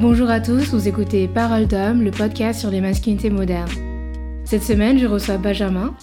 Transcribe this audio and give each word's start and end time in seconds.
Bonjour 0.00 0.30
à 0.30 0.38
tous, 0.38 0.72
vous 0.72 0.86
écoutez 0.86 1.26
Parole 1.26 1.66
d'homme, 1.66 2.04
le 2.04 2.12
podcast 2.12 2.60
sur 2.60 2.70
les 2.70 2.80
masculinités 2.80 3.30
modernes. 3.30 4.44
Cette 4.44 4.62
semaine, 4.62 4.96
je 4.96 5.06
reçois 5.06 5.38
Benjamin. 5.38 5.96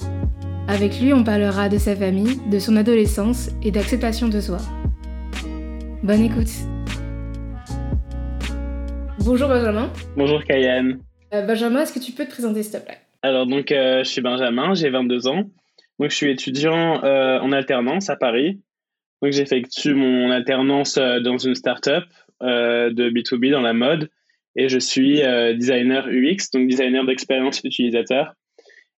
Avec 0.68 1.00
lui, 1.00 1.14
on 1.14 1.24
parlera 1.24 1.70
de 1.70 1.78
sa 1.78 1.96
famille, 1.96 2.42
de 2.52 2.60
son 2.60 2.76
adolescence 2.76 3.52
et 3.64 3.72
d'acceptation 3.72 4.28
de 4.28 4.42
soi. 4.42 4.58
Bonne 6.04 6.24
écoute. 6.24 6.50
Bonjour 9.20 9.48
Benjamin. 9.48 9.90
Bonjour 10.18 10.44
Kayane. 10.44 11.00
Euh, 11.34 11.46
Benjamin, 11.46 11.84
est-ce 11.84 11.94
que 11.94 12.04
tu 12.04 12.12
peux 12.12 12.26
te 12.26 12.32
présenter 12.32 12.64
s'il 12.64 12.78
te 12.78 12.86
plaît? 12.86 12.98
Alors 13.22 13.48
donc, 13.48 13.72
euh, 13.72 14.00
je 14.00 14.10
suis 14.10 14.22
Benjamin, 14.22 14.74
j'ai 14.74 14.90
22 14.90 15.30
ans. 15.30 15.44
Donc 16.00 16.10
je 16.10 16.16
suis 16.18 16.30
étudiant 16.30 17.02
euh, 17.06 17.40
en 17.40 17.54
alternance 17.54 18.10
à 18.10 18.18
Paris. 18.18 18.60
Donc 19.22 19.32
j'effectue 19.32 19.94
mon 19.94 20.32
alternance 20.32 20.96
dans 20.98 21.38
une 21.38 21.56
start-up 21.56 22.04
de 22.42 23.10
B2B 23.10 23.52
dans 23.52 23.62
la 23.62 23.74
mode 23.74 24.10
et 24.56 24.70
je 24.70 24.80
suis 24.80 25.22
designer 25.56 26.08
UX, 26.08 26.52
donc 26.54 26.68
designer 26.68 27.06
d'expérience 27.06 27.62
utilisateur. 27.64 28.34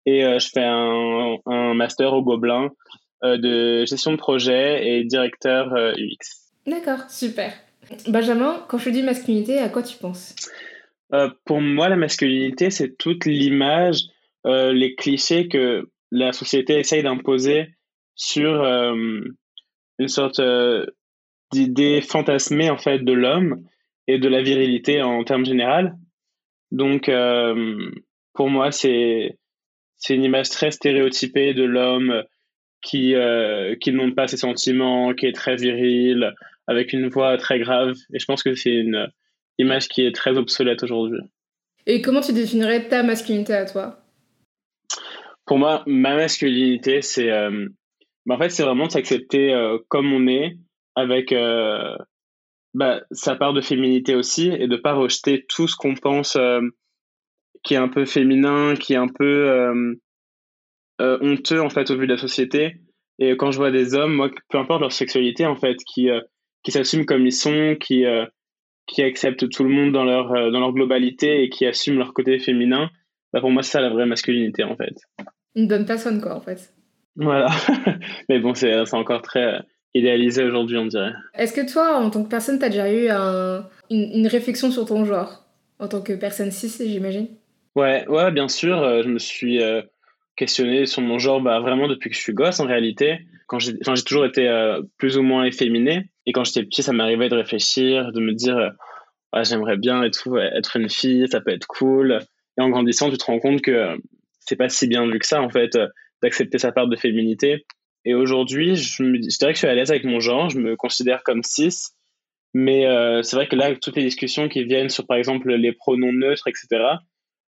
Et 0.06 0.22
je 0.22 0.50
fais 0.54 0.64
un, 0.64 1.38
un, 1.46 1.74
master 1.74 2.14
au 2.14 2.22
Gobelin 2.24 2.70
de 3.24 3.86
gestion 3.86 4.12
de 4.12 4.18
projet 4.18 4.88
et 4.88 5.04
directeur 5.04 5.74
UX. 5.98 6.52
D'accord, 6.68 7.10
super. 7.10 7.54
Benjamin, 8.08 8.66
quand 8.68 8.78
je 8.78 8.90
dis 8.90 9.04
masculinité, 9.04 9.60
à 9.60 9.70
quoi 9.70 9.84
tu 9.84 9.98
penses? 9.98 10.36
Euh, 11.14 11.30
Pour 11.46 11.62
moi, 11.62 11.90
la 11.90 11.96
masculinité, 11.96 12.70
c'est 12.70 12.98
toute 12.98 13.26
l'image, 13.26 14.02
euh, 14.46 14.74
les 14.74 14.96
clichés 14.96 15.48
que 15.48 15.90
la 16.12 16.34
société 16.34 16.80
essaye 16.80 17.04
d'imposer 17.04 17.70
sur 18.16 18.62
euh, 18.62 19.22
une 20.00 20.08
sorte 20.08 20.42
d'idée 21.52 22.02
fantasmée 22.02 22.70
en 22.70 22.78
fait 22.78 23.00
de 23.00 23.14
l'homme 23.14 23.64
et 24.08 24.20
de 24.20 24.28
la 24.28 24.42
virilité 24.42 25.02
en 25.02 25.24
termes 25.24 25.46
généraux. 25.46 25.90
Donc, 26.72 27.10
pour 28.34 28.50
moi, 28.50 28.72
c'est 28.72 29.38
c'est 29.98 30.16
une 30.16 30.24
image 30.24 30.50
très 30.50 30.72
stéréotypée 30.72 31.54
de 31.54 31.64
l'homme 31.64 32.24
qui 32.82 33.14
qui 33.82 33.92
ne 33.92 33.98
montre 33.98 34.16
pas 34.16 34.28
ses 34.28 34.38
sentiments, 34.38 35.14
qui 35.14 35.26
est 35.26 35.36
très 35.36 35.56
viril, 35.56 36.34
avec 36.68 36.94
une 36.94 37.08
voix 37.08 37.38
très 37.38 37.60
grave. 37.60 37.96
Et 38.14 38.20
je 38.20 38.26
pense 38.26 38.44
que 38.44 38.54
c'est 38.54 38.76
une 38.76 39.08
image 39.58 39.88
qui 39.88 40.06
est 40.06 40.14
très 40.14 40.38
obsolète 40.38 40.84
aujourd'hui. 40.84 41.22
Et 41.86 42.02
comment 42.02 42.22
tu 42.22 42.34
définirais 42.34 42.88
ta 42.90 43.02
masculinité 43.02 43.54
à 43.54 43.66
toi? 43.66 44.04
Pour 45.46 45.58
moi, 45.58 45.84
ma 45.88 46.16
masculinité, 46.16 47.02
c'est 47.02 47.32
euh, 47.32 47.68
bah, 48.26 48.36
en 48.36 48.38
fait, 48.38 48.50
c'est 48.50 48.64
vraiment 48.64 48.88
de 48.88 48.92
s'accepter 48.92 49.54
euh, 49.54 49.78
comme 49.88 50.12
on 50.12 50.28
est, 50.28 50.58
avec 50.98 51.32
euh, 51.32 51.96
bah, 52.74 53.02
sa 53.12 53.36
part 53.36 53.54
de 53.54 53.62
féminité 53.62 54.16
aussi, 54.16 54.50
et 54.50 54.68
de 54.68 54.76
pas 54.76 54.94
rejeter 54.94 55.46
tout 55.48 55.68
ce 55.68 55.76
qu'on 55.76 55.96
pense 55.96 56.38
qui 57.64 57.74
est 57.74 57.78
un 57.78 57.88
peu 57.88 58.06
féminin, 58.06 58.76
qui 58.76 58.94
est 58.94 58.98
un 58.98 59.08
peu 59.08 59.96
honteux 61.00 61.62
en 61.62 61.70
fait 61.70 61.90
au 61.92 61.98
vu 61.98 62.08
de 62.08 62.14
la 62.14 62.20
société. 62.20 62.82
Et 63.20 63.36
quand 63.36 63.52
je 63.52 63.58
vois 63.58 63.72
des 63.72 63.96
hommes, 63.96 64.14
moi, 64.14 64.30
peu 64.50 64.58
importe 64.58 64.82
leur 64.82 64.92
sexualité 64.92 65.46
en 65.46 65.56
fait, 65.56 65.78
qui 65.86 66.10
qui 66.68 66.72
s'assument 66.72 67.06
comme 67.06 67.26
ils 67.26 67.32
sont, 67.32 67.78
qui, 67.80 68.06
euh, 68.06 68.26
qui 68.88 69.02
acceptent 69.02 69.50
tout 69.50 69.64
le 69.64 69.70
monde 69.70 69.94
dans 69.94 70.04
leur, 70.04 70.34
euh, 70.34 70.52
dans 70.52 70.60
leur 70.60 70.74
globalité 70.74 71.42
et 71.44 71.50
qui 71.50 71.66
assument 71.66 71.98
leur 71.98 72.14
côté 72.14 72.40
féminin, 72.40 72.90
bah 73.32 73.40
pour 73.40 73.52
moi, 73.52 73.64
c'est 73.64 73.72
ça 73.72 73.82
la 73.82 73.90
vraie 73.90 74.06
masculinité, 74.06 74.66
en 74.66 74.76
fait. 74.76 74.94
Une 75.56 75.70
bonne 75.70 75.86
personne, 75.86 76.20
quoi, 76.20 76.36
en 76.36 76.42
fait. 76.42 76.74
Voilà. 77.16 77.48
Mais 78.30 78.40
bon, 78.40 78.54
c'est 78.54 78.94
encore 78.94 79.22
très 79.22 79.44
euh, 79.44 79.60
idéalisé 79.94 80.44
aujourd'hui, 80.44 80.78
on 80.78 80.86
dirait. 80.86 81.14
Est-ce 81.34 81.54
que 81.54 81.72
toi, 81.72 81.98
en 81.98 82.10
tant 82.10 82.24
que 82.24 82.30
personne, 82.30 82.60
tu 82.60 82.66
as 82.66 82.70
déjà 82.70 82.92
eu 82.92 83.10
un, 83.10 83.68
une, 83.90 84.12
une, 84.14 84.28
réflexion 84.28 84.72
sur 84.72 84.86
ton 84.86 85.06
genre 85.06 85.46
En 85.80 85.88
tant 85.88 86.02
que 86.02 86.14
personne 86.14 86.52
cis, 86.52 86.72
j'imagine? 86.80 87.28
Ouais, 87.76 88.08
ouais, 88.08 88.32
bien 88.32 88.48
sûr. 88.48 88.78
je 89.04 89.08
me 89.08 89.20
suis 89.20 89.60
questionné 90.36 90.86
sur 90.86 91.02
mon 91.02 91.20
genre 91.20 91.42
bah, 91.42 91.60
vraiment 91.60 91.88
depuis 91.88 92.10
que 92.10 92.16
je 92.16 92.22
suis 92.22 92.34
gosse, 92.34 92.60
en 92.60 92.66
réalité. 92.66 93.20
Quand 93.48 93.60
j'ai 93.60 94.04
toujours 94.06 94.26
été 94.26 94.48
plus 94.98 95.18
ou 95.18 95.24
moins 95.24 95.46
efféminé. 95.46 96.10
Et 96.28 96.34
quand 96.34 96.44
j'étais 96.44 96.64
petit, 96.64 96.84
ça 96.84 96.92
m'arrivait 96.92 97.30
de 97.30 97.36
réfléchir, 97.36 98.12
de 98.12 98.20
me 98.20 98.34
dire, 98.34 98.58
euh, 98.58 99.44
j'aimerais 99.44 99.78
bien 99.78 100.04
et 100.04 100.12
tout, 100.12 100.38
être 100.38 100.76
une 100.76 100.90
fille, 100.90 101.26
ça 101.32 101.40
peut 101.40 101.52
être 101.52 101.68
cool. 101.68 102.20
Et 102.58 102.62
en 102.62 102.70
grandissant, 102.70 103.10
tu 103.10 103.18
te 103.18 103.24
rends 103.24 103.40
compte 103.40 103.62
que 103.62 103.72
euh, 103.72 103.98
c'est 104.42 104.58
pas 104.58 104.68
si 104.68 104.88
bien 104.88 105.08
vu 105.08 105.20
que 105.20 105.26
ça, 105.26 105.42
en 105.42 105.50
fait, 105.50 105.76
euh, 105.76 105.88
d'accepter 106.22 106.58
sa 106.58 106.74
part 106.74 106.88
de 106.88 106.98
féminité. 106.98 107.66
Et 108.08 108.14
aujourd'hui, 108.14 108.78
je, 108.78 109.04
dirais 109.04 109.52
que 109.52 109.56
je 109.56 109.58
suis 109.58 109.68
à 109.68 109.76
l'aise 109.76 109.92
avec 109.92 110.06
mon 110.06 110.22
genre, 110.22 110.50
je 110.50 110.60
me 110.60 110.78
considère 110.78 111.24
comme 111.24 111.44
cis. 111.44 111.90
Mais 112.54 112.86
c'est 113.22 113.36
vrai 113.36 113.50
que 113.50 113.58
là, 113.58 113.76
toutes 113.76 113.98
les 113.98 114.04
discussions 114.04 114.48
qui 114.48 114.64
viennent 114.64 114.88
sur, 114.88 115.06
par 115.06 115.18
exemple, 115.18 115.54
les 115.54 115.74
pronoms 115.74 116.14
neutres, 116.14 116.48
etc., 116.48 116.68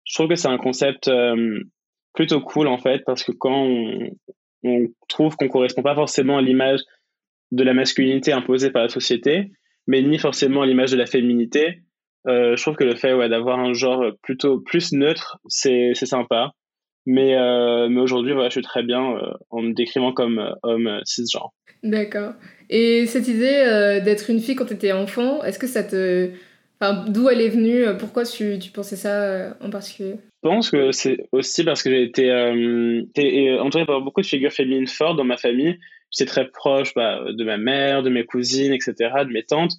je 0.05 0.15
trouve 0.15 0.28
que 0.28 0.34
c'est 0.34 0.49
un 0.49 0.56
concept 0.56 1.11
plutôt 2.15 2.41
cool, 2.41 2.69
en 2.69 2.78
fait, 2.78 3.03
parce 3.05 3.22
que 3.22 3.33
quand 3.33 3.69
on, 4.65 4.87
trouve 5.11 5.37
qu'on 5.37 5.49
correspond 5.49 5.83
pas 5.83 5.95
forcément 5.95 6.39
à 6.39 6.43
l'image 6.43 6.81
de 7.53 7.62
la 7.62 7.75
masculinité 7.75 8.33
imposée 8.33 8.71
par 8.71 8.83
la 8.83 8.89
société, 8.89 9.50
mais 9.87 10.00
ni 10.00 10.19
forcément 10.19 10.62
à 10.62 10.66
l'image 10.66 10.91
de 10.91 10.97
la 10.97 11.06
féminité. 11.06 11.83
Euh, 12.28 12.56
je 12.56 12.62
trouve 12.62 12.77
que 12.77 12.84
le 12.84 12.97
fait 12.97 13.12
d'avoir 13.28 13.59
un 13.59 13.75
genre 13.75 14.06
plutôt 14.22 14.59
plus 14.61 14.93
neutre, 14.95 15.39
c'est 15.49 15.95
sympa. 15.95 16.53
Mais, 17.06 17.37
euh, 17.37 17.89
mais 17.89 18.00
aujourd'hui, 18.00 18.33
voilà, 18.33 18.49
je 18.49 18.55
suis 18.55 18.62
très 18.62 18.83
bien 18.83 19.12
euh, 19.12 19.33
en 19.50 19.62
me 19.62 19.72
décrivant 19.72 20.12
comme 20.12 20.55
homme 20.62 21.00
cisgenre. 21.05 21.53
D'accord. 21.83 22.33
Et 22.69 23.06
cette 23.06 23.28
idée 23.28 24.00
d'être 24.05 24.28
une 24.28 24.41
fille 24.41 24.56
quand 24.56 24.65
tu 24.65 24.75
étais 24.75 24.93
enfant, 24.93 25.43
est-ce 25.45 25.59
que 25.59 25.69
ça 25.69 25.84
te. 25.84 26.31
Enfin, 26.81 27.05
d'où 27.09 27.28
elle 27.28 27.41
est 27.41 27.49
venue 27.49 27.84
Pourquoi 27.99 28.25
tu, 28.25 28.59
tu 28.59 28.71
pensais 28.71 28.97
ça 28.97 29.56
en 29.61 29.71
particulier? 29.71 30.16
Je 30.43 30.49
pense 30.49 30.71
que 30.71 30.91
c'est 30.91 31.19
aussi 31.33 31.65
parce 31.65 31.83
que 31.83 31.91
j'ai 31.91 32.03
été, 32.03 32.27
été 33.15 33.59
entouré 33.61 33.87
par 33.87 34.00
beaucoup 34.00 34.21
de 34.21 34.27
figures 34.27 34.53
féminines 34.53 34.87
fortes 34.87 35.16
dans 35.16 35.25
ma 35.25 35.37
famille 35.37 35.78
j'étais 36.11 36.28
très 36.31 36.49
proche 36.49 36.95
bah, 36.95 37.21
de 37.28 37.45
ma 37.45 37.59
mère, 37.59 38.03
de 38.03 38.11
mes 38.11 38.25
cousines, 38.25 38.72
etc., 38.72 38.95
de 39.25 39.33
mes 39.33 39.45
tantes. 39.45 39.72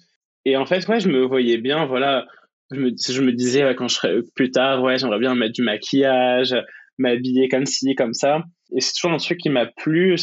Et 0.44 0.56
en 0.56 0.66
fait, 0.66 0.86
ouais, 0.88 1.00
je 1.00 1.08
me 1.08 1.22
voyais 1.24 1.58
bien, 1.58 1.86
voilà. 1.86 2.26
Je 2.70 2.80
me, 2.80 2.90
je 2.90 3.22
me 3.22 3.32
disais 3.32 3.74
quand 3.76 3.88
je 3.88 3.94
serais 3.94 4.16
plus 4.34 4.50
tard, 4.50 4.82
ouais, 4.82 4.98
j'aimerais 4.98 5.18
bien 5.18 5.34
mettre 5.34 5.54
du 5.54 5.62
maquillage, 5.62 6.54
m'habiller 6.98 7.48
comme 7.48 7.66
ci, 7.66 7.94
comme 7.94 8.14
ça. 8.14 8.44
Et 8.74 8.80
c'est 8.80 8.92
toujours 8.94 9.12
un 9.12 9.18
truc 9.18 9.38
qui 9.38 9.50
m'a 9.50 9.66
plu. 9.66 10.16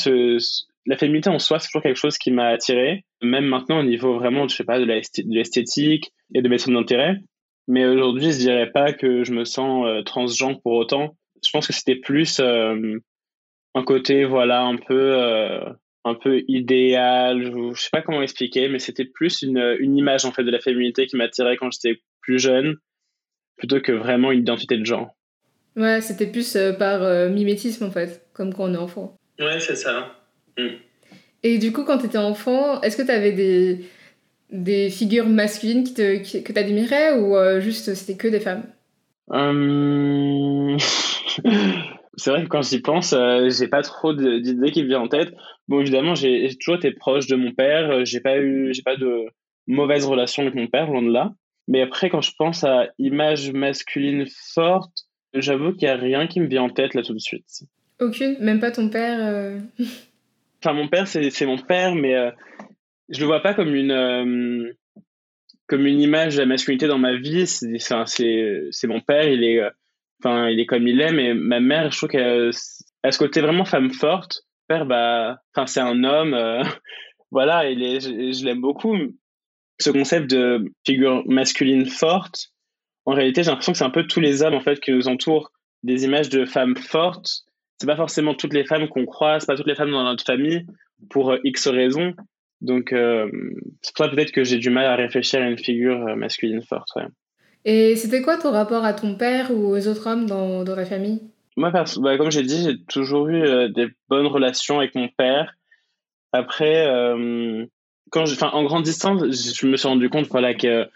La 0.87 0.97
féminité 0.97 1.29
en 1.29 1.39
soi, 1.39 1.59
c'est 1.59 1.67
toujours 1.67 1.81
quelque 1.81 1.97
chose 1.97 2.17
qui 2.17 2.31
m'a 2.31 2.47
attiré. 2.47 3.05
Même 3.21 3.45
maintenant, 3.45 3.79
au 3.79 3.83
niveau 3.83 4.15
vraiment, 4.15 4.47
je 4.47 4.55
sais 4.55 4.63
pas, 4.63 4.79
de 4.79 4.85
l'esthétique 4.85 6.11
et 6.33 6.41
de 6.41 6.49
mes 6.49 6.57
centres 6.57 6.77
d'intérêt. 6.77 7.17
Mais 7.67 7.85
aujourd'hui, 7.85 8.31
je 8.31 8.37
dirais 8.37 8.69
pas 8.71 8.93
que 8.93 9.23
je 9.23 9.33
me 9.33 9.43
sens 9.43 9.87
euh, 9.87 10.03
transgenre 10.03 10.61
pour 10.61 10.73
autant. 10.73 11.17
Je 11.43 11.49
pense 11.51 11.65
que 11.65 11.73
c'était 11.73 11.95
plus 11.95 12.39
euh, 12.39 12.99
un 13.73 13.83
côté, 13.83 14.25
voilà, 14.25 14.61
un 14.61 14.77
peu 14.77 15.15
euh, 15.15 15.59
un 16.03 16.13
peu 16.13 16.43
idéal, 16.47 17.43
je, 17.43 17.73
je 17.73 17.81
sais 17.81 17.89
pas 17.91 18.03
comment 18.03 18.21
expliquer, 18.21 18.69
mais 18.69 18.77
c'était 18.77 19.05
plus 19.05 19.41
une, 19.41 19.75
une, 19.79 19.97
image 19.97 20.23
en 20.25 20.31
fait 20.31 20.43
de 20.43 20.51
la 20.51 20.59
féminité 20.59 21.07
qui 21.07 21.17
m'attirait 21.17 21.57
quand 21.57 21.71
j'étais 21.71 21.99
plus 22.21 22.37
jeune, 22.37 22.75
plutôt 23.57 23.81
que 23.81 23.91
vraiment 23.91 24.31
une 24.31 24.41
identité 24.41 24.77
de 24.77 24.85
genre. 24.85 25.15
Ouais, 25.75 26.01
c'était 26.01 26.27
plus 26.27 26.55
euh, 26.55 26.73
par 26.73 27.03
euh, 27.03 27.29
mimétisme 27.29 27.85
en 27.85 27.91
fait, 27.91 28.27
comme 28.33 28.53
quand 28.53 28.65
on 28.65 28.73
est 28.73 28.77
enfant. 28.77 29.17
Ouais, 29.39 29.59
c'est 29.59 29.75
ça. 29.75 30.15
Mm. 30.57 30.67
Et 31.43 31.57
du 31.57 31.71
coup, 31.71 31.83
quand 31.83 31.97
tu 31.97 32.05
étais 32.05 32.17
enfant, 32.17 32.81
est-ce 32.81 32.97
que 32.97 33.03
tu 33.03 33.11
avais 33.11 33.31
des, 33.31 33.85
des 34.51 34.89
figures 34.89 35.27
masculines 35.27 35.83
qui 35.83 35.93
te, 35.93 36.17
qui, 36.17 36.43
que 36.43 36.53
tu 36.53 36.59
admirais 36.59 37.19
ou 37.19 37.35
euh, 37.35 37.59
juste 37.59 37.93
c'était 37.93 38.17
que 38.17 38.27
des 38.27 38.39
femmes? 38.39 38.63
Hum... 39.27 40.77
c'est 42.15 42.29
vrai 42.29 42.43
que 42.43 42.47
quand 42.47 42.61
j'y 42.61 42.79
pense, 42.79 43.13
euh, 43.13 43.49
j'ai 43.49 43.67
pas 43.67 43.81
trop 43.81 44.13
d'idées 44.13 44.71
qui 44.71 44.83
me 44.83 44.87
viennent 44.87 45.01
en 45.01 45.07
tête. 45.07 45.33
Bon, 45.67 45.81
évidemment, 45.81 46.15
j'ai 46.15 46.49
toujours 46.57 46.77
été 46.77 46.91
proche 46.91 47.27
de 47.27 47.35
mon 47.35 47.51
père. 47.51 48.05
J'ai 48.05 48.21
pas 48.21 48.37
eu, 48.37 48.73
j'ai 48.73 48.83
pas 48.83 48.95
de 48.95 49.25
mauvaise 49.67 50.05
relation 50.05 50.43
avec 50.43 50.55
mon 50.55 50.67
père, 50.67 50.89
loin 50.89 51.01
de 51.01 51.11
là. 51.11 51.33
Mais 51.67 51.81
après, 51.81 52.09
quand 52.09 52.21
je 52.21 52.31
pense 52.37 52.63
à 52.63 52.87
image 52.99 53.51
masculine 53.51 54.25
forte, 54.53 55.04
j'avoue 55.41 55.73
qu'il 55.73 55.87
y 55.87 55.91
a 55.91 55.95
rien 55.95 56.27
qui 56.27 56.39
me 56.39 56.47
vient 56.47 56.63
en 56.63 56.69
tête 56.69 56.93
là 56.93 57.03
tout 57.03 57.13
de 57.13 57.19
suite. 57.19 57.63
Aucune, 57.99 58.37
même 58.39 58.59
pas 58.59 58.71
ton 58.71 58.89
père. 58.89 59.19
Euh... 59.21 59.59
Enfin, 60.63 60.73
mon 60.73 60.87
père, 60.87 61.07
c'est 61.07 61.45
mon 61.45 61.59
père, 61.59 61.93
mais 61.93 62.15
euh, 62.15 62.31
je 63.09 63.19
le 63.19 63.27
vois 63.27 63.41
pas 63.41 63.53
comme 63.53 63.75
une 63.75 63.91
euh, 63.91 64.73
comme 65.67 65.85
une 65.85 66.01
image 66.01 66.37
de 66.37 66.39
la 66.39 66.47
masculinité 66.47 66.87
dans 66.87 66.97
ma 66.97 67.15
vie. 67.15 67.45
C'est 67.45 68.87
mon 68.87 68.99
père. 68.99 69.29
Il 69.29 69.43
est 69.43 69.61
Enfin, 70.23 70.49
il 70.49 70.59
est 70.59 70.65
comme 70.65 70.87
il 70.87 71.01
est, 71.01 71.11
mais 71.11 71.33
ma 71.33 71.59
mère, 71.59 71.91
je 71.91 71.97
trouve 71.97 72.09
qu'elle 72.09 72.51
a 73.03 73.11
ce 73.11 73.17
côté 73.19 73.41
vraiment 73.41 73.65
femme 73.65 73.91
forte. 73.91 74.41
Père, 74.67 74.85
bah, 74.85 75.39
enfin, 75.53 75.67
c'est 75.67 75.81
un 75.81 76.03
homme, 76.03 76.33
euh, 76.33 76.63
voilà, 77.31 77.69
il 77.69 77.83
est, 77.83 77.99
je, 77.99 78.45
l'aime 78.45 78.61
beaucoup. 78.61 78.95
Ce 79.79 79.89
concept 79.89 80.29
de 80.29 80.71
figure 80.85 81.23
masculine 81.27 81.85
forte, 81.85 82.53
en 83.05 83.13
réalité, 83.13 83.43
j'ai 83.43 83.49
l'impression 83.49 83.71
que 83.71 83.77
c'est 83.77 83.85
un 83.85 83.89
peu 83.89 84.05
tous 84.07 84.19
les 84.19 84.41
hommes 84.43 84.53
en 84.53 84.61
fait 84.61 84.79
qui 84.79 84.91
nous 84.91 85.07
entourent 85.07 85.51
des 85.83 86.05
images 86.05 86.29
de 86.29 86.45
femmes 86.45 86.75
fortes. 86.75 87.43
C'est 87.79 87.87
pas 87.87 87.95
forcément 87.95 88.33
toutes 88.33 88.53
les 88.53 88.65
femmes 88.65 88.87
qu'on 88.87 89.05
croise, 89.05 89.45
pas 89.45 89.55
toutes 89.55 89.67
les 89.67 89.75
femmes 89.75 89.91
dans 89.91 90.03
notre 90.03 90.23
famille 90.23 90.65
pour 91.09 91.31
euh, 91.31 91.37
X 91.43 91.67
raisons. 91.67 92.13
Donc, 92.61 92.93
euh, 92.93 93.29
c'est 93.81 93.93
pour 93.95 94.05
ça 94.05 94.11
peut-être 94.11 94.31
que 94.31 94.43
j'ai 94.43 94.57
du 94.57 94.69
mal 94.69 94.85
à 94.85 94.95
réfléchir 94.95 95.41
à 95.41 95.47
une 95.47 95.57
figure 95.57 96.15
masculine 96.15 96.61
forte. 96.61 96.87
Ouais. 96.95 97.03
Et 97.65 97.95
c'était 97.95 98.21
quoi 98.21 98.37
ton 98.37 98.51
rapport 98.51 98.85
à 98.85 98.93
ton 98.93 99.15
père 99.15 99.51
ou 99.51 99.75
aux 99.75 99.87
autres 99.87 100.07
hommes 100.07 100.27
dans, 100.27 100.63
dans 100.63 100.75
ta 100.75 100.85
famille? 100.85 101.21
Moi, 101.57 101.71
bah, 101.71 102.17
comme 102.17 102.31
j'ai 102.31 102.43
dit, 102.43 102.63
j'ai 102.63 102.83
toujours 102.83 103.27
eu 103.27 103.41
euh, 103.41 103.69
des 103.69 103.87
bonnes 104.07 104.27
relations 104.27 104.79
avec 104.79 104.93
mon 104.93 105.07
père. 105.07 105.55
Après, 106.31 106.85
euh, 106.85 107.65
quand 108.11 108.25
je, 108.25 108.39
en 108.43 108.63
grandissant, 108.63 109.17
je 109.17 109.67
me 109.67 109.77
suis 109.77 109.87
rendu 109.87 110.09
compte 110.09 110.27
voilà, 110.27 110.53
que 110.53 110.87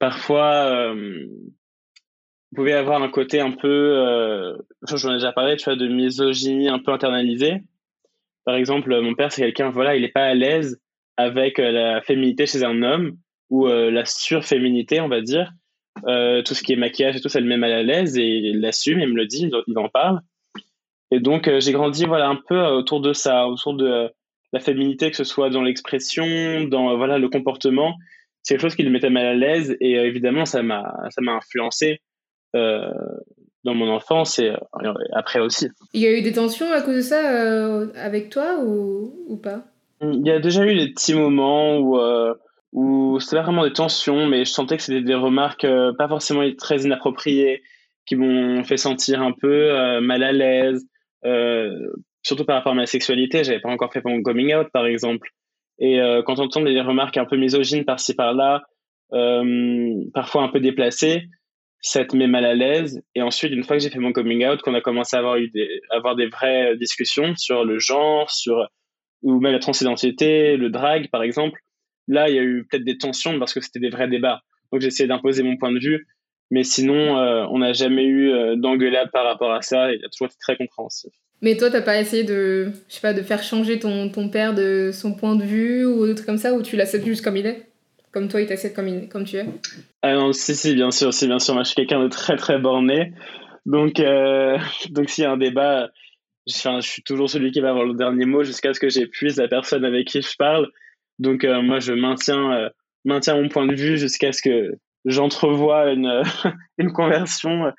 parfois, 0.00 0.64
euh, 0.64 1.24
vous 2.50 2.56
pouvez 2.56 2.72
avoir 2.72 3.00
un 3.00 3.08
côté 3.08 3.38
un 3.38 3.52
peu, 3.52 3.68
euh, 3.68 4.56
j'en 4.88 5.10
ai 5.12 5.14
déjà 5.14 5.30
parlé, 5.30 5.56
tu 5.56 5.66
vois, 5.66 5.76
de 5.76 5.86
misogynie 5.86 6.68
un 6.68 6.80
peu 6.80 6.90
internalisée. 6.90 7.62
Par 8.44 8.56
exemple, 8.56 9.00
mon 9.00 9.14
père, 9.14 9.30
c'est 9.30 9.42
quelqu'un, 9.42 9.70
voilà, 9.70 9.94
il 9.94 10.02
n'est 10.02 10.08
pas 10.08 10.24
à 10.24 10.34
l'aise 10.34 10.80
avec 11.16 11.58
la 11.58 12.02
féminité 12.02 12.46
chez 12.46 12.64
un 12.64 12.82
homme 12.82 13.16
ou 13.50 13.68
la 13.68 14.04
surféminité, 14.04 15.00
on 15.00 15.08
va 15.08 15.20
dire. 15.20 15.52
Euh, 16.06 16.42
tout 16.42 16.54
ce 16.54 16.62
qui 16.62 16.72
est 16.72 16.76
maquillage 16.76 17.16
et 17.16 17.20
tout, 17.20 17.28
ça 17.28 17.40
le 17.40 17.46
met 17.46 17.56
mal 17.56 17.72
à 17.72 17.82
l'aise 17.82 18.16
et 18.16 18.24
il 18.24 18.60
l'assume, 18.60 19.00
il 19.00 19.08
me 19.08 19.16
le 19.16 19.26
dit, 19.26 19.50
il 19.66 19.78
en 19.78 19.88
parle. 19.88 20.20
Et 21.10 21.20
donc, 21.20 21.48
euh, 21.48 21.60
j'ai 21.60 21.72
grandi 21.72 22.04
voilà, 22.06 22.28
un 22.28 22.36
peu 22.36 22.56
euh, 22.56 22.72
autour 22.72 23.00
de 23.00 23.12
ça, 23.12 23.46
autour 23.48 23.74
de 23.74 24.10
la 24.52 24.60
féminité, 24.60 25.10
que 25.10 25.16
ce 25.16 25.24
soit 25.24 25.50
dans 25.50 25.62
l'expression, 25.62 26.64
dans 26.64 26.96
voilà, 26.96 27.18
le 27.18 27.28
comportement. 27.28 27.96
C'est 28.42 28.54
quelque 28.54 28.62
chose 28.62 28.74
qui 28.74 28.82
le 28.82 28.90
mettait 28.90 29.10
mal 29.10 29.26
à 29.26 29.34
l'aise 29.34 29.76
et 29.80 29.94
évidemment, 29.94 30.44
ça 30.44 30.62
m'a 30.62 30.84
influencé 31.28 32.00
dans 32.54 33.74
mon 33.74 33.88
enfance 33.88 34.38
et 34.38 34.52
après 35.12 35.40
aussi. 35.40 35.68
Il 35.92 36.00
y 36.00 36.06
a 36.06 36.12
eu 36.12 36.22
des 36.22 36.32
tensions 36.32 36.72
à 36.72 36.80
cause 36.80 36.96
de 36.96 37.02
ça 37.02 37.82
avec 37.96 38.30
toi 38.30 38.58
ou, 38.64 39.14
ou, 39.28 39.36
pas? 39.36 39.64
Il 40.00 40.26
y 40.26 40.30
a 40.30 40.40
déjà 40.40 40.64
eu 40.64 40.74
des 40.74 40.88
petits 40.88 41.14
moments 41.14 41.78
où 41.78 41.98
où 42.72 43.18
c'était 43.20 43.40
vraiment 43.40 43.64
des 43.64 43.72
tensions, 43.72 44.26
mais 44.26 44.44
je 44.44 44.50
sentais 44.50 44.76
que 44.76 44.82
c'était 44.82 45.02
des 45.02 45.14
remarques 45.14 45.64
euh, 45.64 45.92
pas 45.92 46.08
forcément 46.08 46.44
très 46.56 46.82
inappropriées, 46.82 47.62
qui 48.06 48.16
m'ont 48.16 48.62
fait 48.64 48.76
sentir 48.76 49.22
un 49.22 49.32
peu 49.32 49.72
euh, 49.72 50.00
mal 50.00 50.22
à 50.22 50.32
l'aise, 50.32 50.86
euh, 51.24 51.70
surtout 52.22 52.44
par 52.44 52.56
rapport 52.56 52.72
à 52.72 52.76
ma 52.76 52.86
sexualité. 52.86 53.44
J'avais 53.44 53.60
pas 53.60 53.70
encore 53.70 53.92
fait 53.92 54.04
mon 54.04 54.22
coming 54.22 54.54
out, 54.54 54.68
par 54.72 54.86
exemple. 54.86 55.28
Et 55.80 55.98
quand 56.26 56.38
on 56.38 56.44
entend 56.44 56.60
des 56.60 56.80
remarques 56.80 57.16
un 57.16 57.24
peu 57.24 57.36
misogynes 57.36 57.86
par-ci 57.86 58.14
par-là, 58.14 58.62
parfois 60.12 60.42
un 60.42 60.48
peu 60.48 60.60
déplacées, 60.60 61.22
ça 61.80 62.04
te 62.04 62.14
met 62.14 62.26
mal 62.26 62.44
à 62.44 62.54
l'aise. 62.54 63.02
Et 63.14 63.22
ensuite, 63.22 63.52
une 63.52 63.64
fois 63.64 63.76
que 63.76 63.82
j'ai 63.82 63.88
fait 63.88 63.98
mon 63.98 64.12
coming 64.12 64.46
out, 64.46 64.60
qu'on 64.60 64.74
a 64.74 64.82
commencé 64.82 65.16
à 65.16 65.20
avoir 65.20 65.36
eu 65.36 65.48
des, 65.48 65.80
avoir 65.90 66.16
des 66.16 66.26
vraies 66.26 66.76
discussions 66.76 67.34
sur 67.36 67.64
le 67.64 67.78
genre, 67.78 68.30
sur 68.30 68.68
ou 69.22 69.40
même 69.40 69.52
la 69.52 69.58
transidentité, 69.58 70.58
le 70.58 70.68
drag, 70.68 71.08
par 71.10 71.22
exemple, 71.22 71.58
Là, 72.10 72.28
il 72.28 72.34
y 72.34 72.38
a 72.40 72.42
eu 72.42 72.66
peut-être 72.68 72.84
des 72.84 72.98
tensions 72.98 73.38
parce 73.38 73.54
que 73.54 73.60
c'était 73.60 73.78
des 73.78 73.88
vrais 73.88 74.08
débats. 74.08 74.40
Donc 74.72 74.82
essayé 74.82 75.06
d'imposer 75.06 75.44
mon 75.44 75.56
point 75.56 75.72
de 75.72 75.78
vue. 75.78 76.08
Mais 76.50 76.64
sinon, 76.64 77.18
euh, 77.18 77.46
on 77.50 77.58
n'a 77.58 77.72
jamais 77.72 78.04
eu 78.04 78.32
euh, 78.32 78.56
d'engueulade 78.56 79.12
par 79.12 79.24
rapport 79.24 79.52
à 79.52 79.62
ça. 79.62 79.92
Il 79.92 80.04
a 80.04 80.08
toujours 80.08 80.26
été 80.26 80.36
très 80.40 80.56
compréhensif. 80.56 81.12
Mais 81.42 81.56
toi, 81.56 81.70
t'as 81.70 81.80
pas 81.80 81.98
essayé 81.98 82.24
de, 82.24 82.70
je 82.88 82.94
sais 82.94 83.00
pas, 83.00 83.14
de 83.14 83.22
faire 83.22 83.42
changer 83.42 83.78
ton, 83.78 84.10
ton 84.10 84.28
père 84.28 84.54
de 84.54 84.90
son 84.92 85.14
point 85.14 85.36
de 85.36 85.42
vue 85.42 85.86
ou 85.86 86.06
d'autres 86.06 86.26
comme 86.26 86.36
ça, 86.36 86.52
ou 86.52 86.62
tu 86.62 86.76
l'acceptes 86.76 87.06
juste 87.06 87.24
comme 87.24 87.36
il 87.36 87.46
est? 87.46 87.66
Comme 88.12 88.28
toi, 88.28 88.40
il 88.40 88.46
t'accepte 88.46 88.76
comme, 88.76 89.08
comme 89.08 89.24
tu 89.24 89.36
es? 89.36 89.46
Ah 90.02 90.14
non, 90.14 90.32
si, 90.32 90.54
si, 90.54 90.74
bien 90.74 90.90
sûr, 90.90 91.14
si, 91.14 91.26
bien 91.26 91.38
sûr. 91.38 91.54
Moi, 91.54 91.62
je 91.62 91.68
suis 91.68 91.76
quelqu'un 91.76 92.02
de 92.02 92.08
très, 92.08 92.36
très 92.36 92.58
borné. 92.58 93.12
Donc, 93.66 94.00
euh, 94.00 94.58
donc 94.90 95.08
s'il 95.08 95.24
y 95.24 95.26
a 95.26 95.32
un 95.32 95.36
débat, 95.36 95.88
je 96.46 96.80
suis 96.80 97.02
toujours 97.02 97.30
celui 97.30 97.52
qui 97.52 97.60
va 97.60 97.70
avoir 97.70 97.86
le 97.86 97.94
dernier 97.94 98.26
mot 98.26 98.42
jusqu'à 98.42 98.74
ce 98.74 98.80
que 98.80 98.88
j'épuise 98.88 99.36
la 99.36 99.48
personne 99.48 99.84
avec 99.84 100.08
qui 100.08 100.20
je 100.20 100.36
parle. 100.36 100.68
Donc 101.18 101.44
euh, 101.44 101.62
moi, 101.62 101.78
je 101.78 101.92
maintiens, 101.92 102.52
euh, 102.52 102.68
maintiens 103.04 103.40
mon 103.40 103.48
point 103.48 103.66
de 103.66 103.74
vue 103.74 103.96
jusqu'à 103.96 104.32
ce 104.32 104.42
que 104.42 104.72
j'entrevoie 105.04 105.92
une, 105.92 106.22
une 106.78 106.92
conversion. 106.92 107.72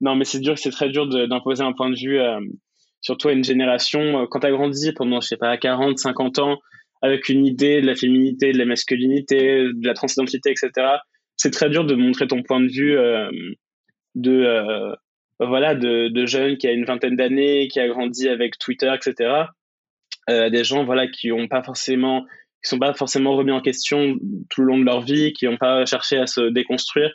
Non, 0.00 0.16
mais 0.16 0.24
c'est 0.24 0.40
dur, 0.40 0.58
c'est 0.58 0.70
très 0.70 0.88
dur 0.88 1.08
d'imposer 1.08 1.62
un 1.62 1.72
point 1.72 1.90
de 1.90 1.96
vue, 1.96 2.18
surtout 3.04 3.28
à 3.28 3.32
une 3.32 3.44
génération. 3.44 4.26
Quand 4.30 4.40
tu 4.40 4.46
as 4.46 4.50
grandi 4.50 4.92
pendant, 4.92 5.20
je 5.20 5.28
sais 5.28 5.36
pas, 5.36 5.56
40, 5.56 5.98
50 5.98 6.40
ans, 6.40 6.58
avec 7.02 7.28
une 7.28 7.46
idée 7.46 7.80
de 7.80 7.86
la 7.86 7.94
féminité, 7.94 8.52
de 8.52 8.58
la 8.58 8.64
masculinité, 8.64 9.68
de 9.72 9.86
la 9.86 9.94
transidentité, 9.94 10.50
etc., 10.50 10.88
c'est 11.36 11.50
très 11.50 11.68
dur 11.68 11.84
de 11.84 11.94
montrer 11.94 12.26
ton 12.26 12.42
point 12.42 12.60
de 12.60 12.68
vue 12.68 12.96
de, 14.14 14.96
voilà, 15.38 15.74
de, 15.74 16.08
de 16.08 16.26
jeune 16.26 16.56
qui 16.56 16.66
a 16.66 16.72
une 16.72 16.84
vingtaine 16.84 17.16
d'années, 17.16 17.68
qui 17.68 17.78
a 17.78 17.88
grandi 17.88 18.28
avec 18.28 18.58
Twitter, 18.58 18.92
etc., 18.94 19.44
des 20.28 20.64
gens 20.64 20.84
voilà, 20.84 21.06
qui 21.06 21.28
n'ont 21.28 21.48
pas 21.48 21.62
forcément 21.62 22.24
qui 22.64 22.70
sont 22.70 22.78
pas 22.78 22.94
forcément 22.94 23.36
remis 23.36 23.52
en 23.52 23.60
question 23.60 24.16
tout 24.48 24.62
le 24.62 24.66
long 24.66 24.78
de 24.78 24.84
leur 24.84 25.02
vie, 25.02 25.34
qui 25.34 25.44
n'ont 25.44 25.58
pas 25.58 25.84
cherché 25.84 26.16
à 26.16 26.26
se 26.26 26.40
déconstruire. 26.40 27.12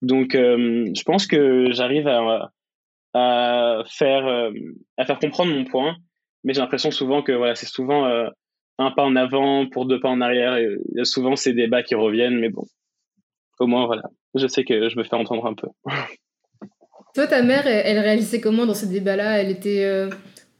Donc, 0.00 0.34
euh, 0.34 0.86
je 0.96 1.02
pense 1.02 1.26
que 1.26 1.70
j'arrive 1.70 2.08
à, 2.08 2.50
à 3.16 3.82
faire 3.86 4.26
euh, 4.26 4.50
à 4.98 5.06
faire 5.06 5.18
comprendre 5.18 5.52
mon 5.52 5.64
point, 5.64 5.96
mais 6.44 6.52
j'ai 6.52 6.60
l'impression 6.60 6.90
souvent 6.90 7.22
que 7.22 7.32
voilà, 7.32 7.54
c'est 7.54 7.66
souvent 7.66 8.06
euh, 8.06 8.28
un 8.78 8.90
pas 8.90 9.04
en 9.04 9.16
avant 9.16 9.66
pour 9.66 9.86
deux 9.86 10.00
pas 10.00 10.10
en 10.10 10.20
arrière. 10.20 10.56
Et 10.56 10.76
il 10.92 10.98
y 10.98 11.00
a 11.00 11.04
souvent 11.04 11.34
ces 11.34 11.54
débats 11.54 11.82
qui 11.82 11.94
reviennent, 11.94 12.38
mais 12.38 12.50
bon, 12.50 12.64
au 13.58 13.66
moins 13.66 13.86
voilà, 13.86 14.02
je 14.34 14.46
sais 14.46 14.64
que 14.64 14.88
je 14.88 14.98
me 14.98 15.04
fais 15.04 15.16
entendre 15.16 15.46
un 15.46 15.54
peu. 15.54 15.68
Toi, 17.14 17.26
ta 17.26 17.42
mère, 17.42 17.66
elle, 17.66 17.98
réalisait 17.98 18.42
comment 18.42 18.66
dans 18.66 18.74
ces 18.74 18.88
débats-là? 18.88 19.40
Elle 19.40 19.50
était 19.50 20.06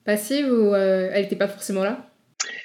passive 0.07 0.51
ou 0.51 0.75
elle 0.75 1.21
n'était 1.21 1.37
pas 1.37 1.49
forcément 1.49 1.85
là? 1.85 2.11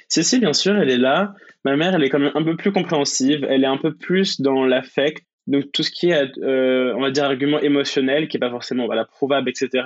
Si, 0.08 0.24
si, 0.24 0.40
bien 0.40 0.54
sûr, 0.54 0.78
elle 0.78 0.90
est 0.90 0.98
là. 0.98 1.34
Ma 1.66 1.76
mère, 1.76 1.96
elle 1.96 2.04
est 2.06 2.10
quand 2.10 2.20
même 2.20 2.32
un 2.34 2.44
peu 2.44 2.56
plus 2.56 2.72
compréhensive, 2.72 3.46
elle 3.50 3.66
est 3.66 3.68
un 3.68 3.76
peu 3.76 3.94
plus 3.94 4.40
dans 4.40 4.64
l'affect. 4.64 5.26
Donc 5.52 5.66
tout 5.74 5.84
ce 5.84 5.92
qui 5.92 6.12
est, 6.12 6.38
euh, 6.38 6.94
on 6.96 7.02
va 7.02 7.12
dire, 7.12 7.26
argument 7.26 7.60
émotionnel, 7.60 8.30
qui 8.30 8.38
n'est 8.38 8.40
pas 8.40 8.50
forcément 8.50 8.86
voilà, 8.86 9.04
prouvable, 9.04 9.50
etc., 9.50 9.84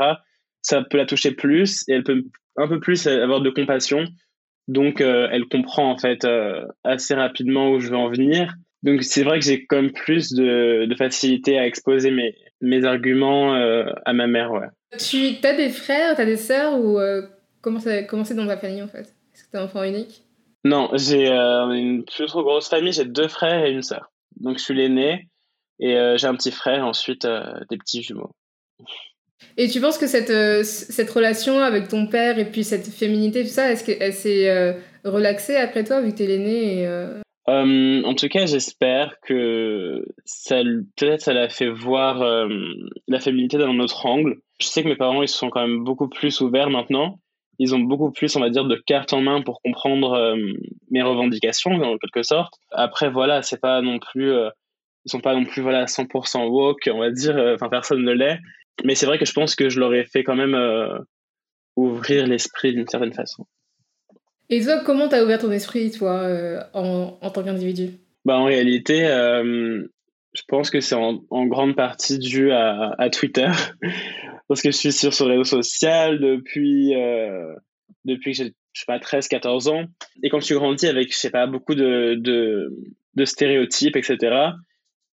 ça 0.61 0.83
peut 0.83 0.97
la 0.97 1.07
toucher 1.07 1.31
plus 1.31 1.83
et 1.87 1.93
elle 1.93 2.03
peut 2.03 2.23
un 2.55 2.67
peu 2.67 2.79
plus 2.79 3.07
avoir 3.07 3.41
de 3.41 3.49
compassion. 3.49 4.05
Donc 4.67 5.01
euh, 5.01 5.27
elle 5.31 5.45
comprend 5.45 5.91
en 5.91 5.97
fait 5.97 6.23
euh, 6.23 6.65
assez 6.83 7.15
rapidement 7.15 7.71
où 7.71 7.79
je 7.79 7.89
veux 7.89 7.97
en 7.97 8.09
venir. 8.09 8.53
Donc 8.83 9.03
c'est 9.03 9.23
vrai 9.23 9.39
que 9.39 9.45
j'ai 9.45 9.65
quand 9.65 9.77
même 9.77 9.91
plus 9.91 10.33
de, 10.33 10.85
de, 10.85 10.95
facilité 10.95 11.57
à 11.57 11.65
exposer 11.65 12.11
mes, 12.11 12.35
mes 12.61 12.85
arguments 12.85 13.55
à 13.55 14.13
ma 14.13 14.27
mère. 14.27 14.51
Ouais. 14.51 14.67
Tu 14.99 15.35
as 15.43 15.53
des 15.53 15.69
frères, 15.69 16.15
tu 16.15 16.21
as 16.21 16.25
des 16.25 16.37
sœurs 16.37 16.77
ou 16.77 16.99
comment 17.61 17.79
c'est 17.79 18.05
comment 18.05 18.23
dans 18.23 18.47
ta 18.47 18.57
famille 18.57 18.83
en 18.83 18.87
fait? 18.87 19.15
Est-ce 19.33 19.45
que 19.45 19.51
tu 19.51 19.57
es 19.57 19.59
enfant 19.59 19.83
unique? 19.83 20.23
Non, 20.63 20.89
j'ai 20.93 21.27
une 21.27 22.05
plus 22.05 22.27
trop 22.27 22.43
grosse 22.43 22.69
famille. 22.69 22.93
J'ai 22.93 23.05
deux 23.05 23.27
frères 23.27 23.65
et 23.65 23.71
une 23.71 23.81
sœur. 23.81 24.11
Donc, 24.37 24.57
je 24.57 24.63
suis 24.63 24.73
l'aîné 24.73 25.29
et 25.79 25.95
euh, 25.95 26.17
j'ai 26.17 26.27
un 26.27 26.35
petit 26.35 26.51
frère, 26.51 26.85
ensuite 26.85 27.25
euh, 27.25 27.53
des 27.69 27.77
petits 27.77 28.01
jumeaux. 28.01 28.31
Et 29.57 29.69
tu 29.69 29.79
penses 29.81 29.97
que 29.97 30.07
cette, 30.07 30.65
cette 30.65 31.09
relation 31.09 31.59
avec 31.59 31.87
ton 31.87 32.07
père 32.07 32.39
et 32.39 32.49
puis 32.49 32.63
cette 32.63 32.87
féminité, 32.87 33.43
tout 33.43 33.49
ça, 33.49 33.71
est-ce 33.71 33.83
qu'elle 33.83 34.13
s'est 34.13 34.77
relaxée 35.03 35.55
après 35.55 35.83
toi, 35.83 36.01
vu 36.01 36.11
que 36.11 36.17
t'es 36.17 36.27
l'aîné 36.27 36.87
En 37.47 38.15
tout 38.15 38.27
cas, 38.27 38.45
j'espère 38.45 39.15
que 39.21 40.05
ça, 40.25 40.61
peut-être 40.97 41.21
ça 41.21 41.33
l'a 41.33 41.47
fait 41.47 41.69
voir 41.69 42.19
la 43.07 43.19
féminité 43.19 43.57
dans 43.57 43.73
notre 43.73 44.05
angle. 44.05 44.39
Je 44.59 44.67
sais 44.67 44.83
que 44.83 44.89
mes 44.89 44.97
parents, 44.97 45.21
ils 45.21 45.27
sont 45.29 45.49
quand 45.49 45.61
même 45.61 45.83
beaucoup 45.83 46.09
plus 46.09 46.41
ouverts 46.41 46.69
maintenant 46.69 47.17
ils 47.59 47.75
ont 47.75 47.79
beaucoup 47.79 48.11
plus, 48.11 48.35
on 48.35 48.39
va 48.39 48.49
dire, 48.49 48.65
de 48.65 48.75
cartes 48.75 49.13
en 49.13 49.21
main 49.21 49.41
pour 49.41 49.61
comprendre 49.61 50.13
euh, 50.13 50.35
mes 50.91 51.01
revendications, 51.01 51.71
en 51.71 51.97
quelque 51.97 52.23
sorte. 52.23 52.53
Après, 52.71 53.09
voilà, 53.09 53.41
c'est 53.41 53.61
pas 53.61 53.81
non 53.81 53.99
plus, 53.99 54.31
euh, 54.31 54.49
ils 55.05 55.11
sont 55.11 55.19
pas 55.19 55.33
non 55.33 55.45
plus, 55.45 55.61
voilà, 55.61 55.85
100% 55.85 56.47
woke, 56.47 56.89
on 56.91 56.99
va 56.99 57.11
dire, 57.11 57.37
euh, 57.37 57.55
enfin, 57.55 57.69
personne 57.69 58.03
ne 58.03 58.11
l'est. 58.11 58.39
Mais 58.83 58.95
c'est 58.95 59.05
vrai 59.05 59.17
que 59.17 59.25
je 59.25 59.33
pense 59.33 59.55
que 59.55 59.69
je 59.69 59.79
leur 59.79 59.93
ai 59.93 60.05
fait 60.05 60.23
quand 60.23 60.35
même 60.35 60.57
ouvrir 61.77 62.27
l'esprit 62.27 62.73
d'une 62.73 62.87
certaine 62.87 63.13
façon. 63.13 63.45
Et 64.49 64.61
toi, 64.61 64.81
comment 64.85 65.07
t'as 65.07 65.23
ouvert 65.23 65.39
ton 65.39 65.51
esprit, 65.51 65.91
toi, 65.91 66.67
en, 66.73 67.17
en, 67.21 67.29
tant 67.29 67.43
qu'individu? 67.43 67.91
Bah, 68.25 68.37
En 68.37 68.43
réalité, 68.43 69.07
je 70.35 70.41
pense 70.47 70.69
que 70.69 70.81
c'est 70.81 70.95
en, 70.95 71.23
en, 71.29 71.45
grande 71.45 71.75
partie 71.75 72.19
dû 72.19 72.51
à, 72.51 72.93
à 72.97 73.09
Twitter 73.09 73.47
parce 74.47 74.61
que 74.61 74.71
je 74.71 74.77
suis 74.77 74.91
sur 74.91 75.13
ce 75.13 75.23
réseau 75.23 75.43
social 75.43 76.19
depuis, 76.19 76.93
euh, 76.95 77.53
depuis 78.03 78.31
que 78.31 78.37
j'ai, 78.37 78.53
je 78.73 78.81
sais 78.81 78.85
pas, 78.85 78.99
13, 78.99 79.27
14 79.27 79.69
ans. 79.69 79.85
Et 80.23 80.29
quand 80.29 80.39
tu 80.39 80.53
grandis 80.55 80.87
avec, 80.87 81.11
je 81.11 81.17
sais 81.17 81.29
pas, 81.29 81.47
beaucoup 81.47 81.75
de, 81.75 82.15
de, 82.15 82.69
de 83.15 83.25
stéréotypes, 83.25 83.95
etc., 83.95 84.51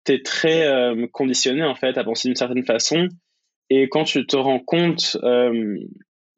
tu 0.06 0.14
es 0.14 0.22
très 0.22 0.66
euh, 0.68 1.08
conditionné, 1.12 1.64
en 1.64 1.76
fait, 1.76 1.98
à 1.98 2.04
penser 2.04 2.28
d'une 2.28 2.36
certaine 2.36 2.66
façon. 2.66 3.08
Et 3.70 3.88
quand 3.90 4.04
tu 4.04 4.26
te 4.26 4.36
rends 4.36 4.60
compte, 4.60 5.18
euh, 5.24 5.78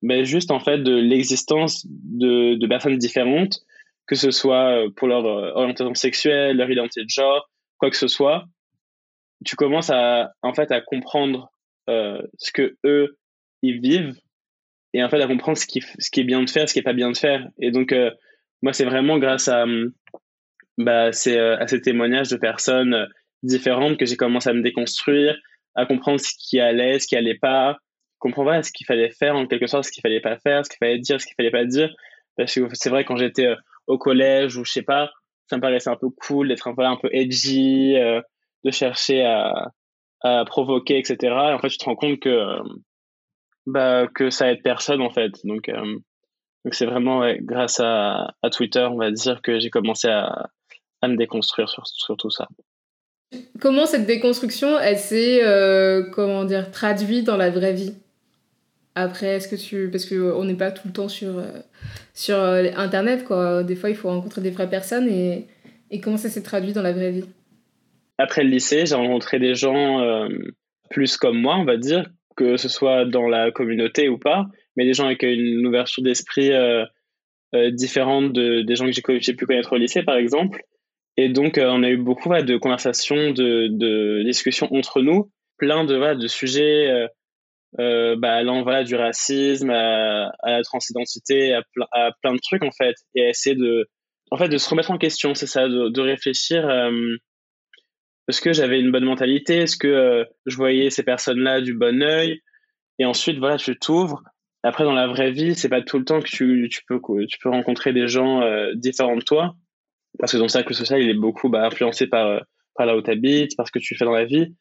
ben 0.02 0.24
juste, 0.24 0.52
en 0.52 0.60
fait, 0.60 0.80
de 0.80 0.96
l'existence 0.96 1.86
de, 1.88 2.68
personnes 2.68 2.98
différentes, 2.98 3.60
que 4.08 4.16
ce 4.16 4.32
soit 4.32 4.84
pour 4.98 5.08
leur 5.08 5.26
orientation 5.26 5.96
sexuelle, 5.96 6.58
leur 6.58 6.70
identité 6.70 7.04
de 7.04 7.10
genre, 7.10 7.50
quoi 7.78 7.90
que 7.90 7.98
ce 7.98 8.08
soit, 8.08 8.46
tu 9.46 9.56
commences 9.56 9.90
à, 9.90 10.34
en 10.42 10.54
fait, 10.54 10.72
à 10.72 10.82
comprendre 10.82 11.54
euh, 11.90 12.22
ce 12.38 12.54
que 12.54 12.78
eux 12.86 13.18
ils 13.62 13.82
vivent 13.82 14.16
et 14.94 15.04
en 15.04 15.10
fait 15.10 15.22
à 15.22 15.28
comprendre 15.28 15.58
ce 15.58 15.66
qui, 15.66 15.82
ce 16.00 16.10
qui 16.10 16.22
est 16.22 16.24
bien 16.24 16.42
de 16.42 16.50
faire, 16.50 16.70
ce 16.70 16.74
qui 16.74 16.80
est 16.80 16.84
pas 16.84 16.94
bien 16.94 17.12
de 17.12 17.18
faire. 17.18 17.50
Et 17.60 17.72
donc 17.72 17.92
euh, 17.92 18.12
moi 18.62 18.72
c'est 18.72 18.86
vraiment 18.86 19.18
grâce 19.18 19.50
à 19.50 19.66
bah, 20.78 21.12
c'est, 21.12 21.38
euh, 21.38 21.58
à 21.58 21.68
ces 21.68 21.82
témoignages 21.82 22.30
de 22.30 22.38
personnes 22.38 23.08
différentes 23.44 23.98
que 23.98 24.06
j'ai 24.06 24.18
commencé 24.18 24.50
à 24.50 24.54
me 24.54 24.62
déconstruire, 24.62 25.38
à 25.76 25.86
comprendre 25.86 26.20
ce 26.20 26.34
qui 26.40 26.60
allait, 26.60 27.00
ce 27.00 27.08
qui 27.08 27.16
allait 27.16 27.38
pas, 27.38 27.78
comprendre 28.20 28.64
ce 28.64 28.72
qu'il 28.72 28.86
fallait 28.88 29.10
faire 29.12 29.36
en 29.36 29.46
quelque 29.48 29.68
sorte, 29.68 29.84
ce 29.84 29.92
qu'il 29.92 30.02
fallait 30.02 30.22
pas 30.22 30.38
faire, 30.38 30.66
ce 30.66 30.70
qu'il 30.70 30.78
fallait 30.80 31.00
dire, 31.00 31.20
ce 31.20 31.26
qu'il 31.26 31.36
fallait 31.36 31.52
pas 31.52 31.66
dire. 31.66 31.94
Parce 32.38 32.56
que 32.56 32.62
c'est 32.74 32.90
vrai, 32.90 33.04
quand 33.04 33.18
j'étais 33.18 33.48
euh, 33.48 33.56
au 33.88 33.98
collège 33.98 34.56
ou 34.58 34.64
je 34.64 34.72
sais 34.72 34.82
pas, 34.82 35.12
ça 35.48 35.58
me 35.58 35.62
paraissait 35.62 35.90
un 35.90 35.98
peu 35.98 36.10
cool 36.10 36.48
d'être 36.48 36.68
un 36.68 36.74
peu, 36.74 36.84
un 36.84 36.96
peu 36.96 37.10
edgy, 37.12 37.96
euh, 37.98 38.22
de 38.64 38.72
chercher 38.72 39.24
à, 39.26 39.72
à 40.22 40.46
provoquer, 40.46 40.98
etc. 40.98 41.18
Et 41.22 41.54
en 41.54 41.60
fait, 41.60 41.68
tu 41.68 41.78
te 41.78 41.86
rends 41.86 41.96
compte 41.96 42.20
que, 42.20 42.30
euh, 42.30 42.64
bah, 43.66 44.08
que 44.08 44.30
ça 44.30 44.52
aide 44.52 44.64
personne, 44.64 45.02
en 45.02 45.10
fait. 45.10 45.32
Donc, 45.44 45.70
donc 45.70 46.74
c'est 46.74 46.86
vraiment 46.86 47.30
grâce 47.42 47.82
à, 47.82 48.34
à, 48.42 48.50
Twitter, 48.50 48.88
on 48.90 48.98
va 48.98 49.12
dire, 49.12 49.42
que 49.42 49.60
j'ai 49.60 49.70
commencé 49.70 50.08
à, 50.08 50.50
à 51.02 51.08
me 51.10 51.18
déconstruire 51.18 51.68
sur, 51.68 51.86
sur 51.86 52.16
tout 52.16 52.30
ça. 52.30 52.48
Comment 53.60 53.86
cette 53.86 54.06
déconstruction, 54.06 54.80
elle 54.80 54.98
s'est, 54.98 55.42
comment 56.12 56.44
dire, 56.46 56.72
traduite 56.72 57.26
dans 57.26 57.38
la 57.38 57.50
vraie 57.50 57.74
vie? 57.74 57.94
Après, 58.96 59.28
est-ce 59.28 59.48
que 59.48 59.56
tu. 59.56 59.90
Parce 59.90 60.06
qu'on 60.06 60.46
n'est 60.46 60.54
pas 60.54 60.72
tout 60.72 60.88
le 60.88 60.94
temps 60.94 61.10
sur, 61.10 61.40
euh, 61.40 61.60
sur 62.14 62.38
euh, 62.38 62.66
Internet, 62.76 63.24
quoi. 63.24 63.64
Des 63.64 63.76
fois, 63.76 63.90
il 63.90 63.96
faut 63.96 64.10
rencontrer 64.10 64.42
des 64.42 64.52
vraies 64.52 64.70
personnes 64.70 65.08
et, 65.08 65.48
et 65.90 66.00
comment 66.00 66.18
ça 66.18 66.30
s'est 66.30 66.44
traduit 66.44 66.74
dans 66.74 66.84
la 66.84 66.94
vraie 66.94 67.12
vie? 67.12 67.26
Après 68.20 68.44
le 68.44 68.50
lycée, 68.50 68.86
j'ai 68.86 68.96
rencontré 68.96 69.40
des 69.40 69.56
gens 69.56 70.02
euh, 70.02 70.28
plus 70.92 71.18
comme 71.18 71.40
moi, 71.40 71.56
on 71.58 71.66
va 71.66 71.78
dire, 71.78 72.08
que 72.36 72.58
ce 72.58 72.70
soit 72.70 73.06
dans 73.06 73.28
la 73.28 73.52
communauté 73.52 74.10
ou 74.10 74.20
pas, 74.20 74.46
mais 74.76 74.86
des 74.86 74.94
gens 74.94 75.06
avec 75.06 75.24
une 75.24 75.66
ouverture 75.66 76.04
d'esprit 76.04 76.52
différente 77.72 78.34
de, 78.34 78.62
des 78.62 78.76
gens 78.76 78.86
que 78.86 79.20
j'ai 79.20 79.34
pu 79.34 79.46
connaître 79.46 79.74
au 79.74 79.78
lycée, 79.78 80.04
par 80.04 80.16
exemple. 80.16 80.64
Et 81.18 81.30
donc, 81.30 81.60
on 81.62 81.84
a 81.84 81.90
eu 81.90 81.98
beaucoup 81.98 82.30
de 82.30 82.58
conversations, 82.58 83.32
de, 83.32 84.24
discussions 84.24 84.74
entre 84.74 85.02
nous, 85.02 85.32
plein 85.58 85.86
de, 85.86 86.28
sujets 86.28 87.08
euh, 87.80 88.16
bah, 88.18 88.34
allant 88.34 88.64
voilà, 88.64 88.84
du 88.84 88.96
racisme 88.96 89.70
à, 89.70 90.32
la 90.44 90.62
transidentité, 90.64 91.54
à, 91.54 92.12
plein 92.22 92.34
de 92.34 92.40
trucs 92.40 92.64
en 92.64 92.72
fait, 92.72 92.96
et 93.16 93.26
à 93.26 93.30
essayer 93.30 93.56
de, 93.56 93.88
en 94.34 94.38
fait, 94.38 94.50
de 94.50 94.58
se 94.58 94.68
remettre 94.68 94.90
en 94.90 94.98
question, 94.98 95.36
c'est 95.36 95.48
ça, 95.48 95.68
de, 95.68 96.02
réfléchir. 96.02 96.68
Euh, 96.68 97.18
est-ce 98.28 98.42
que 98.42 98.54
j'avais 98.54 98.80
une 98.80 98.92
bonne 98.92 99.06
mentalité 99.06 99.58
Est-ce 99.58 99.78
que 99.78 99.88
euh, 99.88 100.26
je 100.48 100.56
voyais 100.56 100.90
ces 100.90 101.04
personnes-là 101.04 101.62
du 101.62 101.76
bon 101.76 102.02
œil 102.02 102.42
Et 102.98 103.06
ensuite, 103.06 103.38
voilà, 103.38 103.58
tu 103.58 103.78
t'ouvres. 103.78 104.24
Après, 104.64 104.86
dans 104.86 104.94
la 104.94 105.08
vraie 105.08 105.32
vie, 105.32 105.56
c'est 105.56 105.70
pas 105.70 105.82
tout 105.82 106.00
le 106.00 106.06
temps 106.06 106.20
que 106.20 106.28
tu, 106.28 106.70
peux, 106.88 107.00
rencontrer 107.50 107.94
des 107.94 108.08
gens 108.08 108.42
euh, 108.42 108.72
différents 108.74 109.18
de 109.18 109.24
toi, 109.24 109.56
parce 110.20 110.32
que 110.32 110.38
dans 110.38 110.44
le 110.44 110.50
cercle 110.50 110.74
social, 110.74 111.02
il 111.02 111.10
est 111.10 111.16
beaucoup 111.16 111.50
bah, 111.50 111.66
influencé 111.66 112.08
par, 112.08 112.42
par 112.76 112.86
là 112.86 112.96
où 112.96 113.02
tu 113.02 113.12
habites, 113.12 113.56
par 113.56 113.68
ce 113.68 113.72
que 113.72 113.80
tu 113.80 113.96
fais 113.96 114.06
dans 114.06 114.12
la 114.12 114.26
vie. 114.26 114.54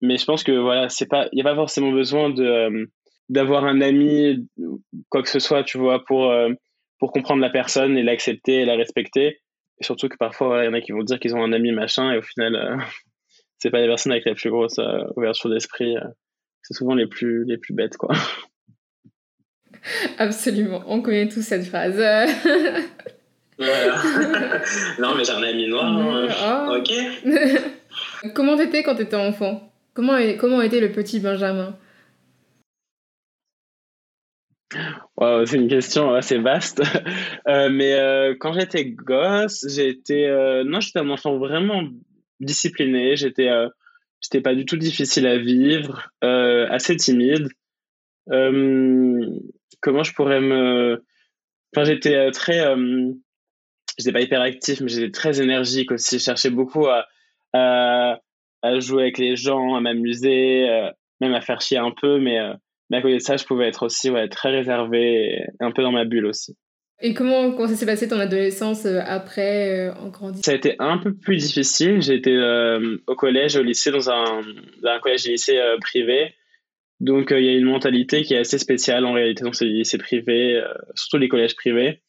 Mais 0.00 0.16
je 0.16 0.24
pense 0.24 0.44
que 0.44 0.52
voilà 0.52 0.88
c'est 0.88 1.08
pas 1.08 1.28
il 1.32 1.38
y 1.38 1.40
a 1.40 1.44
pas 1.44 1.56
forcément 1.56 1.90
besoin 1.90 2.30
de 2.30 2.44
euh, 2.44 2.86
d'avoir 3.28 3.64
un 3.64 3.80
ami 3.80 4.48
quoi 5.08 5.22
que 5.22 5.28
ce 5.28 5.40
soit 5.40 5.64
tu 5.64 5.76
vois 5.76 6.04
pour 6.04 6.30
euh, 6.30 6.50
pour 7.00 7.10
comprendre 7.12 7.40
la 7.40 7.50
personne 7.50 7.96
et 7.98 8.02
l'accepter 8.02 8.62
et 8.62 8.64
la 8.64 8.76
respecter. 8.76 9.40
Surtout 9.80 10.08
que 10.08 10.16
parfois 10.16 10.62
il 10.62 10.66
y 10.66 10.68
en 10.68 10.72
a 10.72 10.80
qui 10.80 10.92
vont 10.92 11.02
dire 11.02 11.18
qu'ils 11.18 11.34
ont 11.34 11.42
un 11.42 11.52
ami 11.52 11.72
machin 11.72 12.12
et 12.12 12.18
au 12.18 12.22
final 12.22 12.54
euh, 12.54 12.76
c'est 13.58 13.70
pas 13.70 13.80
les 13.80 13.88
personnes 13.88 14.12
avec 14.12 14.24
la 14.24 14.34
plus 14.34 14.50
grosse 14.50 14.78
ouverture 15.16 15.50
d'esprit 15.50 15.96
c'est 16.62 16.74
souvent 16.74 16.94
les 16.94 17.08
plus 17.08 17.44
les 17.44 17.58
plus 17.58 17.74
bêtes 17.74 17.96
quoi. 17.96 18.14
Absolument. 20.18 20.82
On 20.86 21.02
connaît 21.02 21.28
tous 21.28 21.42
cette 21.42 21.64
phrase. 21.64 22.00
non 25.00 25.14
mais 25.16 25.24
j'ai 25.24 25.32
un 25.32 25.42
ami 25.42 25.66
noir 25.66 25.84
hein. 25.84 26.28
oh. 26.70 26.76
ok 26.76 26.92
comment 28.34 28.56
t'étais 28.56 28.82
quand 28.82 28.94
t'étais 28.94 29.16
enfant? 29.16 29.72
Comment, 29.94 30.16
comment 30.38 30.62
était 30.62 30.80
le 30.80 30.92
petit 30.92 31.18
Benjamin? 31.18 31.76
C'est 35.44 35.56
une 35.56 35.68
question 35.68 36.14
assez 36.14 36.38
vaste. 36.38 36.82
Euh, 37.48 37.70
mais 37.70 37.94
euh, 37.94 38.34
quand 38.38 38.52
j'étais 38.52 38.84
gosse, 38.84 39.64
j'étais 39.66 40.26
euh, 40.26 40.64
non, 40.64 40.80
j'étais 40.80 40.98
un 40.98 41.08
enfant 41.08 41.38
vraiment 41.38 41.82
discipliné. 42.40 43.16
J'étais 43.16 43.48
j'étais 44.20 44.42
pas 44.42 44.54
du 44.54 44.66
tout 44.66 44.76
difficile 44.76 45.26
à 45.26 45.38
vivre, 45.38 46.10
assez 46.20 46.94
timide. 46.96 47.48
comment 48.26 50.02
je 50.02 50.12
pourrais 50.12 50.40
me 50.40 51.02
Enfin, 51.74 51.84
j'étais 51.84 52.30
très 52.32 52.62
j'étais 53.98 54.12
pas 54.12 54.20
hyper 54.20 54.40
actif, 54.40 54.80
mais 54.80 54.88
j'étais 54.88 55.10
très 55.10 55.40
énergique 55.40 55.90
aussi. 55.92 56.18
Je 56.18 56.24
cherchais 56.24 56.50
beaucoup 56.50 56.86
à 56.86 57.06
à 58.62 58.78
jouer 58.80 59.02
avec 59.02 59.18
les 59.18 59.36
gens, 59.36 59.74
à 59.74 59.80
m'amuser, 59.80 60.68
euh, 60.68 60.90
même 61.20 61.34
à 61.34 61.40
faire 61.40 61.60
chier 61.60 61.78
un 61.78 61.92
peu. 62.00 62.18
Mais, 62.18 62.38
euh, 62.38 62.54
mais 62.90 62.98
à 62.98 63.02
côté 63.02 63.14
de 63.14 63.20
ça, 63.20 63.36
je 63.36 63.44
pouvais 63.44 63.68
être 63.68 63.84
aussi 63.84 64.10
ouais, 64.10 64.28
très 64.28 64.50
réservé 64.50 65.24
et 65.24 65.46
un 65.60 65.70
peu 65.70 65.82
dans 65.82 65.92
ma 65.92 66.04
bulle 66.04 66.26
aussi. 66.26 66.56
Et 67.00 67.14
comment, 67.14 67.52
comment 67.52 67.68
ça 67.68 67.76
s'est 67.76 67.86
passé 67.86 68.08
ton 68.08 68.18
adolescence 68.18 68.84
euh, 68.84 69.00
après, 69.06 69.90
en 69.90 70.08
grandissant? 70.08 70.42
Ça 70.42 70.52
a 70.52 70.54
été 70.54 70.74
un 70.80 70.98
peu 70.98 71.14
plus 71.14 71.36
difficile. 71.36 72.02
J'ai 72.02 72.14
été 72.14 72.36
au 73.06 73.14
collège, 73.14 73.56
au 73.56 73.62
lycée, 73.62 73.90
dans 73.90 74.10
un, 74.10 74.42
dans 74.82 74.90
un 74.90 74.98
collège 74.98 75.26
et 75.28 75.32
lycée 75.32 75.60
privé. 75.80 76.34
Donc, 76.98 77.28
il 77.30 77.44
y 77.44 77.48
a 77.48 77.52
une 77.52 77.66
mentalité 77.66 78.22
qui 78.22 78.34
est 78.34 78.38
assez 78.38 78.58
spéciale 78.58 79.06
en 79.06 79.12
réalité 79.12 79.44
dans 79.44 79.52
ces 79.52 79.66
lycées 79.66 79.98
privés, 79.98 80.60
surtout 80.96 81.18
les 81.18 81.28
collèges 81.28 81.54
privés. 81.54 82.00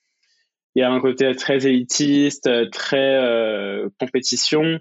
Il 0.75 0.81
y 0.81 0.83
a 0.83 0.91
un 0.91 0.99
côté 0.99 1.33
très 1.35 1.65
élitiste, 1.65 2.49
très 2.71 3.83
compétition 3.99 4.79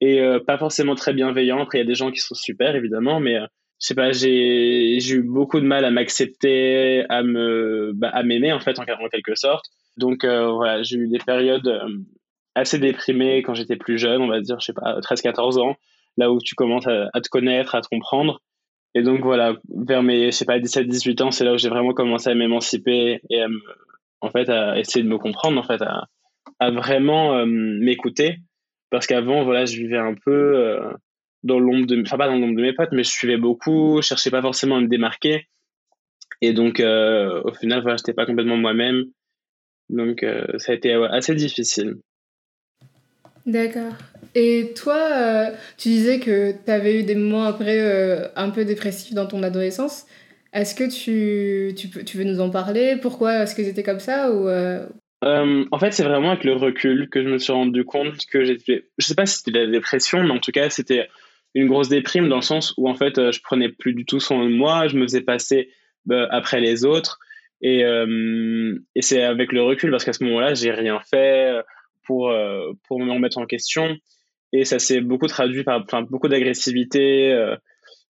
et 0.00 0.20
euh, 0.20 0.38
pas 0.38 0.58
forcément 0.58 0.94
très 0.94 1.12
bienveillant. 1.12 1.62
Après, 1.62 1.78
il 1.78 1.80
y 1.80 1.84
a 1.84 1.86
des 1.86 1.94
gens 1.94 2.10
qui 2.10 2.20
sont 2.20 2.34
super, 2.34 2.76
évidemment, 2.76 3.20
mais 3.20 3.36
euh, 3.36 3.46
je 3.80 3.88
sais 3.88 3.94
pas, 3.94 4.12
j'ai 4.12 4.98
eu 4.98 5.22
beaucoup 5.22 5.60
de 5.60 5.66
mal 5.66 5.84
à 5.84 5.90
m'accepter, 5.90 7.04
à 7.08 7.22
me, 7.22 7.92
bah, 7.94 8.10
à 8.12 8.22
m'aimer 8.22 8.52
en 8.52 8.60
fait 8.60 8.78
en, 8.78 8.84
quelque 8.84 9.34
sorte. 9.34 9.66
Donc 9.96 10.24
euh, 10.24 10.50
voilà, 10.52 10.82
j'ai 10.82 10.96
eu 10.96 11.08
des 11.08 11.18
périodes 11.18 11.80
assez 12.54 12.78
déprimées 12.78 13.42
quand 13.42 13.54
j'étais 13.54 13.76
plus 13.76 13.98
jeune, 13.98 14.22
on 14.22 14.28
va 14.28 14.40
dire, 14.40 14.60
je 14.60 14.66
sais 14.66 14.72
pas, 14.72 15.00
13-14 15.00 15.60
ans, 15.60 15.76
là 16.16 16.30
où 16.30 16.38
tu 16.38 16.54
commences 16.54 16.86
à, 16.86 17.20
te 17.20 17.28
connaître, 17.28 17.74
à 17.74 17.80
te 17.80 17.88
comprendre. 17.88 18.40
Et 18.94 19.02
donc 19.02 19.22
voilà, 19.22 19.56
vers 19.74 20.02
mes, 20.02 20.26
je 20.26 20.36
sais 20.36 20.44
pas, 20.44 20.58
17-18 20.58 21.22
ans, 21.22 21.30
c'est 21.30 21.44
là 21.44 21.54
où 21.54 21.58
j'ai 21.58 21.68
vraiment 21.68 21.92
commencé 21.92 22.30
à 22.30 22.34
m'émanciper 22.34 23.20
et 23.28 23.42
à 23.42 23.48
me, 23.48 23.60
en 24.24 24.30
fait, 24.30 24.48
à 24.48 24.78
essayer 24.78 25.04
de 25.04 25.08
me 25.08 25.18
comprendre, 25.18 25.58
en 25.58 25.62
fait, 25.62 25.82
à, 25.82 26.06
vraiment 26.70 27.44
m'écouter 27.46 28.38
parce 28.94 29.08
qu'avant, 29.08 29.42
voilà, 29.42 29.64
je 29.64 29.76
vivais 29.76 29.98
un 29.98 30.14
peu 30.14 30.30
euh, 30.30 30.92
dans 31.42 31.58
l'ombre 31.58 31.84
de, 31.84 32.00
enfin 32.02 32.16
pas 32.16 32.28
dans 32.28 32.36
l'ombre 32.36 32.56
de 32.56 32.62
mes 32.62 32.72
potes, 32.72 32.92
mais 32.92 33.02
je 33.02 33.10
suivais 33.10 33.36
beaucoup, 33.36 34.00
je 34.00 34.06
cherchais 34.06 34.30
pas 34.30 34.40
forcément 34.40 34.76
à 34.76 34.80
me 34.80 34.86
démarquer. 34.86 35.48
Et 36.40 36.52
donc, 36.52 36.78
euh, 36.78 37.42
au 37.42 37.52
final, 37.52 37.82
voilà, 37.82 37.96
j'étais 37.96 38.12
pas 38.12 38.24
complètement 38.24 38.56
moi-même. 38.56 39.06
Donc, 39.88 40.22
euh, 40.22 40.46
ça 40.58 40.70
a 40.70 40.74
été 40.76 40.92
assez 40.92 41.34
difficile. 41.34 41.96
D'accord. 43.46 43.94
Et 44.36 44.72
toi, 44.76 45.50
tu 45.76 45.88
disais 45.88 46.20
que 46.20 46.52
tu 46.52 46.70
avais 46.70 47.00
eu 47.00 47.02
des 47.02 47.16
moments 47.16 47.44
après 47.44 48.32
un 48.36 48.50
peu 48.50 48.64
dépressifs 48.64 49.12
dans 49.12 49.26
ton 49.26 49.42
adolescence. 49.42 50.06
Est-ce 50.54 50.76
que 50.76 50.84
tu, 50.84 51.74
tu, 51.74 51.88
peux, 51.88 52.04
tu 52.04 52.16
veux 52.16 52.24
nous 52.24 52.40
en 52.40 52.48
parler? 52.48 52.96
Pourquoi 53.02 53.42
est-ce 53.42 53.56
que 53.56 53.64
c'était 53.64 53.82
comme 53.82 53.98
ça 53.98 54.32
ou, 54.32 54.48
euh, 54.48 54.86
en 55.70 55.78
fait, 55.78 55.92
c'est 55.92 56.04
vraiment 56.04 56.30
avec 56.32 56.44
le 56.44 56.52
recul 56.52 57.08
que 57.08 57.22
je 57.22 57.28
me 57.28 57.38
suis 57.38 57.52
rendu 57.52 57.84
compte 57.84 58.26
que 58.26 58.44
j'étais. 58.44 58.88
Je 58.98 59.06
sais 59.06 59.14
pas 59.14 59.26
si 59.26 59.38
c'était 59.38 59.58
la 59.58 59.66
dépression, 59.66 60.22
mais 60.22 60.30
en 60.30 60.38
tout 60.38 60.52
cas, 60.52 60.70
c'était 60.70 61.08
une 61.54 61.66
grosse 61.66 61.88
déprime 61.88 62.28
dans 62.28 62.36
le 62.36 62.42
sens 62.42 62.74
où 62.76 62.88
en 62.88 62.94
fait, 62.94 63.18
euh, 63.18 63.32
je 63.32 63.40
prenais 63.40 63.68
plus 63.68 63.94
du 63.94 64.04
tout 64.04 64.20
soin 64.20 64.44
de 64.44 64.50
moi, 64.50 64.86
je 64.86 64.96
me 64.96 65.02
faisais 65.02 65.22
passer 65.22 65.70
bah, 66.04 66.28
après 66.30 66.60
les 66.60 66.84
autres. 66.84 67.18
Et, 67.62 67.84
euh, 67.84 68.78
et 68.94 69.02
c'est 69.02 69.22
avec 69.22 69.50
le 69.50 69.62
recul, 69.62 69.90
parce 69.90 70.04
qu'à 70.04 70.12
ce 70.12 70.22
moment-là, 70.24 70.54
j'ai 70.54 70.70
rien 70.70 71.00
fait 71.00 71.52
pour, 72.06 72.30
pour 72.86 73.00
me 73.00 73.10
remettre 73.10 73.38
en 73.38 73.46
question. 73.46 73.96
Et 74.52 74.64
ça 74.64 74.78
s'est 74.78 75.00
beaucoup 75.00 75.26
traduit 75.26 75.64
par 75.64 75.84
beaucoup 76.10 76.28
d'agressivité, 76.28 77.32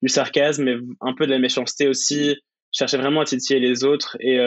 du 0.05 0.09
sarcasme, 0.09 0.63
mais 0.63 0.77
un 1.01 1.15
peu 1.15 1.27
de 1.27 1.33
la 1.33 1.41
méchanceté 1.41 1.89
aussi. 1.89 2.37
Je 2.73 2.79
cherchais 2.79 2.99
vraiment 2.99 3.23
à 3.23 3.25
titiller 3.25 3.59
les 3.59 3.83
autres. 3.83 4.17
Et, 4.21 4.39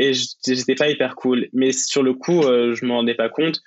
et 0.00 0.12
j'étais 0.46 0.74
pas 0.74 0.88
hyper 0.88 1.14
cool. 1.14 1.48
Mais 1.52 1.72
sur 1.72 2.02
le 2.02 2.14
coup, 2.14 2.40
euh, 2.42 2.74
je 2.74 2.86
m'en 2.86 2.96
rendais 2.96 3.14
pas 3.14 3.28
compte. 3.28 3.60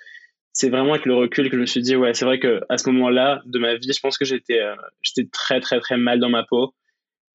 C'est 0.52 0.68
vraiment 0.68 0.94
avec 0.94 1.06
le 1.06 1.14
recul 1.14 1.48
que 1.48 1.56
je 1.56 1.60
me 1.60 1.66
suis 1.66 1.80
dit, 1.80 1.94
ouais, 1.94 2.12
c'est 2.12 2.24
vrai 2.24 2.40
que 2.40 2.60
à 2.68 2.76
ce 2.76 2.90
moment-là 2.90 3.42
de 3.46 3.58
ma 3.60 3.76
vie, 3.76 3.92
je 3.92 4.00
pense 4.00 4.18
que 4.18 4.24
j'étais 4.24 4.58
euh, 4.58 4.74
j'étais 5.02 5.28
très, 5.32 5.60
très, 5.60 5.78
très 5.78 5.96
mal 5.96 6.18
dans 6.18 6.28
ma 6.28 6.42
peau. 6.42 6.74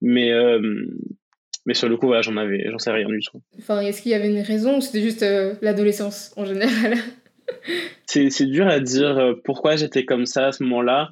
Mais, 0.02 0.32
euh, 0.32 0.60
mais 1.66 1.74
sur 1.74 1.88
le 1.88 1.96
coup, 1.96 2.08
voilà, 2.08 2.22
j'en 2.22 2.36
avais, 2.36 2.70
j'en 2.70 2.78
sais 2.78 2.92
rien 2.92 3.08
du 3.08 3.20
tout. 3.22 3.42
Enfin, 3.58 3.80
est-ce 3.80 4.02
qu'il 4.02 4.12
y 4.12 4.16
avait 4.16 4.30
une 4.30 4.42
raison 4.42 4.78
ou 4.78 4.82
c'était 4.82 5.02
juste 5.02 5.26
l'adolescence 5.62 6.34
en 6.36 6.44
général? 6.44 6.98
C'est 8.06 8.46
dur 8.46 8.68
à 8.68 8.80
dire 8.80 9.36
pourquoi 9.44 9.76
j'étais 9.76 10.04
comme 10.04 10.26
ça 10.26 10.48
à 10.48 10.52
ce 10.52 10.64
moment-là. 10.64 11.12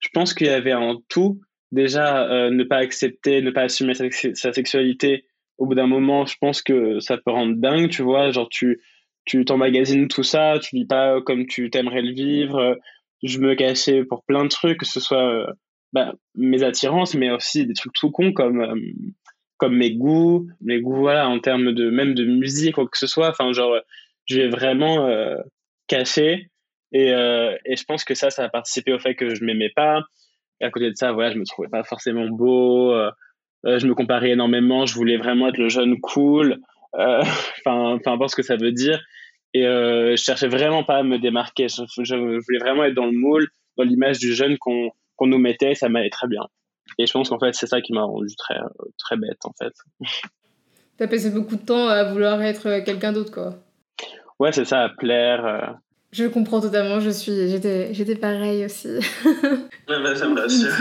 Je 0.00 0.08
pense 0.12 0.34
qu'il 0.34 0.46
y 0.48 0.50
avait 0.50 0.72
un 0.72 0.96
tout. 1.08 1.40
Déjà, 1.70 2.50
ne 2.50 2.64
pas 2.64 2.78
accepter, 2.78 3.42
ne 3.42 3.50
pas 3.50 3.62
assumer 3.62 3.92
sa 3.94 4.52
sexualité 4.52 5.26
au 5.58 5.66
bout 5.66 5.74
d'un 5.74 5.86
moment, 5.86 6.24
je 6.24 6.36
pense 6.40 6.62
que 6.62 7.00
ça 7.00 7.18
peut 7.18 7.30
rendre 7.30 7.56
dingue, 7.56 7.90
tu 7.90 8.02
vois. 8.02 8.30
Genre, 8.30 8.48
tu 8.48 8.80
tu 9.28 9.44
t'emmagasines 9.44 10.08
tout 10.08 10.22
ça, 10.22 10.58
tu 10.58 10.74
vis 10.74 10.86
pas 10.86 11.20
comme 11.20 11.46
tu 11.46 11.68
t'aimerais 11.68 12.00
le 12.00 12.12
vivre. 12.12 12.78
Je 13.22 13.38
me 13.38 13.54
cachais 13.54 14.04
pour 14.04 14.24
plein 14.24 14.44
de 14.44 14.48
trucs, 14.48 14.78
que 14.78 14.86
ce 14.86 15.00
soit 15.00 15.28
euh, 15.30 15.46
bah, 15.92 16.14
mes 16.34 16.62
attirances, 16.62 17.14
mais 17.14 17.30
aussi 17.30 17.66
des 17.66 17.74
trucs 17.74 17.92
tout 17.92 18.10
cons 18.10 18.32
comme, 18.32 18.62
euh, 18.62 18.74
comme 19.58 19.76
mes 19.76 19.94
goûts, 19.94 20.48
mes 20.62 20.80
goûts, 20.80 21.00
voilà, 21.00 21.28
en 21.28 21.40
termes 21.40 21.74
de 21.74 21.90
même 21.90 22.14
de 22.14 22.24
musique, 22.24 22.76
quoi 22.76 22.86
que 22.88 22.96
ce 22.96 23.06
soit. 23.06 23.28
Enfin, 23.28 23.52
genre, 23.52 23.76
je 24.26 24.40
vais 24.40 24.48
vraiment 24.48 25.06
euh, 25.06 25.36
cacher. 25.88 26.50
Et, 26.92 27.12
euh, 27.12 27.54
et 27.66 27.76
je 27.76 27.84
pense 27.84 28.04
que 28.04 28.14
ça, 28.14 28.30
ça 28.30 28.44
a 28.44 28.48
participé 28.48 28.92
au 28.94 28.98
fait 28.98 29.14
que 29.14 29.34
je 29.34 29.44
m'aimais 29.44 29.70
pas. 29.74 30.04
Et 30.60 30.64
à 30.64 30.70
côté 30.70 30.90
de 30.90 30.96
ça, 30.96 31.12
voilà, 31.12 31.30
je 31.32 31.38
me 31.38 31.44
trouvais 31.44 31.68
pas 31.68 31.84
forcément 31.84 32.26
beau. 32.26 32.94
je 33.64 33.86
me 33.86 33.94
comparais 33.94 34.30
énormément. 34.30 34.86
Je 34.86 34.94
voulais 34.94 35.16
vraiment 35.16 35.48
être 35.48 35.58
le 35.58 35.68
jeune 35.68 36.00
cool. 36.00 36.58
Enfin, 36.94 37.98
peu 38.02 38.10
importe 38.10 38.30
ce 38.30 38.36
que 38.36 38.42
ça 38.42 38.56
veut 38.56 38.72
dire. 38.72 39.00
Et 39.54 39.62
je 39.62 40.16
cherchais 40.16 40.48
vraiment 40.48 40.84
pas 40.84 40.96
à 40.96 41.02
me 41.02 41.18
démarquer. 41.18 41.68
Je, 41.68 42.02
je, 42.02 42.14
voulais 42.14 42.58
vraiment 42.58 42.84
être 42.84 42.94
dans 42.94 43.06
le 43.06 43.12
moule, 43.12 43.48
dans 43.76 43.84
l'image 43.84 44.18
du 44.18 44.34
jeune 44.34 44.58
qu'on 44.58 44.90
qu'on 45.18 45.26
nous 45.26 45.38
mettait, 45.38 45.74
ça 45.74 45.90
m'allait 45.90 46.08
très 46.08 46.28
bien. 46.28 46.46
Et 46.96 47.06
je 47.06 47.12
pense 47.12 47.28
qu'en 47.28 47.38
fait, 47.38 47.54
c'est 47.54 47.66
ça 47.66 47.82
qui 47.82 47.92
m'a 47.92 48.04
rendu 48.04 48.34
très, 48.36 48.58
très 48.96 49.16
bête, 49.16 49.44
en 49.44 49.52
fait. 49.52 49.74
T'as 50.96 51.08
passé 51.08 51.30
beaucoup 51.30 51.56
de 51.56 51.64
temps 51.64 51.88
à 51.88 52.04
vouloir 52.04 52.40
être 52.40 52.82
quelqu'un 52.84 53.12
d'autre, 53.12 53.32
quoi. 53.32 53.54
Ouais, 54.38 54.52
c'est 54.52 54.64
ça, 54.64 54.84
à 54.84 54.88
plaire. 54.88 55.76
Euh. 56.12 56.12
Je 56.12 56.24
comprends 56.26 56.60
totalement, 56.60 57.00
je 57.00 57.10
suis, 57.10 57.48
j'étais, 57.48 57.92
j'étais 57.92 58.16
pareil 58.16 58.64
aussi. 58.64 58.88
bah, 59.86 60.14
ça 60.14 60.28
me 60.28 60.40
rassure. 60.40 60.72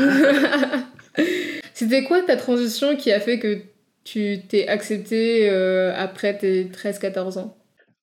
C'était 1.74 2.04
quoi 2.04 2.22
ta 2.22 2.38
transition 2.38 2.96
qui 2.96 3.12
a 3.12 3.20
fait 3.20 3.40
que 3.40 3.60
tu 4.04 4.38
t'es 4.48 4.68
accepté 4.68 5.50
euh, 5.50 5.94
après 5.96 6.38
tes 6.38 6.66
13-14 6.66 7.40
ans? 7.40 7.58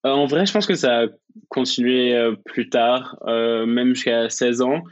Euh, 0.06 0.10
En 0.10 0.26
vrai, 0.26 0.46
je 0.46 0.52
pense 0.52 0.66
que 0.66 0.74
ça 0.74 1.02
a 1.02 1.06
continué 1.48 2.14
plus 2.44 2.68
tard, 2.68 3.18
même 3.26 3.94
jusqu'à 3.94 4.28
16 4.28 4.60
ans 4.62 4.82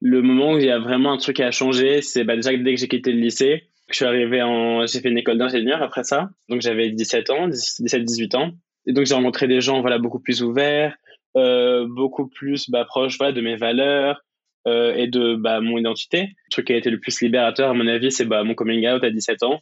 le 0.00 0.22
moment 0.22 0.52
où 0.52 0.58
il 0.58 0.66
y 0.66 0.70
a 0.70 0.78
vraiment 0.78 1.12
un 1.12 1.16
truc 1.16 1.40
à 1.40 1.50
changer, 1.50 2.02
c'est 2.02 2.24
bah, 2.24 2.36
déjà 2.36 2.56
dès 2.56 2.74
que 2.74 2.80
j'ai 2.80 2.88
quitté 2.88 3.12
le 3.12 3.20
lycée. 3.20 3.64
Je 3.88 3.96
suis 3.96 4.04
arrivé 4.04 4.42
en. 4.42 4.84
J'ai 4.86 5.00
fait 5.00 5.08
une 5.08 5.18
école 5.18 5.38
d'ingénieur 5.38 5.82
après 5.82 6.04
ça. 6.04 6.30
Donc 6.48 6.60
j'avais 6.60 6.90
17 6.90 7.30
ans, 7.30 7.48
17-18 7.48 8.36
ans. 8.36 8.50
Et 8.86 8.92
donc 8.92 9.06
j'ai 9.06 9.14
rencontré 9.14 9.48
des 9.48 9.60
gens 9.60 9.80
voilà, 9.80 9.98
beaucoup 9.98 10.20
plus 10.20 10.42
ouverts, 10.42 10.96
euh, 11.36 11.86
beaucoup 11.88 12.28
plus 12.28 12.70
bah, 12.70 12.84
proches 12.84 13.18
voilà, 13.18 13.32
de 13.32 13.40
mes 13.40 13.56
valeurs 13.56 14.20
euh, 14.66 14.94
et 14.94 15.06
de 15.06 15.36
bah, 15.36 15.60
mon 15.60 15.78
identité. 15.78 16.22
Le 16.22 16.50
truc 16.50 16.66
qui 16.66 16.72
a 16.72 16.76
été 16.76 16.90
le 16.90 16.98
plus 16.98 17.20
libérateur, 17.20 17.70
à 17.70 17.74
mon 17.74 17.86
avis, 17.86 18.10
c'est 18.10 18.24
bah, 18.24 18.42
mon 18.44 18.54
coming 18.54 18.88
out 18.88 19.04
à 19.04 19.10
17 19.10 19.42
ans. 19.42 19.60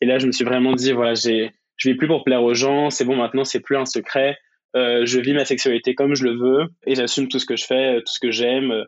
Et 0.00 0.06
là, 0.06 0.18
je 0.18 0.26
me 0.26 0.32
suis 0.32 0.44
vraiment 0.44 0.74
dit 0.74 0.92
voilà, 0.92 1.14
j'ai, 1.14 1.50
je 1.76 1.88
vis 1.88 1.96
plus 1.96 2.06
pour 2.06 2.24
plaire 2.24 2.42
aux 2.42 2.54
gens, 2.54 2.90
c'est 2.90 3.04
bon, 3.04 3.16
maintenant, 3.16 3.44
c'est 3.44 3.60
plus 3.60 3.76
un 3.76 3.86
secret. 3.86 4.38
Euh, 4.76 5.04
je 5.04 5.18
vis 5.18 5.32
ma 5.32 5.44
sexualité 5.44 5.96
comme 5.96 6.14
je 6.14 6.24
le 6.24 6.36
veux 6.36 6.68
et 6.86 6.94
j'assume 6.94 7.26
tout 7.26 7.40
ce 7.40 7.46
que 7.46 7.56
je 7.56 7.64
fais, 7.64 7.98
tout 7.98 8.12
ce 8.12 8.20
que 8.20 8.30
j'aime 8.30 8.84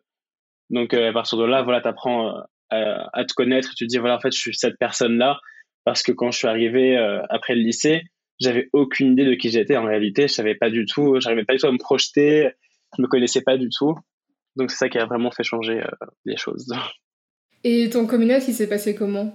donc, 0.72 0.94
à 0.94 1.12
partir 1.12 1.38
de 1.38 1.44
là, 1.44 1.62
voilà, 1.62 1.82
tu 1.82 1.88
apprends 1.88 2.34
euh, 2.72 2.96
à, 3.12 3.24
te 3.24 3.34
connaître. 3.34 3.68
Tu 3.76 3.84
te 3.84 3.88
dis, 3.88 3.98
voilà, 3.98 4.16
en 4.16 4.20
fait, 4.20 4.32
je 4.32 4.38
suis 4.38 4.54
cette 4.54 4.78
personne-là. 4.78 5.38
Parce 5.84 6.02
que 6.02 6.12
quand 6.12 6.30
je 6.30 6.38
suis 6.38 6.48
arrivé 6.48 6.96
après 7.28 7.54
le 7.54 7.60
lycée, 7.60 8.04
j'avais 8.40 8.68
aucune 8.72 9.12
idée 9.12 9.24
de 9.24 9.34
qui 9.34 9.50
j'étais 9.50 9.76
en 9.76 9.84
réalité. 9.84 10.28
Je 10.28 10.32
savais 10.32 10.54
pas 10.54 10.70
du 10.70 10.86
tout, 10.86 11.20
j'arrivais 11.20 11.44
pas 11.44 11.54
du 11.54 11.60
tout 11.60 11.66
à 11.66 11.72
me 11.72 11.78
projeter. 11.78 12.50
Je 12.96 13.02
me 13.02 13.06
connaissais 13.06 13.42
pas 13.42 13.56
du 13.56 13.68
tout. 13.70 13.96
Donc, 14.56 14.70
c'est 14.70 14.76
ça 14.76 14.88
qui 14.88 14.98
a 14.98 15.06
vraiment 15.06 15.30
fait 15.30 15.44
changer 15.44 15.82
les 16.24 16.36
choses. 16.36 16.72
Et 17.64 17.88
ton 17.90 18.06
communauté, 18.06 18.46
il 18.48 18.54
s'est 18.54 18.68
passé 18.68 18.94
comment? 18.94 19.32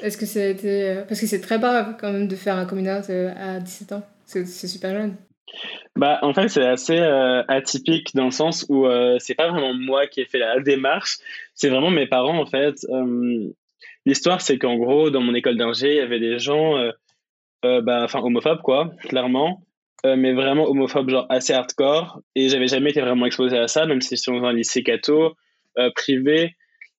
Est-ce 0.00 0.16
que 0.16 0.26
ça 0.26 0.40
a 0.40 0.46
été. 0.46 1.02
Parce 1.08 1.20
que 1.20 1.26
c'est 1.26 1.40
très 1.40 1.58
grave 1.58 1.96
quand 2.00 2.12
même 2.12 2.26
de 2.26 2.36
faire 2.36 2.56
un 2.56 2.66
communauté 2.66 3.30
à 3.36 3.60
17 3.60 3.92
ans. 3.92 4.02
C'est 4.24 4.46
super 4.46 4.92
jeune. 4.92 5.16
Bah, 5.94 6.18
en 6.22 6.34
fait, 6.34 6.48
c'est 6.48 6.66
assez 6.66 6.98
euh, 6.98 7.42
atypique 7.48 8.14
dans 8.14 8.26
le 8.26 8.30
sens 8.30 8.66
où 8.68 8.86
euh, 8.86 9.16
c'est 9.18 9.34
pas 9.34 9.48
vraiment 9.48 9.72
moi 9.72 10.06
qui 10.06 10.20
ai 10.20 10.26
fait 10.26 10.38
la 10.38 10.60
démarche, 10.60 11.18
c'est 11.54 11.68
vraiment 11.68 11.90
mes 11.90 12.06
parents 12.06 12.38
en 12.38 12.46
fait. 12.46 12.84
Euh, 12.90 13.48
l'histoire, 14.04 14.40
c'est 14.40 14.58
qu'en 14.58 14.76
gros, 14.76 15.10
dans 15.10 15.20
mon 15.20 15.34
école 15.34 15.56
d'ingé, 15.56 15.92
il 15.92 15.96
y 15.96 16.00
avait 16.00 16.20
des 16.20 16.38
gens, 16.38 16.74
bah, 17.62 18.02
enfin 18.04 18.20
homophobes 18.20 18.62
quoi, 18.62 18.92
clairement, 19.00 19.62
mais 20.04 20.32
vraiment 20.32 20.64
homophobes 20.64 21.10
genre 21.10 21.26
assez 21.28 21.52
hardcore. 21.52 22.20
Et 22.34 22.48
j'avais 22.48 22.68
jamais 22.68 22.90
été 22.90 23.00
vraiment 23.00 23.26
exposé 23.26 23.58
à 23.58 23.68
ça, 23.68 23.86
même 23.86 24.00
si 24.00 24.16
j'étais 24.16 24.30
dans 24.30 24.44
un 24.44 24.52
lycée 24.52 24.82
catho 24.82 25.34
privé. 25.94 26.54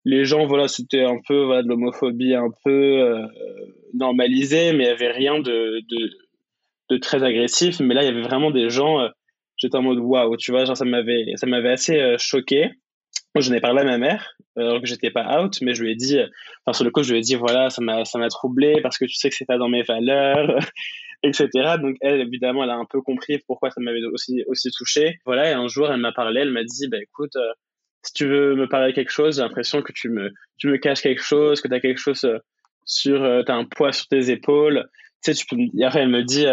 Les 0.06 0.24
gens, 0.26 0.46
voilà, 0.46 0.68
c'était 0.68 1.04
un 1.04 1.18
peu 1.28 1.62
de 1.64 1.68
l'homophobie 1.68 2.34
un 2.34 2.50
peu 2.64 3.22
normalisée, 3.94 4.74
mais 4.74 4.86
il 4.86 4.88
y 4.88 4.92
avait 4.92 5.12
rien 5.12 5.40
de, 5.40 5.82
de 5.90 6.10
de 6.90 6.98
très 6.98 7.24
agressif, 7.24 7.80
mais 7.80 7.94
là, 7.94 8.04
il 8.04 8.06
y 8.06 8.10
avait 8.10 8.22
vraiment 8.22 8.52
des 8.52 8.70
gens, 8.70 9.02
euh, 9.02 9.10
j'étais 9.58 9.78
en 9.78 9.82
mode 9.82 10.00
waouh, 10.00 10.38
tu 10.38 10.52
vois, 10.52 10.66
genre 10.66 10.78
ça 10.78 10.86
m'avait, 10.86 11.26
ça 11.36 11.48
m'avait 11.48 11.72
assez 11.72 12.00
euh, 12.00 12.16
choqué. 12.18 12.70
J'en 13.36 13.54
ai 13.54 13.62
parlé 13.62 13.82
à 13.82 13.86
ma 13.86 13.98
mère, 13.98 14.36
alors 14.56 14.82
que 14.82 14.88
j'étais 14.88 15.12
pas 15.12 15.42
out, 15.42 15.60
mais 15.62 15.76
je 15.76 15.84
lui 15.84 15.92
ai 15.92 15.96
dit, 15.96 16.18
euh, 16.18 16.28
enfin, 16.66 16.76
sur 16.76 16.86
le 16.86 16.92
coup, 16.92 17.04
je 17.04 17.12
lui 17.12 17.20
ai 17.20 17.22
dit, 17.22 17.36
voilà, 17.36 17.70
ça 17.70 17.82
m'a, 17.82 18.04
ça 18.04 18.18
m'a 18.18 18.30
troublé 18.30 18.82
parce 18.82 18.98
que 18.98 19.06
tu 19.06 19.14
sais 19.14 19.30
que 19.30 19.36
c'est 19.36 19.46
pas 19.46 19.58
dans 19.58 19.70
mes 19.70 19.84
valeurs, 19.84 20.58
etc. 21.24 21.48
Donc, 21.80 21.98
elle, 22.02 22.22
évidemment, 22.22 22.64
elle 22.64 22.72
a 22.72 22.76
un 22.76 22.86
peu 22.90 23.02
compris 23.02 23.40
pourquoi 23.46 23.70
ça 23.70 23.80
m'avait 23.80 24.04
aussi, 24.06 24.44
aussi 24.48 24.72
touché. 24.72 25.20
Voilà, 25.26 25.52
et 25.52 25.54
un 25.54 25.68
jour, 25.68 25.92
elle 25.92 26.00
m'a 26.00 26.12
parlé, 26.12 26.42
elle 26.42 26.52
m'a 26.52 26.64
dit, 26.64 26.88
bah, 26.88 26.98
écoute, 27.00 27.38
si 28.02 28.14
tu 28.14 28.28
veux 28.28 28.56
me 28.56 28.68
parler 28.68 28.92
de 28.92 28.96
quelque 28.96 29.12
chose, 29.12 29.36
j'ai 29.36 29.44
l'impression 29.44 29.82
que 29.84 29.94
tu 29.94 30.10
me, 30.10 30.32
tu 30.58 30.68
me 30.68 30.78
caches 30.78 31.02
quelque 31.02 31.24
chose, 31.24 31.62
que 31.62 31.68
tu 31.68 31.74
as 31.76 31.80
quelque 31.80 32.00
chose 32.00 32.28
sur, 32.86 33.44
tu 33.46 33.52
as 33.52 33.56
un 33.56 33.66
poids 33.66 33.92
sur 33.92 34.08
tes 34.08 34.32
épaules. 34.32 34.90
Tu 35.24 35.34
sais, 35.34 35.38
tu 35.38 35.46
peux, 35.46 35.86
après, 35.86 36.02
elle 36.02 36.10
me 36.10 36.24
dit, 36.24 36.46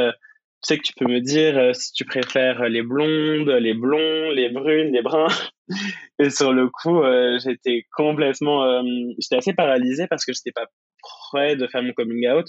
sais 0.66 0.78
que 0.78 0.82
tu 0.82 0.92
peux 0.94 1.06
me 1.06 1.20
dire 1.20 1.58
euh, 1.58 1.72
si 1.72 1.92
tu 1.92 2.04
préfères 2.04 2.68
les 2.68 2.82
blondes, 2.82 3.48
les 3.48 3.74
blonds, 3.74 4.30
les 4.30 4.48
brunes, 4.48 4.92
les 4.92 5.02
bruns. 5.02 5.28
Et 6.18 6.30
sur 6.30 6.52
le 6.52 6.68
coup, 6.68 7.02
euh, 7.02 7.38
j'étais 7.42 7.86
complètement, 7.92 8.64
euh, 8.64 8.82
j'étais 9.18 9.36
assez 9.36 9.54
paralysé 9.54 10.06
parce 10.08 10.24
que 10.24 10.32
j'étais 10.32 10.52
pas 10.52 10.66
prêt 11.30 11.56
de 11.56 11.66
faire 11.66 11.82
mon 11.82 11.92
coming 11.92 12.28
out. 12.28 12.46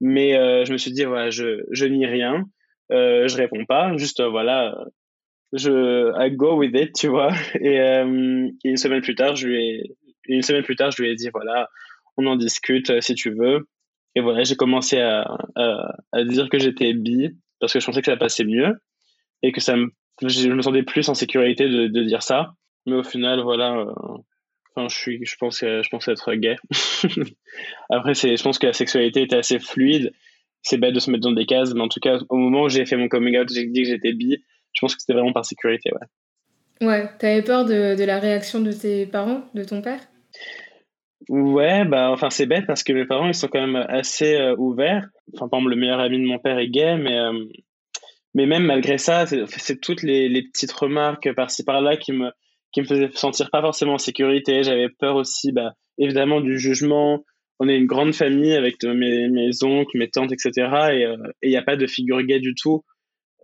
Mais 0.00 0.32
je 0.66 0.72
me 0.72 0.76
suis 0.76 0.92
dit, 0.92 1.04
voilà, 1.04 1.30
je, 1.30 1.62
je 1.70 1.86
nie 1.86 2.04
rien, 2.04 2.44
je 2.90 3.36
réponds 3.36 3.64
pas, 3.64 3.96
juste 3.96 4.22
voilà, 4.22 4.76
je 5.54 6.12
I 6.14 6.30
go 6.30 6.58
with 6.58 6.74
it, 6.74 6.92
tu 6.94 7.08
vois. 7.08 7.32
Et, 7.60 7.78
une 7.78 8.76
semaine 8.76 9.00
plus 9.00 9.14
tard, 9.14 9.34
je 9.34 9.48
lui 9.48 9.64
ai, 9.64 9.96
une 10.26 10.42
semaine 10.42 10.62
plus 10.62 10.76
tard, 10.76 10.90
je 10.90 11.02
lui 11.02 11.10
ai 11.10 11.14
dit, 11.14 11.30
voilà, 11.32 11.70
on 12.18 12.26
en 12.26 12.36
discute 12.36 13.00
si 13.00 13.14
tu 13.14 13.30
veux. 13.34 13.66
Et 14.14 14.20
voilà, 14.20 14.42
j'ai 14.44 14.56
commencé 14.56 15.00
à, 15.00 15.22
à, 15.56 15.96
à, 16.12 16.24
dire 16.24 16.50
que 16.50 16.58
j'étais 16.58 16.92
bi 16.92 17.30
parce 17.62 17.72
que 17.72 17.78
je 17.78 17.86
pensais 17.86 18.00
que 18.00 18.10
ça 18.10 18.16
passait 18.16 18.44
mieux 18.44 18.74
et 19.44 19.52
que 19.52 19.60
ça 19.60 19.76
je 20.20 20.48
me 20.48 20.62
sentais 20.62 20.82
plus 20.82 21.08
en 21.08 21.14
sécurité 21.14 21.68
de, 21.68 22.02
dire 22.02 22.22
ça. 22.22 22.54
Mais 22.86 22.96
au 22.96 23.04
final, 23.04 23.40
voilà, 23.40 23.76
euh, 24.76 24.88
je 24.88 24.94
suis, 24.94 25.24
je 25.24 25.36
pense, 25.36 25.60
je 25.60 25.88
pense 25.88 26.08
être 26.08 26.34
gay. 26.34 26.56
Après, 27.90 28.14
je 28.14 28.42
pense 28.42 28.58
que 28.58 28.66
la 28.66 28.72
sexualité 28.72 29.22
était 29.22 29.36
assez 29.36 29.60
fluide. 29.60 30.12
C'est 30.62 30.76
bête 30.76 30.92
de 30.92 30.98
se 30.98 31.10
mettre 31.10 31.22
dans 31.22 31.32
des 31.32 31.46
cases, 31.46 31.72
mais 31.72 31.82
en 31.82 31.88
tout 31.88 32.00
cas, 32.00 32.18
au 32.28 32.36
moment 32.36 32.64
où 32.64 32.68
j'ai 32.68 32.84
fait 32.84 32.96
mon 32.96 33.08
coming 33.08 33.38
out, 33.38 33.48
j'ai 33.52 33.66
dit 33.66 33.82
que 33.82 33.88
j'étais 33.88 34.12
bi. 34.12 34.42
Je 34.72 34.80
pense 34.80 34.96
que 34.96 35.00
c'était 35.00 35.12
vraiment 35.12 35.32
par 35.32 35.44
sécurité, 35.44 35.90
ouais. 36.80 37.08
T'avais 37.20 37.42
peur 37.42 37.64
de 37.64 38.04
la 38.04 38.18
réaction 38.18 38.60
de 38.60 38.72
tes 38.72 39.06
parents, 39.06 39.44
de 39.54 39.62
ton 39.62 39.82
père? 39.82 40.00
Ouais, 41.32 41.86
bah, 41.86 42.10
enfin, 42.10 42.28
c'est 42.28 42.44
bête 42.44 42.66
parce 42.66 42.82
que 42.82 42.92
mes 42.92 43.06
parents, 43.06 43.26
ils 43.26 43.34
sont 43.34 43.48
quand 43.48 43.66
même 43.66 43.86
assez 43.88 44.34
euh, 44.34 44.54
ouverts. 44.58 45.08
Enfin, 45.32 45.48
par 45.48 45.60
exemple, 45.60 45.74
le 45.74 45.80
meilleur 45.80 45.98
ami 45.98 46.18
de 46.18 46.26
mon 46.26 46.38
père 46.38 46.58
est 46.58 46.68
gay, 46.68 46.98
mais, 46.98 47.18
euh, 47.18 47.32
mais 48.34 48.44
même 48.44 48.66
malgré 48.66 48.98
ça, 48.98 49.24
c'est 49.24 49.80
toutes 49.80 50.02
les, 50.02 50.28
les, 50.28 50.42
petites 50.42 50.72
remarques 50.72 51.32
par-ci 51.34 51.64
par-là 51.64 51.96
qui 51.96 52.12
me, 52.12 52.28
qui 52.70 52.82
me 52.82 52.86
faisaient 52.86 53.08
sentir 53.14 53.48
pas 53.50 53.62
forcément 53.62 53.94
en 53.94 53.98
sécurité. 53.98 54.62
J'avais 54.62 54.90
peur 54.90 55.16
aussi, 55.16 55.52
bah, 55.52 55.72
évidemment, 55.96 56.42
du 56.42 56.58
jugement. 56.58 57.24
On 57.58 57.66
est 57.66 57.78
une 57.78 57.86
grande 57.86 58.14
famille 58.14 58.52
avec 58.52 58.82
mes, 58.84 59.30
mes 59.30 59.64
oncles, 59.64 59.96
mes 59.96 60.10
tantes, 60.10 60.32
etc. 60.32 60.52
Et 60.92 61.06
euh, 61.06 61.16
il 61.42 61.48
n'y 61.48 61.56
a 61.56 61.62
pas 61.62 61.76
de 61.76 61.86
figure 61.86 62.20
gay 62.24 62.40
du 62.40 62.54
tout, 62.54 62.84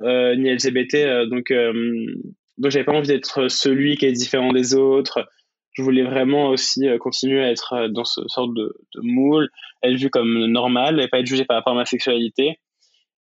ni 0.03 0.53
LGBT. 0.53 1.27
donc, 1.31 1.51
donc 2.59 2.70
j'avais 2.70 2.85
pas 2.85 2.92
envie 2.92 3.09
d'être 3.09 3.48
celui 3.48 3.96
qui 3.96 4.05
est 4.05 4.12
différent 4.12 4.53
des 4.53 4.74
autres 4.74 5.27
je 5.78 5.82
voulais 5.84 6.02
vraiment 6.02 6.48
aussi 6.48 6.88
euh, 6.88 6.98
continuer 6.98 7.40
à 7.40 7.50
être 7.52 7.72
euh, 7.72 7.88
dans 7.88 8.04
ce 8.04 8.20
sorte 8.26 8.52
de, 8.52 8.74
moule, 9.00 9.48
être 9.84 9.94
vu 9.94 10.10
comme 10.10 10.46
normal 10.46 11.00
et 11.00 11.06
pas 11.06 11.20
être 11.20 11.26
jugé 11.26 11.44
par 11.44 11.56
rapport 11.56 11.72
à 11.72 11.76
ma 11.76 11.84
sexualité. 11.84 12.58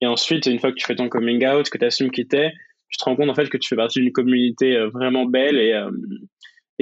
Et 0.02 0.06
ensuite, 0.06 0.44
une 0.46 0.58
fois 0.58 0.70
que 0.70 0.76
tu 0.76 0.84
fais 0.84 0.94
ton 0.94 1.08
coming 1.08 1.46
out, 1.46 1.70
que 1.70 1.78
tu 1.78 1.84
assumes 1.84 2.10
qui 2.10 2.28
t'es, 2.28 2.52
tu 2.90 2.98
te 2.98 3.04
rends 3.04 3.16
compte 3.16 3.30
en 3.30 3.34
fait 3.34 3.48
que 3.48 3.56
tu 3.56 3.68
fais 3.68 3.76
partie 3.76 4.00
d'une 4.00 4.12
communauté 4.12 4.76
euh, 4.76 4.90
vraiment 4.90 5.24
belle 5.24 5.58
et, 5.58 5.72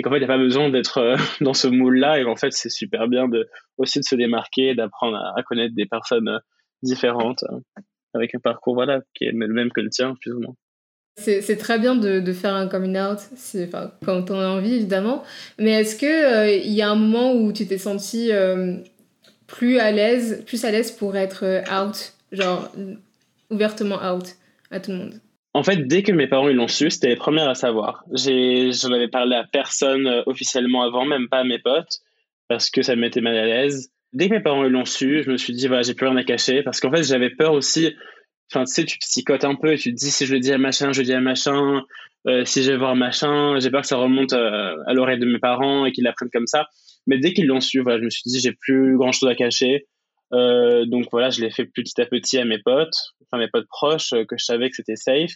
qu'en 0.03 0.11
fait, 0.11 0.17
il 0.17 0.21
n'y 0.21 0.25
a 0.25 0.29
pas 0.29 0.39
besoin 0.39 0.71
d'être 0.71 1.15
dans 1.41 1.55
ce 1.55 1.69
moule-là 1.69 2.19
et 2.19 2.25
qu'en 2.25 2.37
fait, 2.37 2.53
c'est 2.53 2.71
super 2.71 3.07
bien 3.07 3.29
aussi 3.79 4.01
de 4.01 4.05
se 4.05 4.17
démarquer, 4.17 4.75
d'apprendre 4.75 5.19
à, 5.37 5.41
connaître 5.45 5.75
des 5.77 5.87
personnes 5.87 6.41
différentes 6.83 7.45
avec 8.13 8.35
un 8.35 8.41
parcours 8.41 8.75
voilà, 8.75 9.03
qui 9.15 9.25
est 9.25 9.31
le 9.31 9.47
même 9.47 9.71
que 9.71 9.81
le 9.81 9.91
tien, 9.91 10.17
plus 10.21 10.33
ou 10.33 10.41
moins. 10.41 10.55
C'est 11.21 11.57
très 11.57 11.79
bien 11.79 11.95
de, 11.95 12.21
de, 12.21 12.33
faire 12.33 12.55
un 12.55 12.67
coming 12.67 12.99
out, 12.99 13.19
enfin, 13.57 13.93
quand 14.05 14.31
on 14.31 14.41
a 14.41 14.49
envie 14.49 14.75
évidemment. 14.75 15.23
Mais 15.59 15.73
est-ce 15.73 15.97
qu'il 15.97 16.09
euh, 16.09 16.57
y 16.57 16.83
a 16.83 16.91
un 16.91 16.95
moment 16.95 17.35
où 17.35 17.53
tu 17.53 17.67
t'es 17.67 17.79
senti 17.79 18.33
euh, 18.33 18.77
plus 19.47 19.79
à 19.79 19.93
l'aise, 19.93 20.43
plus 20.47 20.65
à 20.65 20.71
l'aise 20.71 20.91
pour 20.91 21.17
être 21.17 21.45
euh, 21.45 21.63
out, 21.71 22.15
genre 22.33 22.73
ouvertement 23.51 23.97
out 23.97 24.25
à 24.71 24.81
tout 24.81 24.93
le 24.93 24.97
monde? 24.97 25.15
En 25.53 25.63
fait, 25.63 25.87
dès 25.87 26.03
que 26.03 26.13
mes 26.13 26.27
parents 26.27 26.49
ils 26.49 26.57
l'ont 26.57 26.69
su, 26.69 26.91
c'était 26.91 27.09
les 27.09 27.17
premières 27.17 27.49
à 27.49 27.55
savoir. 27.55 28.05
J'en 28.13 28.93
avais 28.93 29.09
parlé 29.09 29.37
à 29.37 29.45
personne 29.45 30.23
officiellement 30.27 30.83
avant, 30.83 31.05
même 31.05 31.29
pas 31.29 31.39
à 31.39 31.45
mes 31.45 31.59
potes. 31.59 32.01
parce 32.49 32.71
que 32.71 32.83
ça 32.83 32.97
me 32.97 33.01
mettait 33.03 33.21
mal 33.21 33.37
à 33.37 33.47
l'aise. 33.47 33.91
Dès 34.13 34.29
que 34.29 34.35
mes 34.35 34.41
parents 34.41 34.65
l'ont 34.65 34.85
su, 34.85 35.23
je 35.23 35.31
me 35.31 35.37
suis 35.37 35.53
dit, 35.53 35.69
voilà, 35.69 35.83
j'ai 35.83 35.95
plus 35.95 36.07
rien 36.07 36.17
à 36.17 36.25
cacher 36.25 36.63
parce 36.63 36.81
qu'en 36.81 36.91
fait, 36.91 37.03
j'avais 37.03 37.31
peur 37.31 37.53
aussi. 37.53 37.95
Enfin, 38.53 38.65
tu 38.65 38.73
sais, 38.73 38.85
tu 38.85 38.99
psychotes 38.99 39.45
un 39.45 39.55
peu 39.55 39.73
et 39.73 39.79
tu 39.79 39.95
te 39.95 39.99
dis, 39.99 40.11
si 40.11 40.27
je 40.27 40.35
le 40.35 40.41
dis 40.41 40.53
à 40.53 40.59
machin, 40.59 40.93
je 40.93 41.01
le 41.01 41.07
dis 41.07 41.13
à 41.13 41.21
machin, 41.21 41.85
euh, 42.27 42.45
si 42.45 42.63
je 42.63 42.73
vais 42.73 42.79
voir 42.79 42.97
machin, 42.97 43.59
j'ai 43.61 43.71
peur 43.71 43.83
que 43.83 43.87
ça 43.87 43.97
remonte 43.97 44.33
euh, 44.33 44.77
à 44.87 44.93
l'oreille 44.93 45.19
de 45.19 45.27
mes 45.27 45.39
parents 45.39 45.87
et 45.87 45.93
qu'ils 45.93 46.05
l'apprennent 46.05 46.31
comme 46.31 46.47
ça. 46.47 46.67
Mais 47.07 47.19
dès 47.19 47.33
qu'ils 47.33 47.47
l'ont 47.47 47.61
su, 47.61 47.81
voilà, 47.81 47.99
je 47.99 48.05
me 48.05 48.11
suis 48.11 48.23
dit, 48.27 48.41
j'ai 48.41 48.53
plus 48.53 48.97
grand 48.97 49.13
chose 49.13 49.29
à 49.29 49.35
cacher. 49.35 49.87
Euh, 50.33 50.85
donc 50.85 51.07
voilà, 51.13 51.31
je 51.31 51.41
l'ai 51.41 51.51
fait 51.51 51.65
petit 51.65 52.01
à 52.01 52.07
petit 52.07 52.39
à 52.39 52.45
mes 52.45 52.59
potes, 52.59 52.95
enfin 53.23 53.39
mes 53.39 53.49
potes 53.49 53.67
proches, 53.69 54.11
que 54.11 54.37
je 54.37 54.45
savais 54.45 54.69
que 54.69 54.77
c'était 54.77 54.97
safe 54.97 55.33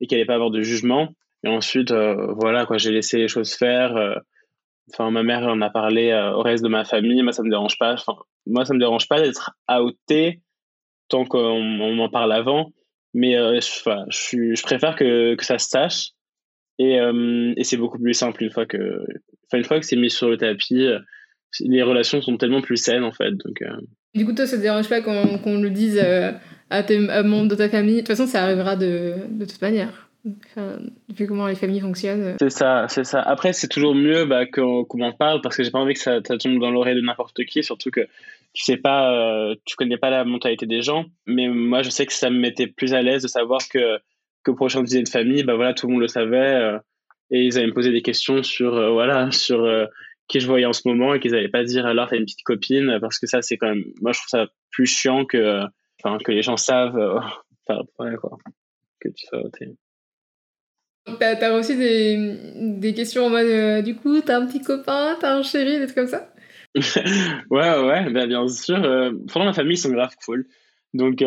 et 0.00 0.06
qu'il 0.06 0.16
allait 0.16 0.26
pas 0.26 0.34
avoir 0.34 0.50
de 0.50 0.62
jugement. 0.62 1.08
Et 1.44 1.48
ensuite, 1.48 1.92
voilà, 1.92 2.66
quoi, 2.66 2.76
j'ai 2.76 2.90
laissé 2.90 3.16
les 3.16 3.28
choses 3.28 3.54
faire. 3.54 4.20
Enfin, 4.92 5.10
ma 5.10 5.22
mère 5.22 5.42
en 5.44 5.60
a 5.62 5.70
parlé 5.70 6.12
au 6.34 6.42
reste 6.42 6.62
de 6.62 6.68
ma 6.68 6.84
famille. 6.84 7.22
Moi, 7.22 7.32
ça 7.32 7.42
me 7.42 7.50
dérange 7.50 7.78
pas. 7.78 7.94
Enfin, 7.94 8.14
moi, 8.46 8.64
ça 8.64 8.74
me 8.74 8.78
dérange 8.78 9.08
pas 9.08 9.20
d'être 9.20 9.52
outé 9.82 10.40
tant 11.10 11.26
qu'on 11.26 11.60
m'en 11.60 12.08
parle 12.08 12.32
avant. 12.32 12.72
Mais 13.12 13.34
je, 13.34 13.60
je, 14.08 14.54
je, 14.54 14.62
préfère 14.62 14.94
que, 14.94 15.36
ça 15.40 15.58
se 15.58 15.68
sache 15.68 16.10
et, 16.78 16.98
euh, 16.98 17.52
et 17.56 17.64
c'est 17.64 17.76
beaucoup 17.76 17.98
plus 17.98 18.14
simple 18.14 18.42
une 18.42 18.50
fois 18.50 18.64
que, 18.64 19.04
une 19.52 19.64
fois 19.64 19.80
que 19.80 19.86
c'est 19.86 19.96
mis 19.96 20.10
sur 20.10 20.30
le 20.30 20.38
tapis. 20.38 20.86
Euh, 20.86 20.98
les 21.60 21.82
relations 21.82 22.22
sont 22.22 22.36
tellement 22.36 22.62
plus 22.62 22.76
saines 22.76 23.02
en 23.02 23.12
fait. 23.12 23.32
Donc, 23.32 23.60
euh. 23.62 23.76
Du 24.14 24.24
coup, 24.24 24.32
toi, 24.32 24.46
ça 24.46 24.56
te 24.56 24.62
dérange 24.62 24.88
pas 24.88 25.02
qu'on 25.02 25.60
le 25.60 25.70
dise 25.70 26.00
à 26.70 26.82
tes 26.82 26.98
membres 26.98 27.48
de 27.48 27.56
ta 27.56 27.68
famille? 27.68 27.96
De 27.96 28.00
toute 28.00 28.08
façon, 28.08 28.26
ça 28.26 28.44
arrivera 28.44 28.76
de 28.76 29.14
toute 29.40 29.60
manière. 29.60 30.09
Vu 30.24 31.26
comment 31.26 31.46
les 31.46 31.54
familles 31.54 31.80
fonctionnent. 31.80 32.36
C'est 32.38 32.50
ça, 32.50 32.86
c'est 32.88 33.04
ça. 33.04 33.20
Après, 33.20 33.52
c'est 33.52 33.68
toujours 33.68 33.94
mieux 33.94 34.24
bah, 34.26 34.46
qu'on 34.46 34.84
en 35.00 35.12
parle 35.12 35.40
parce 35.40 35.56
que 35.56 35.62
j'ai 35.62 35.70
pas 35.70 35.78
envie 35.78 35.94
que 35.94 36.00
ça, 36.00 36.20
tombe 36.20 36.60
dans 36.60 36.70
l'oreille 36.70 36.96
de 36.96 37.00
n'importe 37.00 37.44
qui, 37.44 37.62
surtout 37.62 37.90
que 37.90 38.06
tu 38.52 38.64
sais 38.64 38.76
pas, 38.76 39.54
tu 39.64 39.76
connais 39.76 39.96
pas 39.96 40.10
la 40.10 40.24
mentalité 40.24 40.66
des 40.66 40.82
gens. 40.82 41.06
Mais 41.26 41.48
moi, 41.48 41.82
je 41.82 41.90
sais 41.90 42.04
que 42.04 42.12
ça 42.12 42.30
me 42.30 42.38
mettait 42.38 42.66
plus 42.66 42.92
à 42.92 43.02
l'aise 43.02 43.22
de 43.22 43.28
savoir 43.28 43.60
que 43.68 43.98
qu'au 44.44 44.54
prochain 44.54 44.82
dîner 44.82 45.02
de 45.02 45.08
famille, 45.08 45.42
bah 45.42 45.54
voilà, 45.54 45.74
tout 45.74 45.86
le 45.86 45.92
monde 45.92 46.02
le 46.02 46.08
savait 46.08 46.54
euh, 46.54 46.78
et 47.30 47.42
ils 47.42 47.58
allaient 47.58 47.68
me 47.68 47.74
poser 47.74 47.92
des 47.92 48.02
questions 48.02 48.42
sur 48.42 48.74
euh, 48.74 48.90
voilà 48.90 49.30
sur 49.32 49.64
euh, 49.64 49.86
qui 50.28 50.40
je 50.40 50.46
voyais 50.46 50.66
en 50.66 50.72
ce 50.72 50.86
moment 50.86 51.14
et 51.14 51.20
qu'ils 51.20 51.32
n'allaient 51.32 51.48
pas 51.48 51.64
dire 51.64 51.86
alors 51.86 52.08
t'as 52.08 52.16
une 52.16 52.24
petite 52.24 52.42
copine 52.44 52.98
parce 53.00 53.18
que 53.18 53.26
ça 53.26 53.42
c'est 53.42 53.56
quand 53.56 53.68
même 53.68 53.84
moi 54.00 54.12
je 54.12 54.20
trouve 54.20 54.28
ça 54.28 54.46
plus 54.70 54.86
chiant 54.86 55.24
que 55.24 55.62
enfin 56.02 56.18
que 56.18 56.32
les 56.32 56.42
gens 56.42 56.56
savent 56.56 56.96
enfin 57.68 57.82
voilà 57.98 58.16
quoi 58.16 58.38
que 59.00 59.08
tu 59.08 59.26
sois 59.26 59.42
T'as 61.18 61.36
as 61.40 61.56
reçu 61.56 61.76
des, 61.76 62.36
des 62.78 62.94
questions 62.94 63.26
en 63.26 63.30
mode 63.30 63.84
du 63.84 63.96
coup 63.96 64.20
t'as 64.20 64.38
un 64.38 64.46
petit 64.46 64.60
copain, 64.60 65.16
t'as 65.20 65.34
un 65.34 65.42
chéri, 65.42 65.78
des 65.78 65.86
trucs 65.86 65.96
comme 65.96 66.06
ça? 66.06 66.32
Ouais 67.50 67.78
ouais 67.78 68.10
bah, 68.10 68.26
bien 68.26 68.46
sûr. 68.46 68.82
Euh, 68.84 69.10
pendant 69.32 69.46
ma 69.46 69.52
famille 69.52 69.74
ils 69.74 69.80
sont 69.80 69.90
grave 69.90 70.14
cool 70.24 70.46
donc 70.94 71.22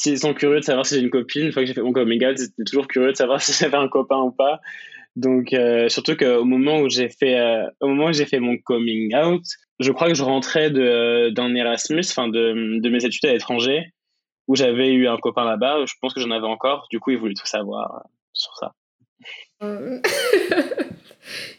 s'ils 0.00 0.18
sont 0.18 0.32
curieux 0.32 0.60
de 0.60 0.64
savoir 0.64 0.86
si 0.86 0.94
j'ai 0.94 1.02
une 1.02 1.10
copine, 1.10 1.46
une 1.46 1.52
fois 1.52 1.62
que 1.62 1.66
j'ai 1.66 1.74
fait 1.74 1.82
mon 1.82 1.92
coming 1.92 2.24
out, 2.24 2.36
ils 2.38 2.44
étaient 2.44 2.64
toujours 2.64 2.88
curieux 2.88 3.12
de 3.12 3.16
savoir 3.16 3.40
si 3.42 3.52
j'avais 3.52 3.76
un 3.76 3.88
copain 3.88 4.18
ou 4.18 4.32
pas. 4.32 4.60
Donc, 5.16 5.52
euh, 5.52 5.88
surtout 5.88 6.16
qu'au 6.16 6.44
moment 6.44 6.80
où 6.80 6.88
j'ai 6.88 7.08
fait, 7.10 7.38
euh, 7.38 7.66
moment 7.82 8.06
où 8.06 8.12
j'ai 8.12 8.24
fait 8.24 8.40
mon 8.40 8.56
coming 8.56 9.14
out, 9.14 9.42
je 9.78 9.92
crois 9.92 10.08
que 10.08 10.14
je 10.14 10.22
rentrais 10.22 10.70
de, 10.70 11.30
d'un 11.30 11.54
Erasmus, 11.54 12.04
enfin 12.08 12.28
de, 12.28 12.80
de 12.80 12.88
mes 12.88 13.04
études 13.04 13.26
à 13.26 13.32
l'étranger, 13.32 13.92
où 14.46 14.54
j'avais 14.56 14.92
eu 14.92 15.08
un 15.08 15.18
copain 15.18 15.44
là-bas. 15.44 15.84
Je 15.86 15.94
pense 16.00 16.14
que 16.14 16.20
j'en 16.20 16.30
avais 16.30 16.46
encore. 16.46 16.86
Du 16.90 17.00
coup, 17.00 17.10
ils 17.10 17.18
voulaient 17.18 17.34
tout 17.34 17.46
savoir 17.46 17.96
euh, 17.96 18.08
sur 18.32 18.56
ça. 18.56 18.72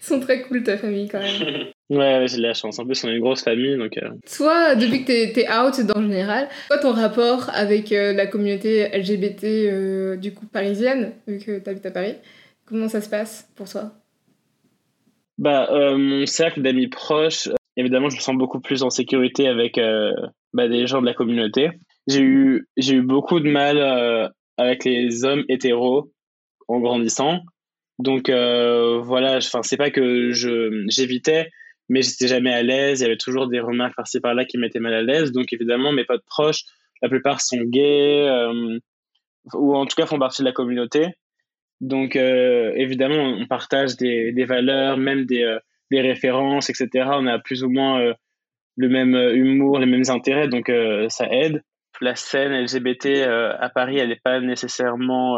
Ils 0.02 0.06
sont 0.06 0.20
très 0.20 0.42
cool, 0.42 0.64
ta 0.64 0.78
famille, 0.78 1.08
quand 1.08 1.20
même. 1.20 1.68
ouais, 1.90 2.26
j'ai 2.28 2.38
de 2.38 2.42
la 2.42 2.54
chance. 2.54 2.80
En 2.80 2.86
plus, 2.86 3.04
on 3.04 3.10
est 3.10 3.16
une 3.16 3.22
grosse 3.22 3.44
famille, 3.44 3.78
donc... 3.78 3.98
Euh... 3.98 4.10
Toi, 4.36 4.76
depuis 4.76 5.02
que 5.02 5.34
t'es 5.34 5.42
es 5.42 5.52
out, 5.52 5.80
dans 5.86 6.02
le 6.02 6.08
général, 6.08 6.50
quoi 6.68 6.80
ton 6.80 6.94
rapport 6.94 7.50
avec 7.54 7.92
euh, 7.92 8.14
la 8.14 8.28
communauté 8.28 8.90
LGBT, 8.90 9.44
euh, 9.44 10.18
du 10.18 10.34
coup, 10.34 10.46
parisienne, 10.48 11.14
vu 11.28 11.40
que 11.40 11.60
t'habites 11.60 11.86
à 11.86 11.92
Paris? 11.92 12.16
Comment 12.66 12.88
ça 12.88 13.02
se 13.02 13.10
passe 13.10 13.50
pour 13.56 13.70
toi? 13.70 13.92
Bah, 15.38 15.70
mon 15.98 16.26
cercle 16.26 16.62
d'amis 16.62 16.88
proches, 16.88 17.50
évidemment, 17.76 18.10
je 18.10 18.16
me 18.16 18.22
sens 18.22 18.38
beaucoup 18.38 18.60
plus 18.60 18.84
en 18.84 18.90
sécurité 18.90 19.48
avec 19.48 19.80
bah, 20.54 20.68
des 20.68 20.86
gens 20.86 21.02
de 21.02 21.08
la 21.08 21.16
communauté. 21.16 21.72
J'ai 22.08 22.22
eu, 22.22 22.68
eu 22.78 23.02
beaucoup 23.02 23.40
de 23.40 23.50
mal 23.50 24.32
avec 24.58 24.86
les 24.86 25.26
hommes 25.26 25.44
hétéros 25.50 26.12
en 26.68 26.80
grandissant 26.80 27.40
donc 28.02 28.30
euh, 28.30 29.00
voilà, 29.00 29.38
enfin 29.38 29.62
c'est 29.62 29.78
pas 29.78 29.92
que 29.92 30.32
je 30.32 30.86
j'évitais, 30.88 31.52
mais 31.88 32.02
j'étais 32.02 32.28
jamais 32.28 32.52
à 32.52 32.64
l'aise. 32.64 33.00
Il 33.00 33.04
y 33.04 33.06
avait 33.06 33.18
toujours 33.18 33.48
des 33.48 33.60
remarques 33.60 33.96
par-ci 33.96 34.20
par-là 34.20 34.46
qui 34.46 34.58
m'étaient 34.58 34.80
mal 34.80 34.94
à 34.94 35.02
l'aise. 35.04 35.32
Donc 35.32 35.54
évidemment, 35.54 35.92
mes 35.92 36.04
potes 36.04 36.26
proches, 36.26 36.64
la 37.02 37.10
plupart 37.10 37.42
sont 37.42 37.62
gays 37.62 38.28
euh, 38.28 38.80
ou 39.54 39.76
en 39.76 39.86
tout 39.86 39.96
cas 39.96 40.08
font 40.08 40.18
partie 40.18 40.42
de 40.42 40.48
la 40.48 40.52
communauté. 40.52 41.10
Donc 41.80 42.16
euh, 42.16 42.74
évidemment, 42.76 43.36
on 43.40 43.46
partage 43.46 43.98
des, 43.98 44.32
des 44.32 44.46
valeurs, 44.46 44.98
même 44.98 45.26
des, 45.26 45.58
des 45.92 46.02
références, 46.02 46.70
etc. 46.70 46.90
On 47.14 47.28
a 47.28 47.38
plus 47.38 47.64
ou 47.64 47.70
moins 47.70 48.14
le 48.78 48.90
même 48.90 49.16
humour, 49.16 49.78
les 49.78 49.86
mêmes 49.86 50.10
intérêts, 50.10 50.48
donc 50.48 50.72
ça 51.10 51.28
aide. 51.32 51.64
La 52.00 52.16
scène 52.16 52.54
LGBT 52.54 53.28
à 53.60 53.70
Paris, 53.70 53.98
elle 53.98 54.10
n'est 54.10 54.22
pas 54.24 54.40
nécessairement 54.40 55.38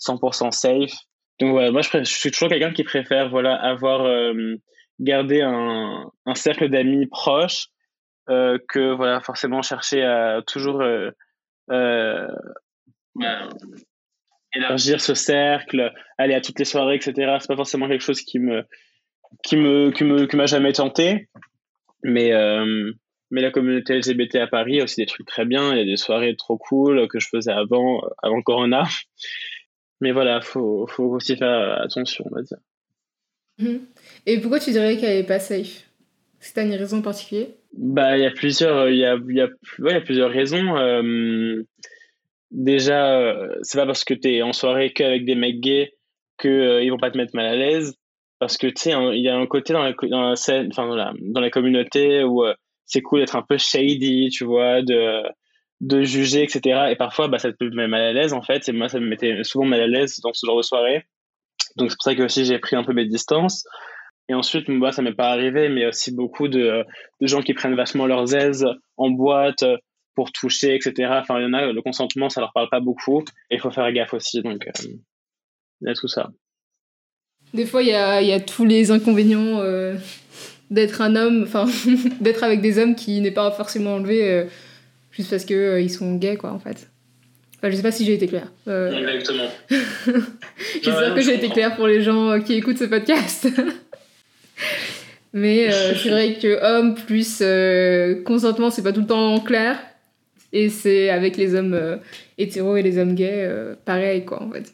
100% 0.00 0.52
safe. 0.52 1.05
Donc 1.38 1.50
voilà, 1.50 1.70
moi 1.70 1.82
je, 1.82 2.04
suis 2.04 2.30
toujours 2.30 2.48
quelqu'un 2.48 2.72
qui 2.72 2.84
préfère 2.84 3.28
voilà 3.28 3.54
avoir 3.54 4.06
euh, 4.06 4.56
gardé 5.00 5.42
un, 5.42 6.10
un 6.24 6.34
cercle 6.34 6.68
d'amis 6.70 7.06
proches 7.06 7.68
euh, 8.30 8.58
que 8.68 8.94
voilà 8.94 9.20
forcément 9.20 9.62
chercher 9.62 10.02
à 10.02 10.42
toujours 10.46 10.80
euh, 10.80 11.10
euh 11.70 12.26
élargir 14.54 15.00
ce 15.00 15.14
cercle, 15.14 15.92
aller 16.16 16.34
à 16.34 16.40
toutes 16.40 16.58
les 16.58 16.64
soirées, 16.64 16.96
etc. 16.96 17.36
C'est 17.40 17.48
pas 17.48 17.56
forcément 17.56 17.88
quelque 17.88 18.02
chose 18.02 18.22
qui 18.22 18.38
me 18.38 18.64
qui 19.42 19.56
me 19.56 19.90
qui 19.90 20.04
me 20.04 20.26
qui 20.26 20.36
m'a 20.36 20.46
jamais 20.46 20.72
tenté, 20.72 21.28
mais 22.02 22.32
mais 23.30 23.42
la 23.42 23.50
communauté 23.50 23.98
LGBT 23.98 24.36
à 24.36 24.46
Paris 24.46 24.80
a 24.80 24.84
aussi 24.84 24.96
des 24.96 25.06
trucs 25.06 25.26
très 25.26 25.44
bien. 25.44 25.72
Il 25.72 25.78
y 25.78 25.82
a 25.82 25.84
des 25.84 25.96
soirées 25.96 26.36
trop 26.36 26.56
cool 26.56 27.06
que 27.08 27.18
je 27.18 27.28
faisais 27.28 27.52
avant 27.52 28.00
avant 28.22 28.40
Corona. 28.42 28.84
Mais 30.00 30.12
voilà, 30.12 30.40
faut, 30.40 30.86
faut 30.86 31.04
aussi 31.04 31.36
faire 31.36 31.80
attention, 31.80 32.24
on 32.30 32.34
va 32.34 32.42
dire. 32.42 32.58
Mhm. 33.58 33.80
Et 34.26 34.40
pourquoi 34.40 34.60
tu 34.60 34.70
dirais 34.70 34.96
qu'elle 34.96 35.18
est 35.18 35.26
pas 35.26 35.38
safe? 35.38 35.84
Est-ce 36.40 36.50
que 36.50 36.54
tu 36.54 36.60
as 36.60 36.62
une 36.64 36.74
raison 36.74 37.02
particulière? 37.02 37.48
Bah, 37.72 38.16
il 38.16 38.22
y 38.22 38.26
a 38.26 38.30
plusieurs, 38.30 38.88
il 38.88 38.98
y 38.98 39.04
a, 39.04 39.16
y, 39.28 39.40
a, 39.40 39.48
ouais, 39.78 39.92
y 39.92 39.96
a 39.96 40.00
plusieurs 40.00 40.30
raisons. 40.30 40.76
Euh, 40.76 41.62
déjà, 42.50 43.18
euh, 43.18 43.48
c'est 43.62 43.78
pas 43.78 43.86
parce 43.86 44.04
que 44.04 44.14
tu 44.14 44.34
es 44.34 44.42
en 44.42 44.52
soirée 44.52 44.92
qu'avec 44.92 45.24
des 45.24 45.34
mecs 45.34 45.60
gays 45.60 45.94
qu'ils 46.38 46.50
euh, 46.50 46.82
ils 46.82 46.90
vont 46.90 46.98
pas 46.98 47.10
te 47.10 47.16
mettre 47.16 47.34
mal 47.34 47.46
à 47.46 47.56
l'aise. 47.56 47.96
Parce 48.38 48.58
que 48.58 48.66
tu 48.66 48.74
sais, 48.76 48.92
il 49.14 49.22
y 49.22 49.28
a 49.30 49.36
un 49.36 49.46
côté 49.46 49.72
dans 49.72 49.82
la, 49.82 49.94
dans 50.10 50.28
la 50.28 50.36
scène, 50.36 50.68
enfin, 50.70 50.86
dans 50.86 50.94
la, 50.94 51.14
dans 51.20 51.40
la 51.40 51.48
communauté 51.48 52.22
où 52.22 52.44
c'est 52.84 53.00
cool 53.00 53.20
d'être 53.20 53.34
un 53.34 53.42
peu 53.42 53.56
shady, 53.56 54.28
tu 54.28 54.44
vois, 54.44 54.82
de 54.82 55.22
de 55.80 56.02
juger, 56.02 56.42
etc. 56.42 56.88
Et 56.90 56.96
parfois, 56.96 57.28
bah, 57.28 57.38
ça 57.38 57.52
te 57.52 57.64
met 57.64 57.88
mal 57.88 58.02
à 58.02 58.12
l'aise, 58.12 58.32
en 58.32 58.42
fait. 58.42 58.68
Et 58.68 58.72
moi, 58.72 58.88
ça 58.88 58.98
me 59.00 59.06
mettait 59.06 59.44
souvent 59.44 59.66
mal 59.66 59.80
à 59.80 59.86
l'aise 59.86 60.20
dans 60.22 60.32
ce 60.32 60.46
genre 60.46 60.56
de 60.56 60.62
soirée. 60.62 61.06
Donc, 61.76 61.90
c'est 61.90 61.96
pour 61.96 62.04
ça 62.04 62.14
que 62.14 62.22
aussi 62.22 62.44
j'ai 62.44 62.58
pris 62.58 62.76
un 62.76 62.84
peu 62.84 62.92
mes 62.92 63.06
distances. 63.06 63.64
Et 64.28 64.34
ensuite, 64.34 64.68
moi, 64.68 64.90
ça 64.90 65.02
m'est 65.02 65.14
pas 65.14 65.30
arrivé, 65.30 65.68
mais 65.68 65.86
aussi 65.86 66.12
beaucoup 66.12 66.48
de, 66.48 66.84
gens 67.20 67.42
qui 67.42 67.54
prennent 67.54 67.76
vachement 67.76 68.06
leurs 68.06 68.34
aises 68.34 68.66
en 68.96 69.10
boîte 69.10 69.64
pour 70.14 70.32
toucher, 70.32 70.74
etc. 70.74 71.10
Enfin, 71.20 71.38
il 71.38 71.42
y 71.42 71.46
en 71.46 71.52
a, 71.52 71.70
le 71.70 71.82
consentement, 71.82 72.28
ça 72.28 72.40
leur 72.40 72.52
parle 72.52 72.68
pas 72.70 72.80
beaucoup. 72.80 73.22
Et 73.50 73.56
il 73.56 73.60
faut 73.60 73.70
faire 73.70 73.90
gaffe 73.92 74.14
aussi. 74.14 74.42
Donc, 74.42 74.66
euh, 74.66 74.88
il 75.82 75.88
y 75.88 75.90
a 75.90 75.94
tout 75.94 76.08
ça. 76.08 76.30
Des 77.54 77.66
fois, 77.66 77.82
il 77.82 77.88
y 77.88 77.94
a, 77.94 78.22
y 78.22 78.32
a, 78.32 78.40
tous 78.40 78.64
les 78.64 78.90
inconvénients 78.90 79.60
euh, 79.60 79.94
d'être 80.70 81.02
un 81.02 81.14
homme, 81.14 81.44
enfin, 81.44 81.66
d'être 82.20 82.42
avec 82.42 82.60
des 82.60 82.78
hommes 82.78 82.96
qui 82.96 83.20
n'est 83.20 83.30
pas 83.30 83.50
forcément 83.52 83.94
enlevé. 83.94 84.28
Euh, 84.28 84.44
juste 85.16 85.30
parce 85.30 85.44
qu'ils 85.44 85.56
euh, 85.56 85.80
ils 85.80 85.90
sont 85.90 86.16
gays, 86.16 86.36
quoi, 86.36 86.52
en 86.52 86.58
fait. 86.58 86.88
Enfin, 87.56 87.70
je 87.70 87.76
sais 87.76 87.82
pas 87.82 87.92
si 87.92 88.04
j'ai 88.04 88.14
été 88.14 88.26
claire. 88.26 88.52
Euh... 88.68 88.92
Exactement. 88.92 89.48
J'espère 90.82 91.14
que 91.14 91.20
j'ai 91.22 91.34
été 91.34 91.48
claire 91.48 91.74
pour 91.74 91.86
les 91.86 92.02
gens 92.02 92.30
euh, 92.30 92.38
qui 92.40 92.54
écoutent 92.54 92.78
ce 92.78 92.84
podcast. 92.84 93.48
Mais 95.32 95.72
euh, 95.72 95.94
c'est 96.02 96.10
vrai 96.10 96.34
que 96.34 96.62
homme 96.62 96.94
plus 96.94 97.42
consentement, 98.24 98.70
c'est 98.70 98.82
pas 98.82 98.92
tout 98.92 99.00
le 99.00 99.06
temps 99.06 99.40
clair. 99.40 99.78
Et 100.52 100.68
c'est 100.68 101.10
avec 101.10 101.36
les 101.36 101.54
hommes 101.54 101.98
hétéros 102.38 102.76
et 102.76 102.82
les 102.82 102.98
hommes 102.98 103.14
gays, 103.14 103.50
pareil, 103.84 104.24
quoi, 104.24 104.42
en 104.42 104.50
fait. 104.50 104.72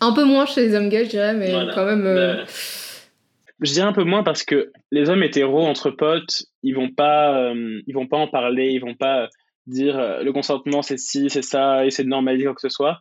Un 0.00 0.12
peu 0.12 0.24
moins 0.24 0.46
chez 0.46 0.66
les 0.66 0.74
hommes 0.74 0.88
gays, 0.88 1.04
je 1.04 1.10
dirais, 1.10 1.34
mais 1.34 1.52
quand 1.74 1.86
même. 1.86 2.02
Bah, 2.02 2.44
je 3.62 3.72
dirais 3.72 3.86
un 3.86 3.92
peu 3.92 4.04
moins 4.04 4.22
parce 4.22 4.42
que 4.42 4.72
les 4.90 5.08
hommes 5.08 5.22
hétéros 5.22 5.64
entre 5.66 5.90
potes, 5.90 6.44
ils 6.62 6.74
vont 6.74 6.90
pas, 6.90 7.52
ils 7.86 7.94
vont 7.94 8.06
pas 8.06 8.16
en 8.16 8.26
parler, 8.26 8.70
ils 8.70 8.80
vont 8.80 8.94
pas 8.94 9.28
dire 9.70 9.98
euh, 9.98 10.22
le 10.22 10.32
consentement 10.32 10.82
c'est 10.82 10.98
ci, 10.98 11.30
c'est 11.30 11.42
ça, 11.42 11.86
essayer 11.86 12.04
de 12.04 12.10
normaliser 12.10 12.44
quoi 12.44 12.54
que 12.54 12.60
ce 12.60 12.68
soit. 12.68 13.00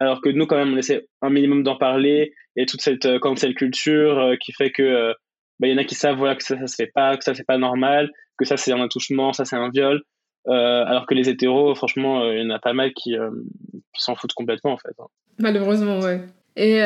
Alors 0.00 0.20
que 0.20 0.28
nous, 0.28 0.46
quand 0.46 0.56
même, 0.56 0.74
on 0.74 0.76
essaie 0.76 1.08
un 1.22 1.30
minimum 1.30 1.64
d'en 1.64 1.76
parler 1.76 2.32
et 2.56 2.66
toute 2.66 2.82
cette 2.82 3.06
euh, 3.06 3.18
cancel 3.18 3.54
culture 3.54 4.18
euh, 4.18 4.36
qui 4.36 4.52
fait 4.52 4.70
que 4.70 5.12
bah, 5.58 5.66
il 5.66 5.72
y 5.72 5.74
en 5.74 5.78
a 5.78 5.84
qui 5.84 5.96
savent 5.96 6.16
voilà, 6.16 6.36
que 6.36 6.44
ça, 6.44 6.56
ça 6.58 6.66
se 6.66 6.76
fait 6.76 6.90
pas, 6.94 7.16
que 7.16 7.24
ça, 7.24 7.34
c'est 7.34 7.46
pas 7.46 7.58
normal, 7.58 8.10
que 8.38 8.44
ça, 8.44 8.56
c'est 8.56 8.72
un 8.72 8.80
attouchement, 8.80 9.32
ça, 9.32 9.44
c'est 9.44 9.56
un 9.56 9.70
viol. 9.70 10.02
Euh, 10.48 10.84
alors 10.86 11.06
que 11.06 11.14
les 11.14 11.28
hétéros, 11.28 11.74
franchement, 11.74 12.22
euh, 12.22 12.34
il 12.34 12.42
y 12.42 12.46
en 12.46 12.50
a 12.50 12.58
pas 12.58 12.72
mal 12.72 12.92
qui, 12.94 13.16
euh, 13.16 13.30
qui 13.72 14.02
s'en 14.02 14.14
foutent 14.14 14.32
complètement, 14.32 14.72
en 14.72 14.78
fait. 14.78 14.94
Hein. 14.98 15.06
Malheureusement, 15.38 15.98
ouais. 16.00 16.20
Et 16.56 16.80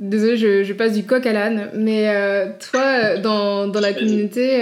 désolé, 0.00 0.36
je, 0.36 0.62
je, 0.62 0.72
passe 0.72 0.94
du 0.94 1.04
coq 1.04 1.26
à 1.26 1.32
l'âne, 1.32 1.70
mais 1.74 2.06
toi, 2.58 3.18
dans, 3.18 3.68
dans 3.68 3.80
la 3.80 3.92
communauté 3.92 4.60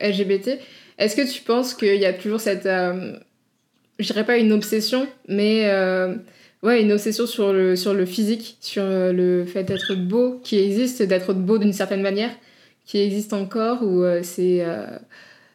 LGBT, 0.00 0.60
est-ce 0.98 1.16
que 1.16 1.30
tu 1.30 1.42
penses 1.42 1.74
qu'il 1.74 1.96
y 1.96 2.04
a 2.04 2.12
toujours 2.12 2.40
cette, 2.40 2.64
je 2.64 4.06
dirais 4.06 4.26
pas 4.26 4.38
une 4.38 4.52
obsession, 4.52 5.06
mais 5.28 5.70
ouais, 6.62 6.82
une 6.82 6.92
obsession 6.92 7.26
sur 7.26 7.52
le, 7.52 7.76
sur 7.76 7.94
le 7.94 8.06
physique, 8.06 8.56
sur 8.60 8.84
le 8.84 9.44
fait 9.44 9.64
d'être 9.64 9.94
beau, 9.94 10.40
qui 10.44 10.58
existe, 10.58 11.02
d'être 11.02 11.34
beau 11.34 11.58
d'une 11.58 11.72
certaine 11.72 12.02
manière, 12.02 12.30
qui 12.84 12.98
existe 12.98 13.32
encore, 13.32 13.82
ou 13.82 14.04
c'est 14.22 14.64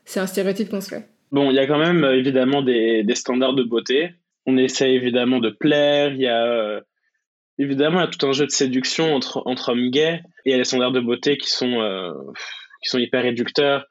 c'est 0.08 0.22
un 0.22 0.26
stéréotype 0.26 0.70
qu'on 0.70 0.82
se 0.82 0.90
fait? 0.90 1.06
Bon, 1.32 1.52
il 1.52 1.56
y 1.56 1.60
a 1.60 1.68
quand 1.68 1.78
même 1.78 2.06
évidemment 2.06 2.62
des, 2.62 3.04
des, 3.04 3.16
standards 3.16 3.54
de 3.54 3.64
beauté. 3.64 4.12
On 4.46 4.58
essaie 4.58 4.94
évidemment 4.94 5.40
de 5.40 5.50
plaire. 5.50 6.14
Il 6.14 6.22
y 6.22 6.28
a 6.28 6.46
euh, 6.46 6.80
évidemment 7.60 8.00
il 8.00 8.04
y 8.04 8.08
a 8.08 8.08
tout 8.08 8.26
un 8.26 8.32
jeu 8.32 8.46
de 8.46 8.52
séduction 8.52 9.14
entre, 9.14 9.44
entre 9.46 9.70
hommes 9.70 9.90
gays. 9.90 10.22
Et 10.46 10.50
il 10.50 10.52
y 10.52 10.54
a 10.56 10.58
les 10.58 10.64
standards 10.64 10.94
de 10.94 11.02
beauté 11.02 11.38
qui 11.38 11.50
sont, 11.50 11.82
euh, 11.82 12.14
qui 12.82 12.90
sont 12.90 12.98
hyper 12.98 13.24
réducteurs. 13.24 13.86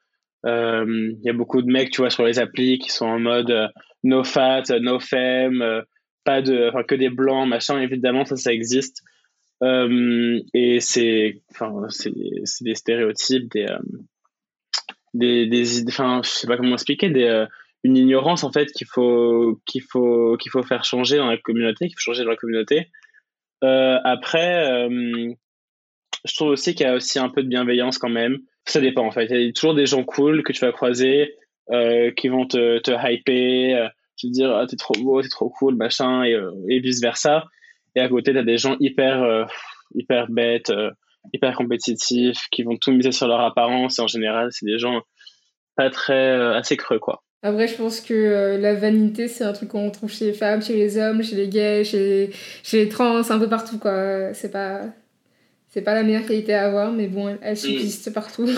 Euh, 0.45 0.85
il 0.87 1.23
y 1.23 1.29
a 1.29 1.33
beaucoup 1.33 1.61
de 1.61 1.71
mecs, 1.71 1.91
tu 1.91 2.01
vois, 2.01 2.09
sur 2.09 2.23
les 2.23 2.39
applis 2.39 2.79
qui 2.79 2.89
sont 2.89 3.05
en 3.05 3.19
mode 3.19 3.71
no 4.03 4.23
fat, 4.23 4.63
no 4.79 4.99
femme, 4.99 5.83
pas 6.23 6.41
de, 6.41 6.69
enfin, 6.69 6.83
que 6.83 6.95
des 6.95 7.09
blancs, 7.09 7.47
machin. 7.47 7.79
Évidemment, 7.79 8.25
ça, 8.25 8.35
ça 8.35 8.53
existe. 8.53 9.01
et 9.63 10.77
c'est, 10.79 11.41
enfin, 11.51 11.87
c'est 11.89 12.13
des 12.61 12.75
stéréotypes, 12.75 13.51
des 13.51 13.67
des, 15.17 15.47
des 15.47 15.87
enfin, 15.87 16.21
je 16.23 16.29
sais 16.29 16.47
pas 16.47 16.57
comment 16.57 16.73
expliquer, 16.73 17.09
des, 17.09 17.23
euh, 17.23 17.45
une 17.83 17.97
ignorance 17.97 18.43
en 18.43 18.51
fait 18.51 18.71
qu'il 18.71 18.87
faut 18.87 19.59
qu'il 19.65 19.83
faut 19.83 20.37
qu'il 20.37 20.51
faut 20.51 20.63
faire 20.63 20.83
changer 20.83 21.17
dans 21.17 21.27
la 21.27 21.37
communauté, 21.37 21.87
qu'il 21.87 21.95
faut 21.95 22.11
changer 22.11 22.23
dans 22.23 22.31
la 22.31 22.35
communauté. 22.35 22.89
Euh, 23.63 23.97
après, 24.03 24.69
euh, 24.69 25.33
je 26.25 26.35
trouve 26.35 26.49
aussi 26.49 26.75
qu'il 26.75 26.85
y 26.85 26.89
a 26.89 26.95
aussi 26.95 27.19
un 27.19 27.29
peu 27.29 27.43
de 27.43 27.47
bienveillance 27.47 27.97
quand 27.97 28.09
même. 28.09 28.39
Ça 28.67 28.81
dépend 28.81 29.05
en 29.05 29.11
fait. 29.11 29.27
Il 29.29 29.45
y 29.45 29.49
a 29.49 29.51
toujours 29.51 29.73
des 29.73 29.85
gens 29.85 30.03
cool 30.03 30.43
que 30.43 30.53
tu 30.53 30.63
vas 30.63 30.71
croiser, 30.71 31.35
qui 31.69 32.27
vont 32.27 32.45
te, 32.45 32.79
te 32.79 32.91
hyper, 32.91 33.91
te 34.17 34.27
dire 34.27 34.55
ah, 34.55 34.65
t'es 34.67 34.75
trop 34.75 34.93
beau, 35.01 35.21
t'es 35.21 35.29
trop 35.29 35.49
cool, 35.49 35.75
machin, 35.75 36.23
et, 36.23 36.37
et 36.69 36.79
vice 36.79 37.01
versa. 37.01 37.45
Et 37.95 37.99
à 37.99 38.09
côté, 38.09 38.33
t'as 38.33 38.43
des 38.43 38.57
gens 38.57 38.75
hyper 38.79 39.47
hyper 39.95 40.27
bêtes 40.29 40.71
hyper 41.33 41.55
compétitifs, 41.55 42.47
qui 42.51 42.63
vont 42.63 42.77
tout 42.77 42.91
miser 42.91 43.11
sur 43.11 43.27
leur 43.27 43.41
apparence. 43.41 43.99
Et 43.99 44.01
en 44.01 44.07
général, 44.07 44.49
c'est 44.51 44.65
des 44.65 44.79
gens 44.79 45.01
pas 45.75 45.89
très 45.89 46.13
euh, 46.13 46.55
assez 46.55 46.77
creux, 46.77 46.99
quoi. 46.99 47.23
Après, 47.43 47.67
je 47.67 47.75
pense 47.75 48.01
que 48.01 48.13
euh, 48.13 48.57
la 48.57 48.73
vanité, 48.73 49.27
c'est 49.27 49.43
un 49.43 49.53
truc 49.53 49.69
qu'on 49.69 49.91
trouve 49.91 50.11
chez 50.11 50.25
les 50.25 50.33
femmes, 50.33 50.61
chez 50.61 50.75
les 50.75 50.97
hommes, 50.97 51.21
chez 51.21 51.35
les 51.35 51.47
gays, 51.47 51.83
chez 51.83 52.31
chez 52.63 52.85
les 52.85 52.89
trans, 52.89 53.17
un 53.29 53.39
peu 53.39 53.47
partout, 53.47 53.77
quoi. 53.77 54.33
C'est 54.33 54.51
pas, 54.51 54.85
c'est 55.77 55.83
pas 55.83 55.93
la 55.93 56.01
meilleure 56.01 56.25
qualité 56.25 56.55
à 56.55 56.65
avoir, 56.65 56.91
mais 56.91 57.05
bon, 57.05 57.37
elle, 57.39 57.53
mm. 57.53 57.55
subsiste 57.55 58.11
partout. 58.11 58.49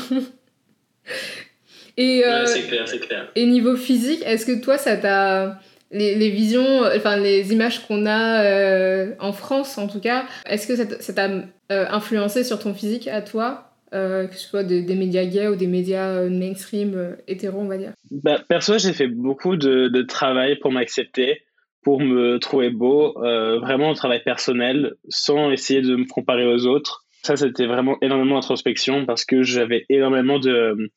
et, 1.97 2.23
euh, 2.25 2.45
c'est 2.45 2.62
clair, 2.62 2.88
c'est 2.88 2.99
clair. 2.99 3.29
Et 3.36 3.45
niveau 3.45 3.75
physique, 3.75 4.23
est-ce 4.25 4.45
que 4.45 4.62
toi, 4.62 4.77
ça 4.77 4.95
t'a 4.95 5.60
les, 5.91 6.15
les, 6.15 6.29
visions, 6.29 6.84
enfin 6.95 7.17
les 7.17 7.51
images 7.51 7.86
qu'on 7.86 8.05
a 8.05 8.45
euh, 8.45 9.15
en 9.19 9.34
France 9.34 9.77
en 9.77 9.88
tout 9.88 9.99
cas, 9.99 10.27
est-ce 10.45 10.65
que 10.65 10.77
ça 10.77 11.13
t'a 11.13 11.27
euh, 11.27 11.86
influencé 11.89 12.45
sur 12.45 12.58
ton 12.58 12.73
physique 12.73 13.10
à 13.10 13.21
toi, 13.21 13.71
euh, 13.93 14.27
que 14.27 14.36
ce 14.36 14.47
soit 14.47 14.63
des, 14.63 14.82
des, 14.82 14.95
médias 14.95 15.25
gays 15.25 15.49
ou 15.49 15.58
des 15.58 15.67
médias 15.67 16.23
mainstream 16.29 17.17
hétéro, 17.27 17.60
on 17.60 17.67
va 17.67 17.77
dire? 17.77 17.91
Bah, 18.12 18.41
Perso, 18.47 18.77
j'ai 18.77 18.93
fait 18.93 19.08
beaucoup 19.08 19.58
de, 19.58 19.89
de 19.89 20.01
travail 20.03 20.58
pour 20.60 20.71
m'accepter, 20.71 21.41
pour 21.84 21.99
me 21.99 22.38
trouver 22.38 22.69
beau, 22.69 23.13
vraiment 23.17 23.91
un 23.91 23.95
travail 23.95 24.23
personnel, 24.23 24.95
sans 25.10 25.51
essayer 25.51 25.82
de 25.82 25.97
me 25.97 26.05
comparer 26.05 26.47
aux 26.47 26.65
autres. 26.65 27.03
Ça, 27.23 27.36
c'était 27.36 27.65
vraiment 27.65 27.97
énormément 28.01 28.36
d'introspection 28.36 29.05
parce 29.05 29.25
que 29.25 29.43
j'avais 29.43 29.86
énormément 29.89 30.39
de 30.39 30.91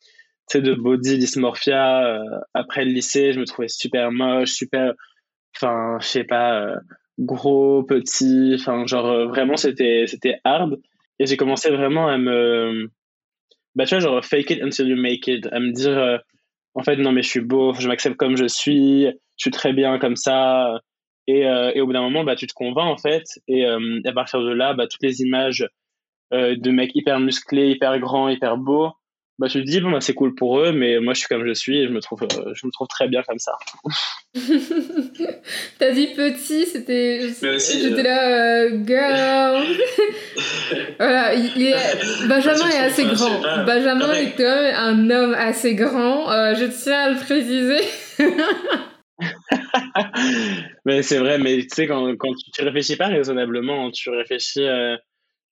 de 0.54 0.74
body 0.74 1.18
dysmorphia 1.18 2.04
euh, 2.04 2.40
après 2.54 2.84
le 2.84 2.92
lycée. 2.92 3.32
Je 3.32 3.40
me 3.40 3.46
trouvais 3.46 3.68
super 3.68 4.12
moche 4.12 4.50
super 4.50 4.92
enfin 5.56 5.98
je 6.00 6.06
sais 6.06 6.24
pas 6.24 6.60
euh, 6.60 6.76
gros 7.18 7.82
petit. 7.82 8.52
Enfin 8.54 8.86
genre 8.86 9.06
euh, 9.06 9.26
vraiment 9.26 9.56
c'était 9.56 10.04
c'était 10.06 10.36
hard. 10.44 10.80
Et 11.18 11.26
j'ai 11.26 11.36
commencé 11.36 11.70
vraiment 11.70 12.08
à 12.08 12.18
me 12.18 12.90
bah 13.74 13.86
tu 13.86 13.94
vois 13.94 14.00
genre 14.00 14.24
fake 14.24 14.50
it 14.50 14.62
until 14.62 14.88
you 14.88 14.96
make 14.96 15.26
it. 15.28 15.46
À 15.52 15.60
me 15.60 15.72
dire 15.72 16.20
en 16.74 16.82
fait 16.82 16.96
non 16.96 17.12
mais 17.12 17.22
je 17.22 17.28
suis 17.28 17.40
beau 17.40 17.72
je 17.74 17.88
m'accepte 17.88 18.16
comme 18.16 18.36
je 18.36 18.46
suis 18.46 19.04
je 19.04 19.12
suis 19.38 19.50
très 19.50 19.72
bien 19.72 19.98
comme 19.98 20.16
ça. 20.16 20.80
Et, 21.28 21.42
et 21.42 21.80
au 21.80 21.86
bout 21.86 21.92
d'un 21.92 22.02
moment 22.02 22.24
bah 22.24 22.36
tu 22.36 22.46
te 22.46 22.54
convaincs 22.54 22.92
en 22.92 22.96
fait. 22.96 23.24
Et, 23.48 23.64
à 23.64 24.12
partir 24.12 24.40
de 24.42 24.50
là 24.52 24.74
bah 24.74 24.86
toutes 24.86 25.02
les 25.02 25.22
images 25.22 25.66
de 26.32 26.70
mecs 26.70 26.94
hyper 26.94 27.20
musclés 27.20 27.70
hyper 27.70 27.98
grands 28.00 28.28
hyper 28.28 28.56
beaux 28.56 28.92
bah, 29.42 29.48
tu 29.48 29.60
te 29.60 29.66
dis, 29.66 29.80
bon, 29.80 29.90
bah, 29.90 30.00
c'est 30.00 30.14
cool 30.14 30.34
pour 30.36 30.60
eux, 30.60 30.72
mais 30.72 31.00
moi, 31.00 31.14
je 31.14 31.18
suis 31.18 31.28
comme 31.28 31.44
je 31.46 31.52
suis 31.52 31.80
et 31.80 31.88
je 31.88 31.92
me 31.92 32.00
trouve, 32.00 32.22
euh, 32.22 32.52
je 32.54 32.64
me 32.64 32.70
trouve 32.70 32.86
très 32.86 33.08
bien 33.08 33.22
comme 33.22 33.40
ça. 33.40 33.58
T'as 35.78 35.90
dit 35.90 36.14
petit, 36.14 36.64
c'était. 36.66 37.28
J'étais 37.40 37.98
euh, 37.98 38.02
là, 38.02 38.30
euh, 38.30 38.70
girl. 38.86 39.64
voilà, 40.98 41.34
il 41.34 41.66
est... 41.66 41.74
Benjamin 42.28 42.68
est 42.68 42.84
assez 42.84 43.04
grand. 43.04 43.40
Benjamin 43.64 44.12
est 44.12 44.32
quand 44.36 44.44
même 44.44 44.74
un 44.76 45.10
homme 45.10 45.34
assez 45.34 45.74
grand. 45.74 46.26
je 46.54 46.66
tiens 46.66 47.00
à 47.00 47.10
le 47.10 47.16
préciser. 47.16 47.80
mais 50.84 51.02
c'est 51.02 51.18
vrai, 51.18 51.38
mais 51.38 51.62
tu 51.62 51.68
sais, 51.72 51.88
quand, 51.88 52.14
quand 52.16 52.32
tu 52.54 52.62
réfléchis 52.62 52.94
pas 52.96 53.08
raisonnablement, 53.08 53.90
tu 53.90 54.08
réfléchis 54.10 54.68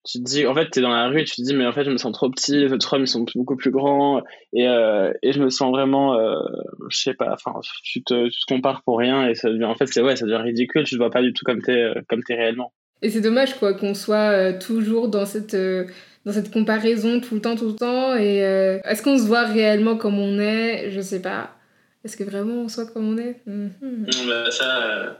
tu 0.05 0.19
te 0.19 0.25
dis, 0.25 0.47
en 0.47 0.55
fait, 0.55 0.71
tu 0.71 0.79
es 0.79 0.83
dans 0.83 0.91
la 0.91 1.09
rue 1.09 1.21
et 1.21 1.25
tu 1.25 1.37
te 1.37 1.43
dis, 1.43 1.55
mais 1.55 1.67
en 1.67 1.73
fait, 1.73 1.85
je 1.85 1.91
me 1.91 1.99
sens 1.99 2.13
trop 2.13 2.31
petit, 2.31 2.57
les 2.57 2.73
autres 2.73 2.93
hommes, 2.95 3.03
ils 3.03 3.09
sont 3.09 3.27
beaucoup 3.35 3.57
plus 3.57 3.71
grands, 3.71 4.23
et, 4.53 4.67
euh, 4.67 5.13
et 5.23 5.33
je 5.33 5.43
me 5.43 5.51
sens 5.51 5.71
vraiment, 5.71 6.19
euh, 6.19 6.37
je 6.89 6.97
sais 6.97 7.15
pas, 7.15 7.33
enfin, 7.33 7.61
tu 7.83 8.03
te, 8.03 8.29
tu 8.29 8.41
te 8.41 8.47
compares 8.53 8.83
pour 8.83 8.99
rien, 8.99 9.29
et 9.29 9.35
ça 9.35 9.51
devient, 9.51 9.67
en 9.67 9.75
fait, 9.75 9.87
c'est 9.87 10.01
ouais, 10.01 10.17
ça 10.17 10.25
devient 10.25 10.43
ridicule, 10.43 10.85
tu 10.85 10.95
te 10.95 10.97
vois 10.97 11.11
pas 11.11 11.21
du 11.21 11.35
tout 11.35 11.45
comme 11.45 11.61
tu 11.63 11.71
es, 11.71 11.83
euh, 11.83 12.01
comme 12.09 12.23
es 12.29 12.35
réellement. 12.35 12.73
Et 13.03 13.11
c'est 13.11 13.21
dommage, 13.21 13.59
quoi, 13.59 13.75
qu'on 13.75 13.95
soit 13.95 14.31
euh, 14.31 14.59
toujours 14.59 15.09
dans 15.09 15.27
cette, 15.27 15.57
dans 16.25 16.33
cette 16.33 16.51
comparaison 16.51 17.21
tout 17.21 17.35
le 17.35 17.41
temps, 17.43 17.57
tout 17.57 17.69
le 17.69 17.77
temps, 17.77 18.17
et 18.17 18.39
est-ce 18.85 19.03
qu'on 19.03 19.19
se 19.19 19.25
voit 19.25 19.45
réellement 19.45 19.97
comme 19.97 20.19
on 20.19 20.39
est? 20.39 20.91
Je 20.91 21.01
sais 21.01 21.21
pas. 21.21 21.51
Est-ce 22.05 22.17
que 22.17 22.25
vraiment 22.25 22.63
on 22.63 22.69
soit 22.69 22.87
comme 22.87 23.09
on 23.09 23.19
est? 23.19 23.41
Mm-hmm. 23.47 24.27
bah, 24.27 24.51
Ça, 24.51 25.19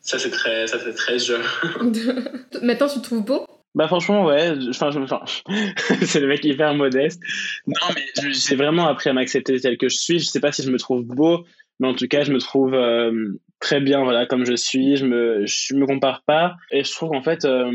ça 0.00 0.18
c'est 0.18 0.30
très, 0.30 0.66
ça, 0.66 0.78
c'est 0.78 0.94
très 0.94 1.18
jeune. 1.18 1.42
Maintenant, 2.62 2.88
tu 2.88 2.98
te 2.98 3.04
trouves 3.04 3.24
beau? 3.24 3.46
Bah 3.74 3.86
franchement 3.86 4.24
ouais, 4.24 4.52
enfin, 4.70 4.90
c'est 6.02 6.20
le 6.20 6.26
mec 6.26 6.44
hyper 6.44 6.74
modeste. 6.74 7.20
Non 7.66 7.74
mais 7.94 8.32
j'ai 8.32 8.56
vraiment 8.56 8.88
appris 8.88 9.10
à 9.10 9.12
m'accepter 9.12 9.60
tel 9.60 9.76
que 9.76 9.88
je 9.88 9.96
suis. 9.96 10.18
Je 10.18 10.24
sais 10.24 10.40
pas 10.40 10.52
si 10.52 10.62
je 10.62 10.70
me 10.70 10.78
trouve 10.78 11.04
beau, 11.04 11.44
mais 11.78 11.88
en 11.88 11.94
tout 11.94 12.08
cas 12.08 12.24
je 12.24 12.32
me 12.32 12.38
trouve 12.38 12.74
euh, 12.74 13.12
très 13.60 13.80
bien 13.80 14.02
voilà 14.02 14.26
comme 14.26 14.44
je 14.44 14.56
suis. 14.56 14.96
Je 14.96 15.06
me 15.06 15.44
je 15.46 15.74
me 15.74 15.86
compare 15.86 16.22
pas 16.26 16.56
et 16.70 16.82
je 16.82 16.90
trouve 16.90 17.12
en 17.12 17.22
fait 17.22 17.44
euh, 17.44 17.70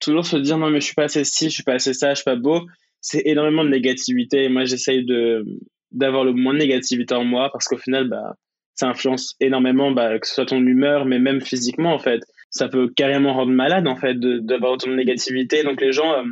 toujours 0.00 0.24
se 0.24 0.36
dire 0.36 0.56
non 0.56 0.70
mais 0.70 0.80
je 0.80 0.86
suis 0.86 0.94
pas 0.94 1.04
assez 1.04 1.24
ci, 1.24 1.50
je 1.50 1.54
suis 1.54 1.64
pas 1.64 1.74
assez 1.74 1.94
ça, 1.94 2.10
je 2.10 2.16
suis 2.16 2.24
pas 2.24 2.36
beau, 2.36 2.66
c'est 3.00 3.22
énormément 3.24 3.64
de 3.64 3.70
négativité. 3.70 4.44
Et 4.44 4.48
moi 4.48 4.64
j'essaye 4.64 5.04
de 5.04 5.44
d'avoir 5.90 6.24
le 6.24 6.32
moins 6.32 6.54
de 6.54 6.58
négativité 6.58 7.14
en 7.14 7.24
moi 7.24 7.50
parce 7.52 7.66
qu'au 7.66 7.78
final 7.78 8.08
bah 8.08 8.36
ça 8.74 8.88
influence 8.88 9.34
énormément 9.40 9.90
bah, 9.90 10.18
que 10.18 10.26
ce 10.26 10.34
soit 10.34 10.46
ton 10.46 10.64
humeur 10.64 11.04
mais 11.06 11.18
même 11.18 11.40
physiquement 11.40 11.92
en 11.92 11.98
fait 11.98 12.20
ça 12.50 12.68
peut 12.68 12.88
carrément 12.88 13.34
rendre 13.34 13.52
malade 13.52 13.86
en 13.86 13.96
fait 13.96 14.18
d'avoir 14.18 14.72
autant 14.72 14.90
de 14.90 14.96
négativité. 14.96 15.62
Donc 15.62 15.80
les 15.80 15.92
gens 15.92 16.12
euh, 16.12 16.24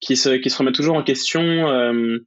qui, 0.00 0.16
se, 0.16 0.30
qui 0.30 0.50
se 0.50 0.58
remettent 0.58 0.74
toujours 0.74 0.96
en 0.96 1.02
question, 1.02 1.40
euh, 1.40 2.18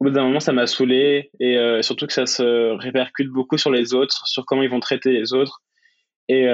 au 0.00 0.04
bout 0.04 0.10
d'un 0.10 0.24
moment 0.24 0.40
ça 0.40 0.52
m'a 0.52 0.66
saoulé 0.66 1.30
et 1.40 1.56
euh, 1.56 1.82
surtout 1.82 2.06
que 2.06 2.12
ça 2.12 2.26
se 2.26 2.76
répercute 2.78 3.28
beaucoup 3.28 3.58
sur 3.58 3.70
les 3.70 3.94
autres, 3.94 4.26
sur 4.26 4.44
comment 4.44 4.62
ils 4.62 4.70
vont 4.70 4.80
traiter 4.80 5.10
les 5.10 5.32
autres. 5.32 5.60
Et, 6.30 6.44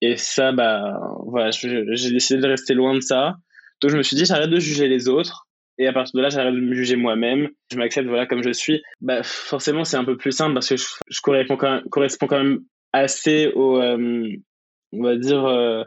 et 0.00 0.16
ça, 0.16 0.52
bah 0.52 1.00
voilà, 1.26 1.50
j'ai 1.50 2.12
décidé 2.12 2.40
de 2.40 2.46
rester 2.46 2.74
loin 2.74 2.94
de 2.94 3.00
ça. 3.00 3.34
Donc 3.80 3.90
je 3.90 3.96
me 3.96 4.04
suis 4.04 4.14
dit 4.14 4.24
j'arrête 4.24 4.50
de 4.50 4.60
juger 4.60 4.86
les 4.86 5.08
autres 5.08 5.48
et 5.78 5.88
à 5.88 5.92
partir 5.92 6.12
de 6.14 6.22
là 6.22 6.28
j'arrête 6.28 6.54
de 6.54 6.60
me 6.60 6.72
juger 6.72 6.94
moi-même 6.94 7.48
je 7.72 7.76
m'accepte 7.76 8.06
voilà 8.06 8.26
comme 8.26 8.44
je 8.44 8.52
suis 8.52 8.80
bah 9.00 9.22
forcément 9.24 9.82
c'est 9.82 9.96
un 9.96 10.04
peu 10.04 10.16
plus 10.16 10.30
simple 10.30 10.54
parce 10.54 10.68
que 10.68 10.76
je, 10.76 10.84
je 11.08 11.20
correspond, 11.22 11.56
quand 11.56 11.72
même, 11.72 11.82
correspond 11.90 12.28
quand 12.28 12.38
même 12.38 12.60
assez 12.92 13.48
au, 13.54 13.78
euh, 13.78 14.36
on 14.92 15.02
va 15.02 15.16
dire, 15.16 15.44
euh, 15.44 15.82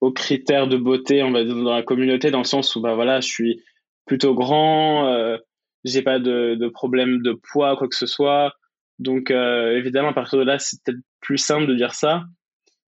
aux 0.00 0.12
critères 0.12 0.66
de 0.66 0.76
beauté, 0.76 1.22
on 1.22 1.30
va 1.30 1.44
dire, 1.44 1.54
dans 1.54 1.74
la 1.74 1.82
communauté, 1.82 2.30
dans 2.30 2.38
le 2.38 2.44
sens 2.44 2.74
où, 2.74 2.80
bah 2.80 2.94
voilà, 2.94 3.20
je 3.20 3.28
suis 3.28 3.62
plutôt 4.06 4.34
grand, 4.34 5.06
euh, 5.08 5.36
j'ai 5.84 6.02
pas 6.02 6.18
de, 6.18 6.56
de 6.56 6.68
problème 6.68 7.22
de 7.22 7.32
poids, 7.32 7.76
quoi 7.76 7.88
que 7.88 7.96
ce 7.96 8.06
soit. 8.06 8.54
Donc, 8.98 9.30
évidemment, 9.30 10.10
à 10.10 10.12
partir 10.12 10.38
de 10.38 10.44
là, 10.44 10.58
c'est 10.58 10.76
peut-être 10.84 11.00
plus 11.20 11.38
simple 11.38 11.66
de 11.66 11.74
dire 11.74 11.94
ça. 11.94 12.24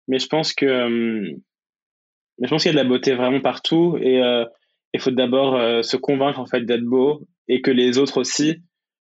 Mais 0.08 0.18
je 0.18 0.26
pense 0.26 0.52
que, 0.52 0.88
mais 0.88 1.38
je 2.42 2.48
pense 2.48 2.64
qu'il 2.64 2.70
y 2.70 2.76
a 2.76 2.78
de 2.78 2.82
la 2.82 2.88
beauté 2.88 3.14
vraiment 3.14 3.40
partout. 3.40 3.96
Et, 3.98 4.20
il 4.92 5.00
faut 5.00 5.10
d'abord 5.10 5.82
se 5.82 5.96
convaincre 5.96 6.38
en 6.38 6.44
fait 6.44 6.66
d'être 6.66 6.84
beau 6.84 7.26
et 7.48 7.62
que 7.62 7.70
les 7.70 7.96
autres 7.96 8.20
aussi, 8.20 8.56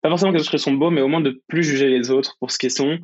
pas 0.03 0.09
forcément 0.09 0.33
que 0.33 0.39
les 0.39 0.43
autres 0.43 0.57
sont 0.57 0.73
beaux, 0.73 0.91
mais 0.91 1.01
au 1.01 1.07
moins 1.07 1.21
de 1.21 1.41
plus 1.47 1.63
juger 1.63 1.89
les 1.89 2.11
autres 2.11 2.37
pour 2.41 2.51
ce 2.51 2.59
qu'ils 2.59 2.73
sont. 2.73 2.99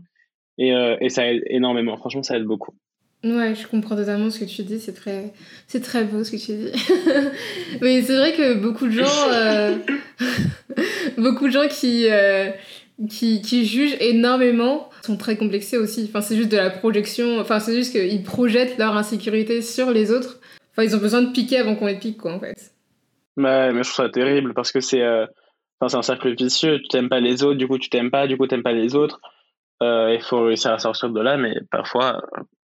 Et, 0.59 0.73
et 1.01 1.09
ça 1.09 1.27
aide 1.31 1.43
énormément. 1.47 1.97
Franchement, 1.97 2.23
ça 2.23 2.37
aide 2.37 2.45
beaucoup. 2.45 2.75
Ouais, 3.25 3.55
je 3.55 3.69
comprends 3.69 3.95
totalement 3.95 4.31
ce 4.31 4.41
que 4.41 4.45
tu 4.45 4.63
dis, 4.63 4.81
c'est 4.81 4.95
très, 4.95 5.33
c'est 5.69 5.81
très 5.81 6.03
beau 6.03 6.25
ce 6.25 6.33
que 6.33 6.37
tu 6.37 6.57
dis. 6.57 6.73
Mais 7.81 8.03
c'est 8.03 8.17
vrai 8.17 8.33
que 8.33 8.55
beaucoup 8.55 8.87
de 8.87 8.93
gens, 8.93 9.29
euh, 9.33 9.77
beaucoup 11.19 11.47
de 11.47 11.53
gens 11.53 11.69
qui, 11.69 12.07
euh, 12.11 12.51
qui, 13.09 13.41
qui, 13.41 13.65
jugent 13.65 13.97
énormément 14.01 14.91
sont 15.03 15.17
très 15.17 15.37
complexés 15.37 15.79
aussi. 15.79 16.07
Enfin, 16.09 16.21
c'est 16.21 16.35
juste 16.35 16.51
de 16.51 16.57
la 16.57 16.71
projection, 16.71 17.39
enfin, 17.39 17.61
c'est 17.61 17.77
juste 17.77 17.93
qu'ils 17.93 18.25
projettent 18.25 18.77
leur 18.77 18.97
insécurité 18.97 19.63
sur 19.63 19.93
les 19.93 20.11
autres. 20.11 20.41
Enfin, 20.73 20.83
ils 20.83 20.97
ont 20.97 21.01
besoin 21.01 21.23
de 21.23 21.31
piquer 21.31 21.59
avant 21.59 21.77
qu'on 21.77 21.87
les 21.87 21.99
pique, 21.99 22.19
quoi, 22.19 22.35
en 22.35 22.41
fait. 22.41 22.75
Ouais, 23.37 23.73
mais 23.73 23.85
je 23.85 23.93
trouve 23.93 24.05
ça 24.05 24.09
terrible 24.09 24.53
parce 24.53 24.73
que 24.73 24.81
c'est, 24.81 25.03
euh, 25.03 25.27
enfin, 25.79 25.89
c'est 25.91 25.97
un 25.97 26.03
cercle 26.03 26.35
vicieux. 26.35 26.81
Tu 26.81 26.89
t'aimes 26.89 27.09
pas 27.09 27.21
les 27.21 27.45
autres, 27.45 27.59
du 27.59 27.69
coup, 27.69 27.79
tu 27.79 27.89
t'aimes 27.89 28.11
pas, 28.11 28.27
du 28.27 28.37
coup, 28.37 28.49
t'aimes 28.49 28.65
pas 28.65 28.73
les 28.73 28.97
autres. 28.97 29.21
Il 29.83 30.21
faut 30.23 30.45
réussir 30.45 30.73
à 30.73 30.79
sortir 30.79 31.11
de 31.11 31.21
là, 31.21 31.37
mais 31.37 31.55
parfois, 31.71 32.23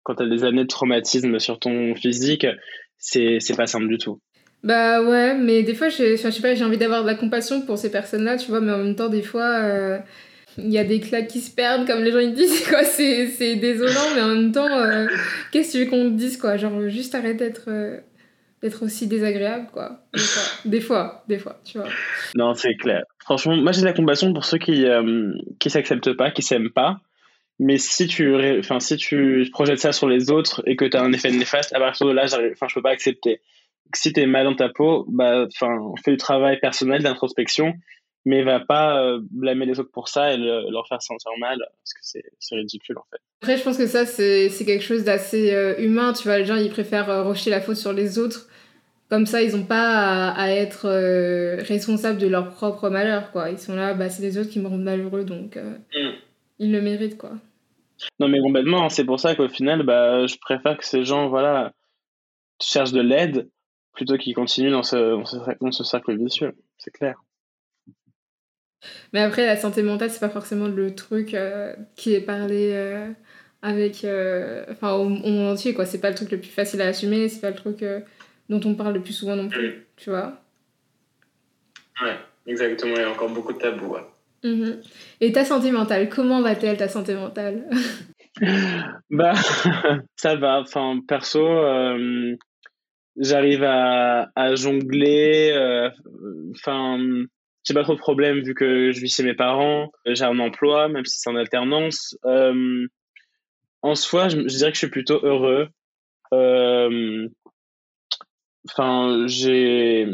quand 0.04 0.16
tu 0.16 0.24
as 0.24 0.28
des 0.28 0.44
années 0.44 0.64
de 0.64 0.68
traumatisme 0.68 1.40
sur 1.40 1.60
ton 1.60 1.96
physique, 1.96 2.48
c'est 2.98 3.58
pas 3.58 3.68
simple 3.68 3.88
du 3.88 3.98
tout. 3.98 4.20
Bah 4.64 5.04
ouais, 5.04 5.36
mais 5.36 5.62
des 5.62 5.76
fois, 5.76 5.90
je, 5.90 6.16
je 6.16 6.30
sais 6.30 6.42
pas, 6.42 6.56
j'ai 6.56 6.66
envie 6.66 6.78
d'avoir 6.78 7.04
de 7.04 7.08
la 7.08 7.14
compassion 7.14 7.62
pour 7.62 7.78
ces 7.78 7.92
personnes-là, 7.92 8.38
tu 8.38 8.50
vois, 8.50 8.62
mais 8.62 8.72
en 8.72 8.80
même 8.80 8.96
temps, 8.96 9.10
des 9.10 9.22
fois, 9.22 9.60
euh, 9.62 10.00
il 10.58 10.72
y 10.72 10.80
a 10.80 10.84
des 10.84 11.00
claques 11.00 11.28
qui 11.28 11.40
se 11.40 11.54
perdent, 11.54 11.86
comme 11.86 12.04
les 12.04 12.12
gens 12.12 12.18
ils 12.18 12.34
disent, 12.34 12.68
quoi, 12.68 12.84
c'est 12.84 13.56
désolant, 13.58 14.16
mais 14.16 14.22
en 14.22 14.30
même 14.30 14.52
temps, 14.52 14.76
euh, 14.76 15.06
qu'est-ce 15.52 15.74
que 15.74 15.78
tu 15.78 15.84
veux 15.84 15.90
qu'on 15.92 16.10
te 16.10 16.16
dise, 16.16 16.38
quoi? 16.38 16.58
Genre, 16.58 16.88
juste 16.88 17.14
arrête 17.14 17.38
d'être 17.38 17.66
euh, 17.68 18.00
d'être 18.66 18.84
aussi 18.84 19.08
désagréable, 19.08 19.68
quoi. 19.72 20.00
Des 20.66 20.82
fois, 20.82 21.24
des 21.28 21.38
fois, 21.38 21.60
tu 21.64 21.78
vois. 21.78 21.88
Non, 22.36 22.54
c'est 22.54 22.76
clair. 22.76 23.04
Franchement, 23.20 23.56
moi 23.56 23.72
j'ai 23.72 23.82
de 23.82 23.86
la 23.86 23.94
compassion 23.94 24.34
pour 24.34 24.46
ceux 24.46 24.58
qui, 24.58 24.86
qui 25.60 25.70
s'acceptent 25.70 26.14
pas, 26.14 26.32
qui 26.32 26.42
s'aiment 26.42 26.72
pas. 26.72 26.98
Mais 27.60 27.78
si 27.78 28.08
tu, 28.08 28.36
enfin, 28.60 28.80
si 28.80 28.98
tu 28.98 29.48
projettes 29.52 29.80
ça 29.80 29.92
sur 29.92 30.08
les 30.08 30.30
autres 30.30 30.62
et 30.66 30.76
que 30.76 30.86
tu 30.86 30.98
as 30.98 31.02
un 31.02 31.14
effet 31.14 31.32
néfaste, 31.32 31.74
à 31.74 31.80
partir 31.80 32.08
de 32.08 32.12
là, 32.12 32.26
enfin, 32.26 32.68
je 32.68 32.74
peux 32.74 32.82
pas 32.82 32.92
accepter. 32.92 33.42
Si 33.94 34.12
tu 34.12 34.20
es 34.20 34.26
mal 34.26 34.46
dans 34.46 34.56
ta 34.56 34.70
peau, 34.70 35.06
bah, 35.08 35.46
enfin, 35.46 35.94
fais 36.04 36.12
du 36.12 36.18
travail 36.18 36.60
personnel 36.60 37.04
d'introspection, 37.04 37.74
mais 38.26 38.44
va 38.44 38.60
pas 38.60 39.02
euh, 39.02 39.20
blâmer 39.32 39.66
les 39.66 39.80
autres 39.80 39.92
pour 39.92 40.10
ça 40.10 40.34
et 40.34 40.38
leur 40.38 40.88
faire 40.90 41.02
sentir 41.02 41.32
mal, 41.40 41.60
parce 41.60 41.94
que 41.94 42.20
c'est 42.40 42.56
ridicule, 42.56 42.98
en 42.98 43.06
fait. 43.12 43.22
Après, 43.42 43.58
je 43.58 43.64
pense 43.64 43.78
que 43.78 43.88
ça, 43.88 44.06
c'est 44.06 44.50
quelque 44.66 44.84
chose 44.84 45.04
d'assez 45.04 45.54
euh, 45.54 45.76
humain, 45.78 46.12
tu 46.12 46.24
vois, 46.24 46.40
les 46.40 46.46
gens, 46.46 46.56
ils 46.56 46.72
préfèrent 46.72 47.10
euh, 47.10 47.24
rejeter 47.24 47.52
la 47.52 47.62
faute 47.62 47.78
sur 47.78 47.94
les 47.94 48.18
autres. 48.18 48.48
Comme 49.10 49.26
ça, 49.26 49.44
ils 49.44 49.56
n'ont 49.56 49.66
pas 49.66 50.30
à, 50.32 50.50
être 50.50 50.90
responsables 51.62 52.18
de 52.18 52.28
leur 52.28 52.50
propre 52.50 52.90
malheur, 52.90 53.32
quoi. 53.32 53.52
Ils 53.52 53.60
sont 53.60 53.76
là, 53.76 53.94
bah, 53.94 54.10
c'est 54.10 54.24
les 54.24 54.38
autres 54.38 54.50
qui 54.50 54.60
me 54.60 54.68
rendent 54.68 54.84
malheureux, 54.84 55.24
donc... 55.24 55.58
Mm 55.58 56.14
ils 56.60 56.72
le 56.72 56.82
méritent, 56.82 57.18
quoi. 57.18 57.32
Non, 58.20 58.28
mais 58.28 58.40
complètement. 58.40 58.90
C'est 58.90 59.06
pour 59.06 59.20
ça 59.20 59.36
qu'au 59.36 59.50
final, 59.50 59.84
bah, 59.84 60.26
je 60.26 60.38
préfère 60.38 60.78
que 60.78 60.86
ces 60.86 61.04
gens, 61.04 61.30
voilà, 61.30 61.74
cherchent 62.62 62.92
de 62.92 63.02
l'aide 63.02 63.50
plutôt 63.94 64.18
qu'ils 64.18 64.36
continuent 64.36 64.72
dans 64.72 64.84
ce, 64.84 65.56
dans 65.62 65.72
ce, 65.72 65.84
cercle 65.84 66.18
vicieux. 66.18 66.54
C'est 66.78 66.92
clair. 66.92 67.22
Mais 69.14 69.22
après, 69.22 69.46
la 69.46 69.56
santé 69.56 69.82
mentale, 69.82 70.10
c'est 70.10 70.20
pas 70.20 70.30
forcément 70.30 70.68
le 70.68 70.94
truc 70.94 71.34
euh, 71.34 71.74
qui 71.96 72.14
est 72.14 72.22
parlé 72.22 72.72
euh, 72.74 73.10
avec. 73.62 74.04
Euh, 74.04 74.66
enfin, 74.70 74.94
au, 74.94 75.08
monde 75.08 75.50
entier, 75.50 75.74
quoi. 75.74 75.86
C'est 75.86 76.02
pas 76.02 76.10
le 76.10 76.16
truc 76.16 76.32
le 76.32 76.40
plus 76.40 76.50
facile 76.50 76.82
à 76.82 76.88
assumer, 76.88 77.30
c'est 77.30 77.42
pas 77.42 77.52
le 77.52 77.56
truc 77.56 77.84
dont 78.50 78.62
on 78.66 78.76
parle 78.76 78.94
le 78.96 79.02
plus 79.02 79.14
souvent 79.14 79.36
non 79.36 79.50
plus, 79.50 79.70
mm. 79.70 79.82
tu 79.98 80.10
vois. 80.10 80.42
Ouais, 82.02 82.18
exactement. 82.48 82.94
Il 82.96 83.02
y 83.02 83.04
a 83.04 83.10
encore 83.10 83.30
beaucoup 83.30 83.54
de 83.54 83.58
tabous, 83.58 83.94
ouais. 83.94 84.02
Mhm. 84.44 84.82
Et 85.22 85.32
ta 85.32 85.44
santé 85.44 85.72
mentale, 85.72 86.08
comment 86.10 86.42
va-t-elle 86.42 86.78
ta 86.78 86.88
santé 86.88 87.16
mentale? 87.16 87.70
Bah, 89.10 89.34
ça 90.18 90.36
va. 90.36 90.60
Enfin, 90.60 91.00
perso, 91.08 91.40
euh, 91.40 92.36
j'arrive 93.16 93.64
à, 93.64 94.56
jongler. 94.56 95.54
Euh, 95.54 95.90
enfin, 96.52 97.00
j'ai 97.64 97.74
pas 97.74 97.84
trop 97.84 97.94
de 97.94 98.00
problèmes 98.00 98.42
vu 98.42 98.54
que 98.54 98.92
je 98.92 99.00
vis 99.00 99.16
chez 99.16 99.24
mes 99.24 99.36
parents. 99.36 99.90
J'ai 100.06 100.26
un 100.26 100.38
emploi, 100.40 100.90
même 100.90 101.06
si 101.06 101.20
c'est 101.20 101.30
en 101.30 101.38
alternance. 101.38 102.18
Euh, 102.26 102.86
en 103.82 103.96
soi, 103.96 104.28
je, 104.28 104.42
dirais 104.42 104.72
que 104.72 104.76
je 104.76 104.80
suis 104.80 104.90
plutôt 104.90 105.22
heureux. 105.24 105.70
Enfin, 108.70 109.26
j'ai, 109.28 110.08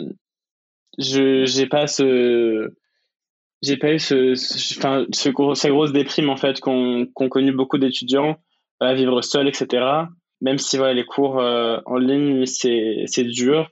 je, 0.97 1.45
j'ai 1.45 1.67
pas 1.67 1.87
ce 1.87 2.71
j'ai 3.61 3.77
pas 3.77 3.93
eu 3.93 3.99
ce, 3.99 4.33
enfin, 4.77 5.05
ce, 5.13 5.29
gros, 5.29 5.55
cette 5.55 5.71
grosse 5.71 5.91
déprime 5.91 6.29
en 6.29 6.37
fait 6.37 6.59
qu'ont 6.59 7.07
connu 7.13 7.51
beaucoup 7.51 7.77
d'étudiants 7.77 8.37
euh, 8.81 8.87
à 8.87 8.93
vivre 8.93 9.21
seul, 9.21 9.47
etc. 9.47 9.85
Même 10.41 10.57
si 10.57 10.77
voilà, 10.77 10.93
les 10.93 11.05
cours 11.05 11.39
euh, 11.39 11.79
en 11.85 11.97
ligne, 11.97 12.45
c'est 12.45 13.23
dur. 13.23 13.69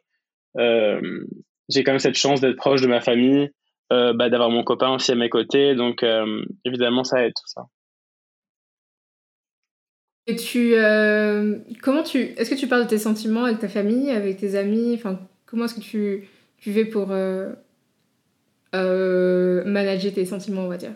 Euh, 0.58 1.26
j'ai 1.70 1.84
quand 1.84 1.92
même 1.92 2.00
cette 2.00 2.18
chance 2.18 2.42
d'être 2.42 2.58
proche 2.58 2.82
de 2.82 2.88
ma 2.88 3.02
famille, 3.02 3.50
bah, 3.90 4.30
d'avoir 4.30 4.52
mon 4.52 4.64
copain 4.64 4.94
aussi 4.94 5.12
à 5.12 5.16
mes 5.16 5.30
côtés. 5.30 5.76
Donc, 5.76 6.06
évidemment, 6.66 7.04
ça 7.04 7.26
aide 7.26 7.34
tout 7.34 7.48
ça. 7.48 7.64
Et 10.30 10.36
tu, 10.36 10.76
comment 11.82 12.04
tu, 12.04 12.20
est-ce 12.38 12.52
que 12.52 12.56
tu 12.56 12.68
parles 12.68 12.84
de 12.84 12.90
tes 12.90 13.00
sentiments 13.00 13.46
avec 13.46 13.58
ta 13.58 13.68
famille, 13.68 14.12
avec 14.12 14.38
tes 14.38 14.56
amis? 14.56 14.94
Enfin, 14.94 15.20
comment 15.48 15.66
est-ce 15.66 15.74
que 15.74 15.80
tu, 15.82 16.28
tu 16.60 16.72
fais 16.72 16.86
pour 16.86 17.10
euh, 18.76 19.64
manager 19.66 20.14
tes 20.14 20.26
sentiments, 20.26 20.66
on 20.66 20.68
va 20.68 20.78
dire? 20.78 20.94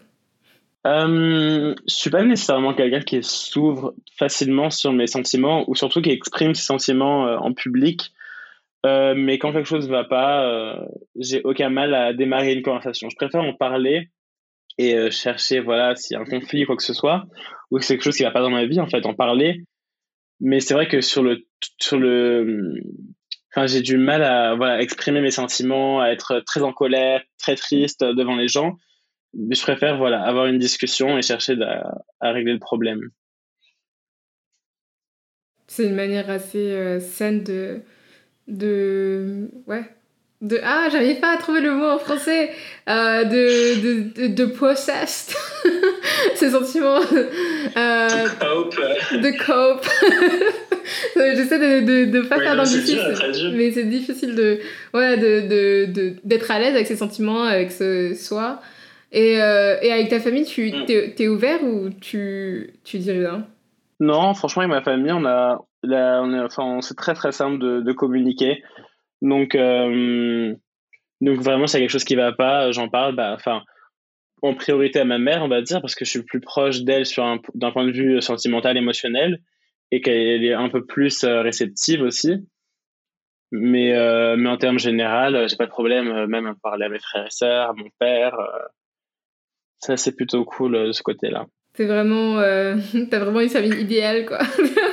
Euh, 0.85 1.73
Je 1.87 1.93
suis 1.93 2.09
pas 2.09 2.23
nécessairement 2.23 2.73
quelqu'un 2.73 3.01
qui 3.01 3.23
s'ouvre 3.23 3.95
facilement 4.17 4.69
sur 4.69 4.93
mes 4.93 5.07
sentiments 5.07 5.63
ou 5.67 5.75
surtout 5.75 6.01
qui 6.01 6.11
exprime 6.11 6.53
ses 6.53 6.65
sentiments 6.65 7.27
euh, 7.27 7.37
en 7.37 7.53
public. 7.53 8.13
Euh, 8.85 9.13
mais 9.15 9.39
quand 9.39 9.53
quelque 9.53 9.67
chose 9.67 9.87
va 9.87 10.03
pas, 10.03 10.77
j'ai 11.15 11.41
aucun 11.43 11.69
mal 11.69 11.93
à 11.93 12.13
démarrer 12.13 12.53
une 12.53 12.63
conversation. 12.63 13.09
Je 13.09 13.15
préfère 13.15 13.41
en 13.41 13.53
parler 13.53 14.09
et 14.77 15.11
chercher 15.11 15.59
voilà 15.59 15.95
s'il 15.95 16.15
y 16.15 16.17
a 16.17 16.21
un 16.21 16.25
conflit 16.25 16.65
quoi 16.65 16.75
que 16.75 16.83
ce 16.83 16.93
soit 16.93 17.25
ou 17.71 17.77
que 17.77 17.85
c'est 17.85 17.95
quelque 17.95 18.03
chose 18.03 18.17
qui 18.17 18.23
va 18.23 18.31
pas 18.31 18.41
dans 18.41 18.49
ma 18.49 18.65
vie 18.65 18.79
en 18.79 18.87
fait 18.87 19.05
en 19.05 19.13
parler 19.13 19.63
mais 20.39 20.59
c'est 20.59 20.73
vrai 20.73 20.87
que 20.87 21.01
sur 21.01 21.23
le 21.23 21.45
sur 21.79 21.97
le 21.97 22.73
Enfin, 23.55 23.67
j'ai 23.67 23.81
du 23.81 23.97
mal 23.97 24.23
à 24.23 24.55
voilà, 24.55 24.81
exprimer 24.81 25.21
mes 25.21 25.29
sentiments, 25.29 26.01
à 26.01 26.07
être 26.07 26.39
très 26.39 26.63
en 26.63 26.73
colère, 26.73 27.21
très 27.37 27.55
triste 27.55 28.03
devant 28.03 28.35
les 28.35 28.47
gens. 28.47 28.77
Mais 29.35 29.53
je 29.53 29.61
préfère 29.61 29.97
voilà, 29.97 30.23
avoir 30.23 30.47
une 30.47 30.57
discussion 30.57 31.17
et 31.17 31.21
chercher 31.21 31.55
à, 32.19 32.31
régler 32.31 32.53
le 32.53 32.59
problème. 32.59 32.99
C'est 35.67 35.85
une 35.85 35.95
manière 35.95 36.31
assez 36.31 36.71
euh, 36.71 36.99
saine 36.99 37.43
de, 37.43 37.81
de. 38.47 39.51
Ouais. 39.67 39.83
De, 40.43 40.59
ah, 40.61 40.89
j'arrive 40.91 41.21
pas 41.21 41.35
à 41.35 41.37
trouver 41.37 41.61
le 41.61 41.71
mot 41.71 41.85
en 41.85 41.97
français. 41.97 42.49
Euh, 42.89 43.23
de, 43.23 43.81
de, 43.81 44.27
de, 44.27 44.35
de 44.35 44.45
possessed. 44.45 45.33
Ces 46.35 46.49
sentiments. 46.49 46.99
Euh, 46.99 48.07
de 48.09 48.39
cope. 48.39 48.75
De 49.21 49.45
cope. 49.45 49.87
J'essaie 51.15 51.59
de, 51.59 51.85
de, 51.85 52.11
de 52.11 52.21
pas 52.27 52.39
faire 52.39 52.57
d'anglicisme. 52.57 53.53
Mais 53.55 53.71
c'est 53.71 53.85
difficile 53.85 54.35
de, 54.35 54.59
ouais, 54.93 55.15
de, 55.15 55.87
de, 55.87 56.13
d'être 56.25 56.51
à 56.51 56.59
l'aise 56.59 56.75
avec 56.75 56.87
ses 56.87 56.97
sentiments, 56.97 57.43
avec 57.43 57.71
ce 57.71 58.13
soi. 58.13 58.59
Et, 59.13 59.41
euh, 59.41 59.77
et 59.81 59.93
avec 59.93 60.09
ta 60.09 60.19
famille, 60.19 60.43
tu 60.43 60.73
mm. 60.73 60.85
t'es, 60.85 61.15
es 61.19 61.27
ouvert 61.29 61.63
ou 61.63 61.89
tu, 62.01 62.73
tu 62.83 62.97
dis 62.97 63.11
rien? 63.11 63.47
Non, 64.01 64.33
franchement, 64.33 64.63
avec 64.63 64.75
ma 64.75 64.81
famille, 64.81 65.13
on 65.13 65.25
a, 65.25 65.61
on 65.85 66.33
est, 66.33 66.39
enfin, 66.41 66.79
c'est 66.81 66.97
très 66.97 67.13
très 67.13 67.31
simple 67.31 67.59
de, 67.59 67.79
de 67.79 67.91
communiquer. 67.93 68.61
Donc, 69.23 69.55
euh, 69.55 70.53
donc 71.21 71.39
vraiment, 71.39 71.65
s'il 71.65 71.79
y 71.79 71.81
a 71.81 71.85
quelque 71.85 71.91
chose 71.91 72.03
qui 72.03 72.15
va 72.15 72.33
pas, 72.33 72.71
j'en 72.71 72.89
parle. 72.89 73.15
Bah, 73.15 73.33
enfin, 73.33 73.63
en 74.43 74.53
priorité 74.53 74.99
à 74.99 75.05
ma 75.05 75.17
mère, 75.17 75.41
on 75.41 75.47
va 75.47 75.61
dire, 75.61 75.81
parce 75.81 75.95
que 75.95 76.03
je 76.03 76.09
suis 76.11 76.23
plus 76.23 76.41
proche 76.41 76.81
d'elle 76.81 77.05
sur 77.05 77.23
un, 77.23 77.39
d'un 77.55 77.71
point 77.71 77.85
de 77.85 77.91
vue 77.91 78.21
sentimental, 78.21 78.77
émotionnel 78.77 79.39
et 79.91 80.01
qu'elle 80.01 80.43
est 80.43 80.53
un 80.53 80.69
peu 80.69 80.85
plus 80.85 81.23
euh, 81.23 81.41
réceptive 81.41 82.01
aussi. 82.01 82.45
Mais, 83.51 83.95
euh, 83.95 84.35
mais 84.35 84.49
en 84.49 84.57
termes 84.57 84.79
général, 84.79 85.47
j'ai 85.47 85.55
pas 85.55 85.65
de 85.65 85.71
problème 85.71 86.09
euh, 86.09 86.27
même 86.27 86.47
à 86.47 86.55
parler 86.61 86.85
à 86.85 86.89
mes 86.89 86.99
frères 86.99 87.25
et 87.25 87.31
sœurs, 87.31 87.69
à 87.69 87.73
mon 87.73 87.87
père. 87.99 88.35
ça, 89.77 89.95
c'est 89.95 90.15
plutôt 90.15 90.43
cool 90.43 90.87
de 90.87 90.91
ce 90.91 91.03
côté-là. 91.03 91.45
C'est 91.75 91.85
vraiment. 91.85 92.35
T'as 93.09 93.19
vraiment 93.19 93.39
une 93.39 93.49
famille 93.49 93.79
idéale, 93.79 94.25
quoi. 94.25 94.39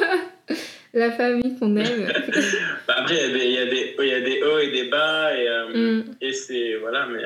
La 0.93 1.13
famille 1.13 1.57
qu'on 1.59 1.77
aime. 1.77 2.13
Bah, 2.87 2.95
après, 2.99 3.15
il 3.15 3.53
y, 3.53 3.59
a 3.59 3.67
des, 3.67 3.95
y 3.99 4.13
a 4.13 4.21
des 4.21 4.43
hauts 4.43 4.59
et 4.59 4.71
des 4.73 4.89
bas, 4.89 5.37
et, 5.37 5.47
mm. 5.73 6.17
et 6.21 6.33
c'est. 6.33 6.77
Voilà, 6.77 7.07
mais. 7.07 7.23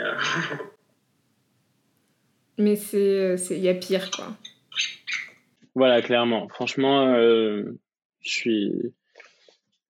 mais 2.59 2.77
c'est. 2.77 3.37
Il 3.51 3.62
y 3.62 3.69
a 3.69 3.75
pire, 3.75 4.11
quoi. 4.11 4.37
Voilà, 5.75 6.03
clairement. 6.03 6.49
Franchement, 6.49 7.15
euh, 7.15 7.62
je 8.21 8.31
suis, 8.31 8.73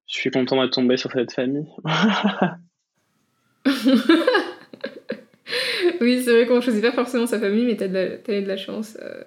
je 0.06 0.14
suis 0.14 0.30
content 0.30 0.62
d'être 0.62 0.74
tombé 0.74 0.96
sur 0.96 1.10
cette 1.12 1.32
famille. 1.32 1.66
oui, 6.00 6.22
c'est 6.22 6.30
vrai 6.32 6.46
qu'on 6.46 6.60
choisit 6.60 6.82
pas 6.82 6.92
forcément 6.92 7.26
sa 7.26 7.40
famille, 7.40 7.66
mais 7.66 7.76
t'as 7.76 7.88
de, 7.88 7.94
la, 7.94 8.16
de 8.40 8.46
la 8.46 8.56
chance 8.56 8.96
euh, 9.02 9.24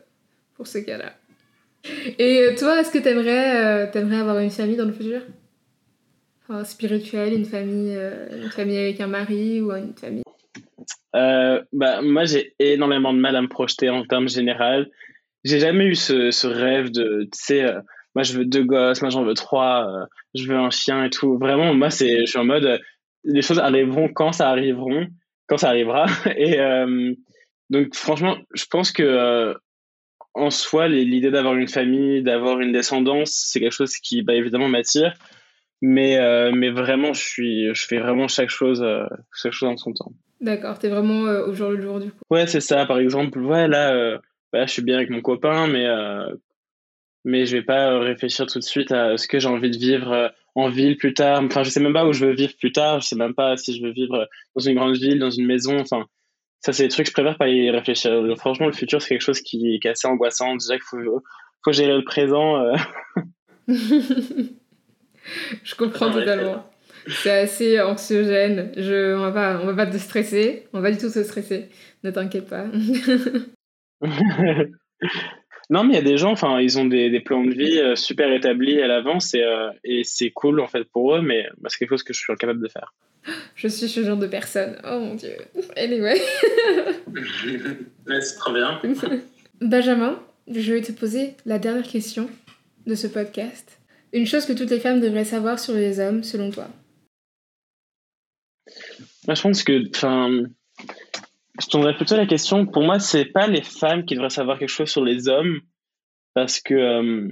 pour 0.55 0.65
ce 0.65 0.79
cas-là. 0.79 1.13
Et 2.19 2.41
euh, 2.41 2.55
toi, 2.57 2.79
est-ce 2.79 2.91
que 2.91 2.97
t'aimerais 2.99 3.89
aimerais 3.93 4.17
avoir 4.17 4.39
une 4.39 4.49
famille 4.49 4.75
dans 4.75 4.85
le 4.85 4.93
futur? 4.93 5.21
Enfin, 6.43 6.63
Spirituelle, 6.63 7.33
une 7.33 7.45
famille, 7.45 7.97
une 8.31 8.49
famille 8.49 8.77
avec 8.77 9.01
un 9.01 9.07
mari 9.07 9.61
ou 9.61 9.71
une 9.73 9.93
famille? 9.93 10.23
Bah, 11.13 12.01
Moi, 12.01 12.25
j'ai 12.25 12.53
énormément 12.59 13.13
de 13.13 13.19
mal 13.19 13.35
à 13.35 13.41
me 13.41 13.47
projeter 13.47 13.89
en 13.89 14.05
termes 14.05 14.29
généraux. 14.29 14.85
J'ai 15.43 15.59
jamais 15.59 15.85
eu 15.85 15.95
ce, 15.95 16.31
ce 16.31 16.47
rêve 16.47 16.91
de, 16.91 17.23
tu 17.23 17.29
sais, 17.33 17.65
moi 18.15 18.23
je 18.23 18.33
veux 18.33 18.45
deux 18.45 18.63
gosses, 18.63 19.01
moi 19.01 19.09
j'en 19.09 19.23
veux 19.23 19.33
trois, 19.33 20.07
je 20.33 20.47
veux 20.47 20.57
un 20.57 20.69
chien 20.69 21.05
et 21.05 21.09
tout. 21.09 21.37
Vraiment, 21.37 21.73
moi, 21.73 21.89
je 21.89 22.25
suis 22.25 22.39
en 22.39 22.45
mode, 22.45 22.79
les 23.23 23.41
choses 23.41 23.59
arriveront 23.59 24.09
quand 24.09 24.31
ça 24.31 24.49
arriveront, 24.49 25.07
quand 25.47 25.57
ça 25.57 25.69
arrivera. 25.69 26.05
Et 26.37 26.59
euh, 26.59 27.13
donc, 27.69 27.95
franchement, 27.95 28.37
je 28.53 28.65
pense 28.69 28.91
que 28.91 29.03
euh, 29.03 29.53
en 30.37 30.49
soi, 30.49 30.87
l'idée 30.87 31.31
d'avoir 31.31 31.55
une 31.55 31.67
famille, 31.67 32.21
d'avoir 32.21 32.59
une 32.59 32.71
descendance, 32.71 33.31
c'est 33.31 33.59
quelque 33.59 33.73
chose 33.73 33.97
qui, 33.97 34.21
bah, 34.21 34.35
évidemment, 34.35 34.69
m'attire. 34.69 35.13
Mais, 35.81 36.17
euh, 36.17 36.51
mais 36.53 36.69
vraiment, 36.69 37.13
je, 37.13 37.21
suis, 37.21 37.75
je 37.75 37.85
fais 37.85 37.99
vraiment 37.99 38.27
chaque 38.27 38.49
chose, 38.49 38.85
chaque 39.35 39.51
chose 39.51 39.69
en 39.69 39.77
son 39.77 39.93
temps. 39.93 40.11
D'accord, 40.41 40.79
t'es 40.79 40.89
vraiment 40.89 41.21
au 41.21 41.53
jour 41.53 41.69
le 41.71 41.81
jour 41.81 41.99
du 41.99 42.11
coup. 42.11 42.21
Ouais, 42.29 42.47
c'est 42.47 42.61
ça. 42.61 42.85
Par 42.85 42.99
exemple, 42.99 43.39
ouais, 43.39 43.67
là, 43.67 44.19
bah, 44.51 44.65
je 44.65 44.71
suis 44.71 44.81
bien 44.81 44.95
avec 44.95 45.09
mon 45.09 45.21
copain, 45.21 45.67
mais 45.67 45.87
mais 47.25 47.45
je 47.45 47.57
vais 47.57 47.63
pas 47.63 47.99
réfléchir 47.99 48.47
tout 48.47 48.57
de 48.57 48.63
suite 48.63 48.91
à 48.91 49.17
ce 49.17 49.27
que 49.27 49.39
j'ai 49.39 49.49
envie 49.49 49.69
de 49.69 49.77
vivre 49.77 50.31
en 50.55 50.69
ville 50.69 50.97
plus 50.97 51.13
tard. 51.13 51.43
Enfin, 51.43 51.61
je 51.63 51.69
sais 51.69 51.79
même 51.79 51.93
pas 51.93 52.05
où 52.05 52.13
je 52.13 52.25
veux 52.25 52.33
vivre 52.33 52.53
plus 52.57 52.71
tard. 52.71 53.01
Je 53.01 53.07
sais 53.07 53.15
même 53.15 53.35
pas 53.35 53.57
si 53.57 53.77
je 53.77 53.83
veux 53.83 53.91
vivre 53.91 54.27
dans 54.55 54.61
une 54.61 54.75
grande 54.75 54.95
ville, 54.95 55.19
dans 55.19 55.29
une 55.29 55.45
maison. 55.45 55.79
Enfin, 55.79 56.07
ça, 56.59 56.73
c'est 56.73 56.83
des 56.83 56.89
trucs, 56.89 57.07
je 57.07 57.13
préfère 57.13 57.37
pas 57.37 57.49
y 57.49 57.69
réfléchir. 57.69 58.11
Franchement, 58.37 58.67
le 58.67 58.73
futur, 58.73 59.01
c'est 59.01 59.09
quelque 59.09 59.21
chose 59.21 59.41
qui, 59.41 59.79
est 59.81 59.85
assez 59.87 60.07
angoissant. 60.07 60.55
Déjà 60.55 60.75
qu'il 60.75 60.83
faut, 60.83 61.23
faut 61.63 61.71
gérer 61.71 61.95
le 61.95 62.03
présent. 62.03 62.57
Euh. 62.57 62.75
je 63.67 64.49
comprends 65.75 66.11
totalement. 66.11 66.69
C'est 67.07 67.31
assez 67.31 67.79
anxiogène. 67.79 68.71
Je, 68.75 69.15
on 69.15 69.21
va 69.21 69.31
pas, 69.31 69.61
on 69.61 69.67
va 69.67 69.85
pas 69.85 69.87
te 69.87 69.97
stresser. 69.97 70.67
On 70.73 70.81
va 70.81 70.91
du 70.91 70.97
tout 70.97 71.09
se 71.09 71.23
stresser. 71.23 71.69
Ne 72.03 72.11
t'inquiète 72.11 72.49
pas. 72.49 72.65
Non, 75.69 75.83
mais 75.83 75.93
il 75.93 75.95
y 75.95 75.99
a 75.99 76.01
des 76.01 76.17
gens, 76.17 76.31
enfin, 76.31 76.61
ils 76.61 76.79
ont 76.79 76.85
des, 76.85 77.09
des, 77.09 77.19
plans 77.19 77.43
de 77.43 77.51
vie 77.51 77.77
euh, 77.77 77.95
super 77.95 78.31
établis 78.31 78.81
à 78.81 78.87
l'avance 78.87 79.33
et, 79.33 79.43
euh, 79.43 79.69
et 79.83 80.03
c'est 80.05 80.29
cool 80.29 80.61
en 80.61 80.67
fait 80.67 80.85
pour 80.85 81.13
eux, 81.13 81.21
mais 81.21 81.45
bah, 81.57 81.67
c'est 81.69 81.79
quelque 81.79 81.89
chose 81.89 82.03
que 82.03 82.13
je 82.13 82.19
suis 82.19 82.31
incapable 82.31 82.61
de 82.61 82.69
faire. 82.69 82.93
Je 83.55 83.67
suis 83.67 83.87
ce 83.87 84.03
genre 84.03 84.17
de 84.17 84.27
personne. 84.27 84.77
Oh 84.83 84.99
mon 84.99 85.15
dieu. 85.15 85.35
Anyway. 85.75 86.19
ouais, 88.07 88.21
c'est 88.21 88.37
trop 88.37 88.53
bien. 88.53 88.79
Benjamin, 89.61 90.19
je 90.47 90.73
vais 90.73 90.81
te 90.81 90.91
poser 90.91 91.35
la 91.45 91.59
dernière 91.59 91.87
question 91.87 92.29
de 92.85 92.95
ce 92.95 93.07
podcast. 93.07 93.79
Une 94.13 94.25
chose 94.25 94.45
que 94.45 94.53
toutes 94.53 94.69
les 94.69 94.79
femmes 94.79 95.01
devraient 95.01 95.25
savoir 95.25 95.59
sur 95.59 95.73
les 95.73 95.99
hommes, 95.99 96.23
selon 96.23 96.51
toi 96.51 96.67
Moi, 99.27 99.35
je 99.35 99.41
pense 99.41 99.63
que, 99.63 99.89
enfin, 99.95 100.43
je 101.59 101.67
tournerais 101.67 101.95
plutôt 101.95 102.15
la 102.15 102.25
question. 102.25 102.65
Pour 102.65 102.83
moi, 102.83 102.99
c'est 102.99 103.25
pas 103.25 103.47
les 103.47 103.63
femmes 103.63 104.05
qui 104.05 104.15
devraient 104.15 104.29
savoir 104.29 104.59
quelque 104.59 104.69
chose 104.69 104.89
sur 104.89 105.03
les 105.03 105.27
hommes, 105.27 105.59
parce 106.33 106.61
que 106.61 106.73
euh, 106.73 107.27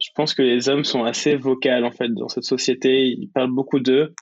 je 0.00 0.08
pense 0.14 0.34
que 0.34 0.42
les 0.42 0.68
hommes 0.68 0.84
sont 0.84 1.04
assez 1.04 1.34
vocaux 1.36 1.70
en 1.70 1.90
fait 1.90 2.08
dans 2.10 2.28
cette 2.28 2.44
société. 2.44 3.06
Ils 3.06 3.30
parlent 3.30 3.54
beaucoup 3.54 3.80
d'eux. 3.80 4.14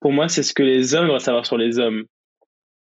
Pour 0.00 0.12
moi, 0.12 0.28
c'est 0.28 0.42
ce 0.42 0.54
que 0.54 0.62
les 0.62 0.94
hommes 0.94 1.06
devraient 1.06 1.20
savoir 1.20 1.46
sur 1.46 1.58
les 1.58 1.78
hommes. 1.78 2.04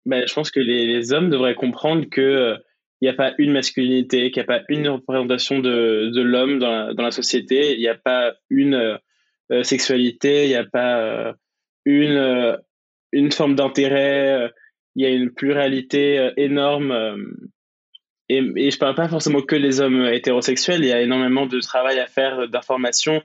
Ben, 0.06 0.26
je 0.28 0.34
pense 0.34 0.52
que 0.52 0.60
les, 0.60 0.88
les 0.88 1.14
hommes 1.14 1.30
devraient 1.30 1.56
comprendre 1.56 2.06
que 2.10 2.22
euh, 2.22 2.58
n'y 3.02 3.08
a 3.08 3.14
pas 3.14 3.34
une 3.38 3.52
masculinité, 3.52 4.32
qu'il 4.32 4.42
n'y 4.42 4.50
a 4.50 4.60
pas 4.60 4.64
une 4.70 4.88
représentation 4.88 5.60
de, 5.60 6.12
de 6.14 6.22
l'homme 6.22 6.60
dans 6.60 6.94
dans 6.94 7.04
la 7.04 7.12
société, 7.12 7.74
il 7.74 7.80
n'y 7.80 7.88
a 7.88 7.96
pas 7.96 8.34
une 8.50 9.00
euh, 9.52 9.64
sexualité, 9.64 10.46
il 10.46 10.50
n'y 10.50 10.56
a 10.56 10.66
pas 10.66 11.34
une, 11.86 12.58
une 13.12 13.32
forme 13.32 13.56
d'intérêt 13.56 14.52
il 14.96 15.04
y 15.04 15.06
a 15.06 15.10
une 15.10 15.32
pluralité 15.32 16.20
euh, 16.20 16.32
énorme. 16.38 16.92
Euh, 16.92 17.18
et, 18.30 18.42
et 18.56 18.72
je 18.72 18.78
parle 18.78 18.96
pas 18.96 19.08
forcément 19.08 19.42
que 19.42 19.56
les 19.56 19.82
hommes 19.82 20.06
hétérosexuels, 20.06 20.84
il 20.84 20.88
y 20.88 20.94
a 20.94 21.02
énormément 21.02 21.46
de 21.46 21.60
travail 21.60 22.00
à 22.00 22.08
faire 22.08 22.40
euh, 22.40 22.48
d'information 22.48 23.22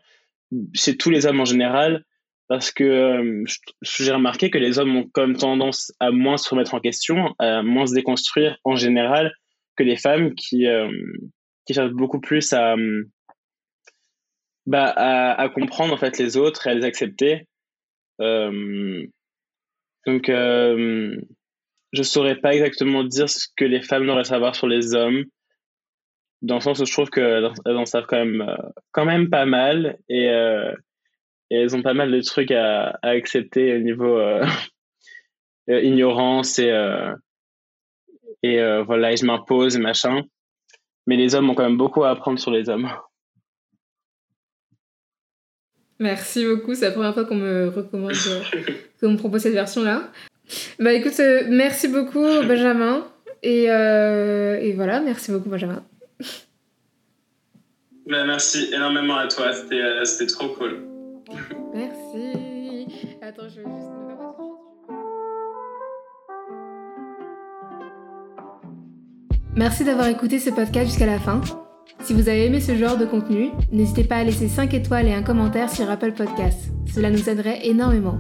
chez 0.74 0.97
tous 0.97 1.11
les 1.11 1.26
hommes 1.26 1.41
en 1.41 1.45
général, 1.45 2.05
parce 2.49 2.70
que 2.70 3.44
j'ai 3.82 4.12
remarqué 4.12 4.51
que 4.51 4.59
les 4.59 4.78
hommes 4.78 4.97
ont 4.97 5.09
comme 5.12 5.36
tendance 5.36 5.92
à 6.01 6.11
moins 6.11 6.36
se 6.36 6.49
remettre 6.49 6.74
en 6.74 6.80
question, 6.80 7.34
à 7.38 7.62
moins 7.62 7.86
se 7.86 7.94
déconstruire 7.94 8.57
en 8.64 8.76
général 8.76 9.32
que 9.76 9.82
les 9.82 9.97
femmes 9.97 10.34
qui, 10.34 10.66
qui 11.66 11.74
cherchent 11.74 11.92
beaucoup 11.92 12.20
plus 12.20 12.53
à, 12.53 12.76
bah, 14.66 14.92
à, 14.97 15.49
comprendre 15.49 15.94
en 15.94 15.97
fait 15.97 16.18
les 16.18 16.36
autres 16.36 16.66
et 16.66 16.70
à 16.70 16.74
les 16.74 16.84
accepter. 16.84 17.47
Euh, 18.20 19.07
donc, 20.07 20.28
euh, 20.28 21.16
je 21.92 22.03
saurais 22.03 22.36
pas 22.36 22.55
exactement 22.55 23.05
dire 23.05 23.28
ce 23.28 23.47
que 23.57 23.64
les 23.64 23.82
femmes 23.82 24.07
devraient 24.07 24.24
savoir 24.24 24.55
sur 24.55 24.66
les 24.66 24.94
hommes, 24.94 25.24
dans 26.42 26.57
le 26.57 26.61
sens 26.61 26.80
où 26.80 26.84
je 26.84 26.92
trouve 26.92 27.11
qu'elles 27.11 27.51
en 27.66 27.86
savent 27.86 28.07
quand 28.07 28.24
même, 28.24 28.42
euh, 28.42 28.57
quand 28.92 29.05
même 29.05 29.30
pas 29.30 29.47
mal 29.47 29.99
et, 30.09 30.28
euh, 30.28 30.74
et, 31.51 31.57
elles 31.57 31.76
ont 31.76 31.82
pas 31.82 31.94
mal 31.94 32.11
de 32.11 32.20
trucs 32.20 32.51
à, 32.51 32.99
à 33.03 33.11
accepter 33.11 33.74
au 33.74 33.78
niveau 33.78 34.18
euh, 34.18 34.44
ignorance 35.68 36.59
et, 36.59 36.72
et 38.42 38.82
voilà, 38.82 39.12
et 39.12 39.16
je 39.16 39.24
m'impose 39.24 39.76
et 39.76 39.80
machin. 39.80 40.22
Mais 41.07 41.16
les 41.16 41.34
hommes 41.34 41.51
ont 41.51 41.55
quand 41.55 41.64
même 41.64 41.76
beaucoup 41.76 42.05
à 42.05 42.11
apprendre 42.11 42.38
sur 42.38 42.51
les 42.51 42.68
hommes. 42.68 42.90
Merci 45.99 46.44
beaucoup, 46.44 46.74
c'est 46.74 46.86
la 46.86 46.92
première 46.92 47.14
fois 47.14 47.24
qu'on 47.24 47.36
me 47.36 47.68
recommande, 47.68 48.12
qu'on 49.01 49.12
me 49.12 49.16
propose 49.16 49.42
cette 49.42 49.55
version-là. 49.55 50.11
Bah 50.78 50.92
écoute, 50.92 51.18
euh, 51.20 51.44
merci 51.49 51.88
beaucoup 51.88 52.20
Benjamin. 52.47 53.07
Et, 53.42 53.70
euh, 53.70 54.59
et, 54.61 54.72
voilà, 54.72 55.01
merci 55.01 55.30
beaucoup 55.30 55.49
Benjamin. 55.49 55.84
Bah, 58.07 58.24
merci 58.24 58.70
énormément 58.72 59.16
à 59.16 59.28
toi, 59.28 59.53
c'était 59.53 59.80
euh, 59.80 60.26
trop 60.28 60.49
cool. 60.49 60.95
Merci. 61.74 62.87
Attends, 63.22 63.49
je 63.49 63.61
vais 63.61 63.66
juste... 63.66 63.91
Merci 69.57 69.85
d'avoir 69.85 70.09
écouté 70.09 70.39
ce 70.39 70.51
podcast 70.51 70.87
jusqu'à 70.87 71.07
la 71.07 71.18
fin. 71.18 71.41
Si 72.01 72.12
vous 72.12 72.29
avez 72.29 72.47
aimé 72.47 72.61
ce 72.61 72.77
genre 72.77 72.99
de 72.99 73.07
contenu, 73.07 73.49
n'hésitez 73.72 74.05
pas 74.05 74.16
à 74.16 74.24
laisser 74.24 74.49
5 74.49 74.74
étoiles 74.74 75.07
et 75.07 75.14
un 75.14 75.22
commentaire 75.22 75.70
sur 75.70 75.91
Apple 75.91 76.12
Podcasts. 76.12 76.70
Cela 76.87 77.11
nous 77.11 77.29
aiderait 77.29 77.66
énormément. 77.66 78.18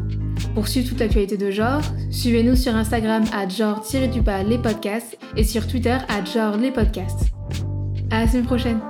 Pour 0.54 0.66
suivre 0.66 0.88
toute 0.88 1.00
l'actualité 1.00 1.36
de 1.36 1.50
genre, 1.50 1.82
suivez-nous 2.10 2.56
sur 2.56 2.74
Instagram 2.74 3.24
à 3.34 3.46
genre-les 3.48 4.58
podcasts 4.58 5.18
et 5.36 5.44
sur 5.44 5.66
Twitter 5.66 5.98
à 6.08 6.24
genre 6.24 6.56
les 6.56 6.70
podcasts. 6.70 7.30
À 8.10 8.20
la 8.20 8.28
semaine 8.28 8.46
prochaine! 8.46 8.80